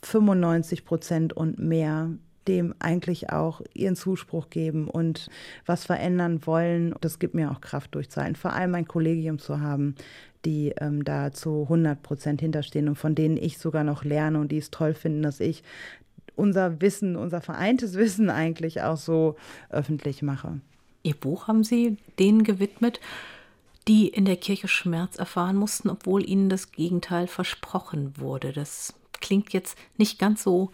95 0.04 0.86
Prozent 0.86 1.34
und 1.34 1.60
mehr 1.60 2.10
dem 2.48 2.74
eigentlich 2.80 3.30
auch 3.30 3.62
ihren 3.74 3.96
Zuspruch 3.96 4.50
geben 4.50 4.88
und 4.88 5.30
was 5.66 5.86
verändern 5.86 6.46
wollen. 6.46 6.96
Das 7.02 7.20
gibt 7.20 7.36
mir 7.36 7.52
auch 7.52 7.62
Kraft 7.62 7.94
durchzahlen. 7.94 8.36
Vor 8.36 8.54
allem 8.54 8.74
ein 8.76 8.88
Kollegium 8.88 9.38
zu 9.38 9.60
haben, 9.60 9.96
die 10.44 10.74
ähm, 10.80 11.04
da 11.06 11.32
zu 11.32 11.64
100 11.64 12.02
Prozent 12.02 12.42
hinterstehen 12.42 12.88
und 12.88 12.96
von 12.96 13.14
denen 13.14 13.38
ich 13.38 13.60
sogar 13.60 13.84
noch 13.84 14.04
lerne 14.04 14.40
und 14.40 14.52
die 14.52 14.58
es 14.58 14.72
toll 14.72 14.94
finden, 14.94 15.22
dass 15.22 15.40
ich 15.40 15.64
unser 16.36 16.82
Wissen, 16.82 17.16
unser 17.16 17.42
vereintes 17.42 17.94
Wissen 17.96 18.30
eigentlich 18.30 18.82
auch 18.82 18.98
so 18.98 19.36
öffentlich 19.70 20.24
mache. 20.24 20.60
Ihr 21.04 21.16
Buch 21.16 21.48
haben 21.48 21.64
Sie 21.64 21.98
denen 22.18 22.44
gewidmet, 22.44 23.00
die 23.88 24.08
in 24.08 24.26
der 24.26 24.38
Kirche 24.38 24.68
Schmerz 24.68 25.18
erfahren 25.18 25.56
mussten, 25.56 25.90
obwohl 25.90 26.28
ihnen 26.28 26.50
das 26.50 26.72
Gegenteil 26.72 27.28
versprochen 27.28 28.14
wurde. 28.18 28.54
Das 28.54 28.94
klingt 29.22 29.54
jetzt 29.54 29.78
nicht 29.98 30.20
ganz 30.20 30.44
so 30.44 30.72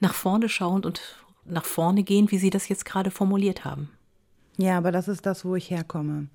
nach 0.00 0.14
vorne 0.14 0.48
schauend 0.48 0.86
und 0.86 1.00
nach 1.44 1.64
vorne 1.64 2.02
gehend, 2.02 2.32
wie 2.32 2.38
Sie 2.38 2.50
das 2.50 2.68
jetzt 2.68 2.84
gerade 2.84 3.10
formuliert 3.10 3.64
haben. 3.64 3.90
Ja, 4.56 4.78
aber 4.78 4.90
das 4.90 5.08
ist 5.08 5.26
das, 5.26 5.44
wo 5.44 5.54
ich 5.54 5.70
herkomme. 5.70 6.28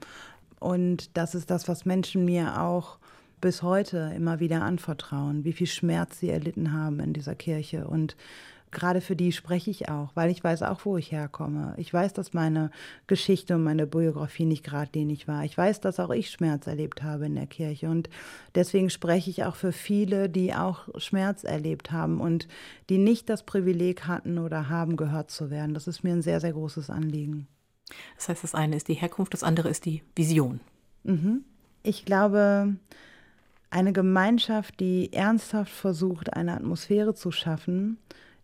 Und 0.60 1.18
das 1.18 1.36
ist 1.36 1.50
das, 1.50 1.68
was 1.68 1.86
Menschen 1.86 2.24
mir 2.24 2.62
auch 2.62 2.98
bis 3.42 3.64
heute 3.64 4.14
immer 4.16 4.40
wieder 4.40 4.62
anvertrauen, 4.62 5.44
wie 5.44 5.54
viel 5.54 5.68
Schmerz 5.68 6.20
sie 6.20 6.30
erlitten 6.30 6.72
haben 6.72 7.00
in 7.00 7.14
dieser 7.14 7.34
Kirche. 7.34 7.88
Und 7.88 8.16
gerade 8.72 9.02
für 9.02 9.16
die 9.16 9.32
spreche 9.32 9.70
ich 9.70 9.90
auch, 9.90 10.10
weil 10.16 10.30
ich 10.32 10.44
weiß 10.44 10.64
auch, 10.64 10.86
wo 10.86 10.98
ich 10.98 11.12
herkomme. 11.12 11.74
Ich 11.78 11.94
weiß, 11.94 12.14
dass 12.14 12.34
meine 12.34 12.72
Geschichte 13.08 13.56
und 13.56 13.64
meine 13.64 13.86
Biografie 13.86 14.46
nicht 14.46 14.64
geradlinig 14.64 15.28
war. 15.28 15.44
Ich 15.44 15.58
weiß, 15.58 15.82
dass 15.82 16.00
auch 16.00 16.10
ich 16.10 16.30
Schmerz 16.30 16.68
erlebt 16.68 17.04
habe 17.04 17.26
in 17.26 17.36
der 17.36 17.48
Kirche. 17.48 17.90
Und 17.90 18.10
deswegen 18.56 18.90
spreche 18.90 19.30
ich 19.30 19.44
auch 19.44 19.56
für 19.56 19.72
viele, 19.72 20.30
die 20.30 20.54
auch 20.54 20.88
Schmerz 20.98 21.44
erlebt 21.44 21.92
haben 21.92 22.22
und 22.22 22.48
die 22.90 22.98
nicht 22.98 23.30
das 23.30 23.44
Privileg 23.44 24.08
hatten 24.08 24.38
oder 24.38 24.70
haben, 24.70 24.98
gehört 24.98 25.32
zu 25.32 25.50
werden. 25.50 25.74
Das 25.74 25.88
ist 25.88 26.04
mir 26.04 26.14
ein 26.14 26.22
sehr, 26.22 26.40
sehr 26.40 26.54
großes 26.54 26.90
Anliegen. 26.90 27.48
Das 28.16 28.30
heißt, 28.30 28.44
das 28.44 28.56
eine 28.56 28.76
ist 28.76 28.88
die 28.88 28.94
Herkunft, 28.94 29.34
das 29.34 29.44
andere 29.44 29.70
ist 29.70 29.86
die 29.86 30.02
Vision. 30.16 30.62
Mhm. 31.04 31.44
Ich 31.84 32.06
glaube, 32.06 32.76
eine 33.70 33.94
Gemeinschaft, 33.94 34.80
die 34.80 35.12
ernsthaft 35.14 35.72
versucht, 35.72 36.34
eine 36.34 36.54
Atmosphäre 36.54 37.16
zu 37.16 37.32
schaffen, 37.32 37.98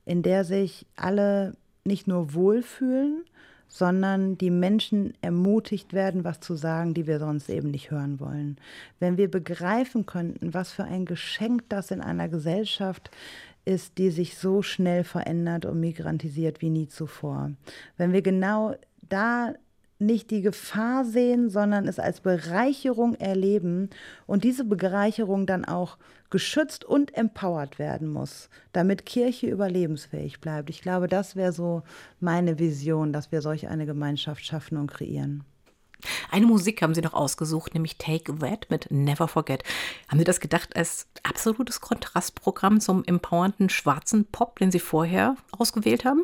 in 0.08 0.24
der 0.24 0.45
sich 0.45 0.86
alle 0.95 1.55
nicht 1.84 2.08
nur 2.08 2.34
wohlfühlen, 2.34 3.26
sondern 3.68 4.38
die 4.38 4.49
Menschen 4.49 5.14
ermutigt 5.22 5.91
werden, 5.91 6.24
was 6.24 6.39
zu 6.39 6.55
sagen, 6.55 6.93
die 6.93 7.05
wir 7.05 7.20
sonst 7.20 7.49
eben 7.49 7.72
nicht 7.72 7.91
hören 7.91 8.22
wollen. 8.22 8.58
Wenn 8.99 9.18
wir 9.18 9.30
begreifen 9.30 10.05
könnten, 10.05 10.53
was 10.53 10.72
für 10.72 10.86
ein 10.86 11.03
Geschenk 11.03 11.64
das 11.68 11.91
in 11.91 11.99
einer 11.99 12.30
Gesellschaft 12.30 13.12
ist, 13.66 13.97
die 13.97 14.10
sich 14.10 14.38
so 14.38 14.62
schnell 14.62 15.03
verändert 15.03 15.66
und 15.66 15.82
migrantisiert 15.82 16.62
wie 16.62 16.70
nie 16.70 16.88
zuvor. 16.88 17.51
Wenn 17.97 18.14
wir 18.14 18.22
genau 18.22 18.76
da 19.10 19.53
nicht 20.00 20.32
die 20.32 20.41
Gefahr 20.41 21.06
sehen, 21.06 21.50
sondern 21.50 21.88
es 21.88 22.00
als 22.00 22.22
Bereicherung 22.22 23.16
erleben 23.16 23.89
und 24.26 24.43
diese 24.43 24.64
Bereicherung 24.64 25.45
dann 25.45 25.66
auch 25.66 25.98
geschützt 26.30 26.84
und 26.84 27.16
empowert 27.16 27.80
werden 27.80 28.08
muss, 28.08 28.50
damit 28.74 29.06
Kirche 29.06 29.48
überlebensfähig 29.48 30.41
bleibt. 30.41 30.70
Ich 30.70 30.82
glaube, 30.82 31.08
das 31.08 31.36
wäre 31.36 31.54
so 31.54 31.84
meine 32.20 32.60
Vision, 32.60 33.14
dass 33.14 33.32
wir 33.32 33.41
solch 33.41 33.68
eine 33.68 33.86
Gemeinschaft 33.86 34.45
schaffen 34.45 34.78
und 34.78 34.91
kreieren. 34.91 35.43
Eine 36.30 36.45
Musik 36.45 36.82
haben 36.82 36.93
Sie 36.93 37.02
noch 37.02 37.14
ausgesucht, 37.14 37.74
nämlich 37.74 37.98
Take 37.98 38.38
That 38.39 38.68
mit 38.70 38.91
Never 38.91 39.28
Forget. 39.28 39.64
Haben 40.08 40.20
Sie 40.20 40.26
das 40.26 40.39
gedacht 40.39 40.76
als 40.76 41.08
absolutes 41.24 41.82
Kontrastprogramm 41.82 42.80
zum 42.80 43.04
empowernden 43.04 43.70
schwarzen 43.70 44.26
Pop, 44.26 44.60
den 44.60 44.72
Sie 44.72 44.80
vorher 44.80 45.36
ausgewählt 45.52 46.06
haben? 46.06 46.24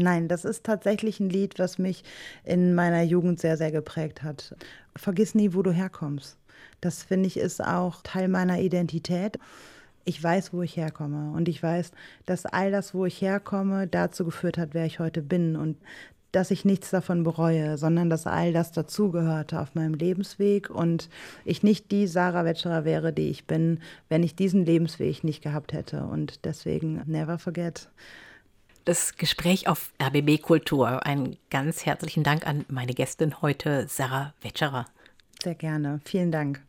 Nein, 0.00 0.28
das 0.28 0.44
ist 0.44 0.62
tatsächlich 0.62 1.18
ein 1.18 1.28
Lied, 1.28 1.58
was 1.58 1.76
mich 1.76 2.04
in 2.44 2.72
meiner 2.76 3.02
Jugend 3.02 3.40
sehr, 3.40 3.56
sehr 3.56 3.72
geprägt 3.72 4.22
hat. 4.22 4.54
Vergiss 4.94 5.34
nie, 5.34 5.54
wo 5.54 5.62
du 5.62 5.72
herkommst. 5.72 6.38
Das 6.80 7.02
finde 7.02 7.26
ich 7.26 7.36
ist 7.36 7.60
auch 7.60 8.00
Teil 8.04 8.28
meiner 8.28 8.60
Identität. 8.60 9.40
Ich 10.04 10.22
weiß, 10.22 10.52
wo 10.52 10.62
ich 10.62 10.76
herkomme 10.76 11.32
und 11.36 11.48
ich 11.48 11.60
weiß, 11.60 11.90
dass 12.26 12.46
all 12.46 12.70
das, 12.70 12.94
wo 12.94 13.06
ich 13.06 13.20
herkomme, 13.20 13.88
dazu 13.88 14.24
geführt 14.24 14.56
hat, 14.56 14.68
wer 14.72 14.86
ich 14.86 15.00
heute 15.00 15.20
bin 15.20 15.56
und 15.56 15.76
dass 16.30 16.52
ich 16.52 16.64
nichts 16.64 16.90
davon 16.90 17.24
bereue, 17.24 17.76
sondern 17.76 18.08
dass 18.08 18.28
all 18.28 18.52
das 18.52 18.70
dazugehörte 18.70 19.60
auf 19.60 19.74
meinem 19.74 19.94
Lebensweg 19.94 20.70
und 20.70 21.08
ich 21.44 21.64
nicht 21.64 21.90
die 21.90 22.06
Sarah 22.06 22.44
Wetscherer 22.44 22.84
wäre, 22.84 23.12
die 23.12 23.30
ich 23.30 23.46
bin, 23.48 23.80
wenn 24.08 24.22
ich 24.22 24.36
diesen 24.36 24.64
Lebensweg 24.64 25.24
nicht 25.24 25.42
gehabt 25.42 25.72
hätte. 25.72 26.04
Und 26.04 26.44
deswegen 26.44 27.02
never 27.06 27.38
forget 27.38 27.90
das 28.88 29.16
Gespräch 29.16 29.68
auf 29.68 29.92
RBB 30.02 30.40
Kultur. 30.40 31.04
Einen 31.04 31.36
ganz 31.50 31.84
herzlichen 31.84 32.22
Dank 32.22 32.46
an 32.46 32.64
meine 32.68 32.94
Gästin 32.94 33.42
heute, 33.42 33.86
Sarah 33.86 34.32
Wetscherer. 34.40 34.86
Sehr 35.42 35.54
gerne. 35.54 36.00
Vielen 36.06 36.32
Dank. 36.32 36.62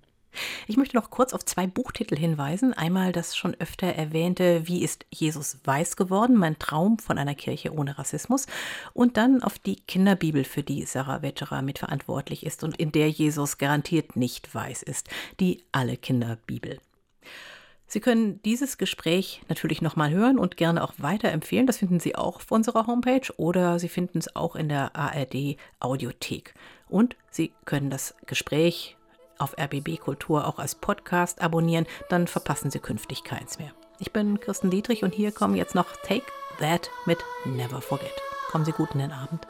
Ich 0.68 0.76
möchte 0.76 0.98
noch 0.98 1.12
kurz 1.12 1.34
auf 1.34 1.46
zwei 1.46 1.66
Buchtitel 1.66 2.18
hinweisen. 2.18 2.74
Einmal 2.74 3.14
das 3.14 3.38
schon 3.38 3.56
öfter 3.60 3.88
erwähnte 3.88 4.68
Wie 4.68 4.84
ist 4.84 5.06
Jesus 5.10 5.60
weiß 5.64 5.96
geworden? 5.96 6.36
Mein 6.36 6.60
Traum 6.60 7.00
von 7.00 7.18
einer 7.18 7.36
Kirche 7.36 7.74
ohne 7.74 7.98
Rassismus. 7.98 8.48
Und 8.94 9.16
dann 9.16 9.42
auf 9.42 9.58
die 9.58 9.78
Kinderbibel, 9.78 10.44
für 10.44 10.62
die 10.62 10.84
Sarah 10.84 11.22
Wetscherer 11.22 11.62
mitverantwortlich 11.62 12.46
ist 12.46 12.66
und 12.66 12.76
in 12.76 12.92
der 12.92 13.10
Jesus 13.10 13.58
garantiert 13.58 14.18
nicht 14.18 14.54
weiß 14.54 14.84
ist. 14.84 15.08
Die 15.40 15.64
Alle 15.72 15.96
Kinderbibel. 15.96 16.80
Sie 17.92 18.00
können 18.00 18.40
dieses 18.44 18.78
Gespräch 18.78 19.42
natürlich 19.50 19.82
nochmal 19.82 20.12
hören 20.12 20.38
und 20.38 20.58
gerne 20.58 20.84
auch 20.84 20.94
weiterempfehlen. 21.00 21.66
Das 21.66 21.78
finden 21.78 22.00
Sie 22.00 22.16
auch 22.16 22.36
auf 22.36 22.52
unserer 22.52 22.86
Homepage 22.86 23.34
oder 23.38 23.80
Sie 23.80 23.90
finden 23.90 24.20
es 24.20 24.36
auch 24.36 24.56
in 24.56 24.70
der 24.70 24.96
ARD 24.96 25.58
Audiothek. 25.80 26.54
Und 26.88 27.16
Sie 27.32 27.52
können 27.66 27.90
das 27.90 28.14
Gespräch 28.28 28.96
auf 29.40 29.58
RBB 29.58 30.00
Kultur 30.00 30.48
auch 30.48 30.60
als 30.60 30.76
Podcast 30.76 31.42
abonnieren, 31.42 31.88
dann 32.10 32.28
verpassen 32.28 32.70
Sie 32.70 32.80
künftig 32.80 33.24
keins 33.24 33.58
mehr. 33.58 33.72
Ich 33.98 34.14
bin 34.14 34.40
Kirsten 34.40 34.70
Dietrich 34.70 35.04
und 35.04 35.16
hier 35.16 35.32
kommen 35.32 35.56
jetzt 35.56 35.76
noch 35.76 35.88
Take 36.04 36.26
That 36.60 36.92
mit 37.06 37.18
Never 37.46 37.82
Forget. 37.82 38.14
Kommen 38.52 38.66
Sie 38.66 38.72
gut 38.72 38.92
in 38.94 39.00
den 39.00 39.12
Abend. 39.12 39.48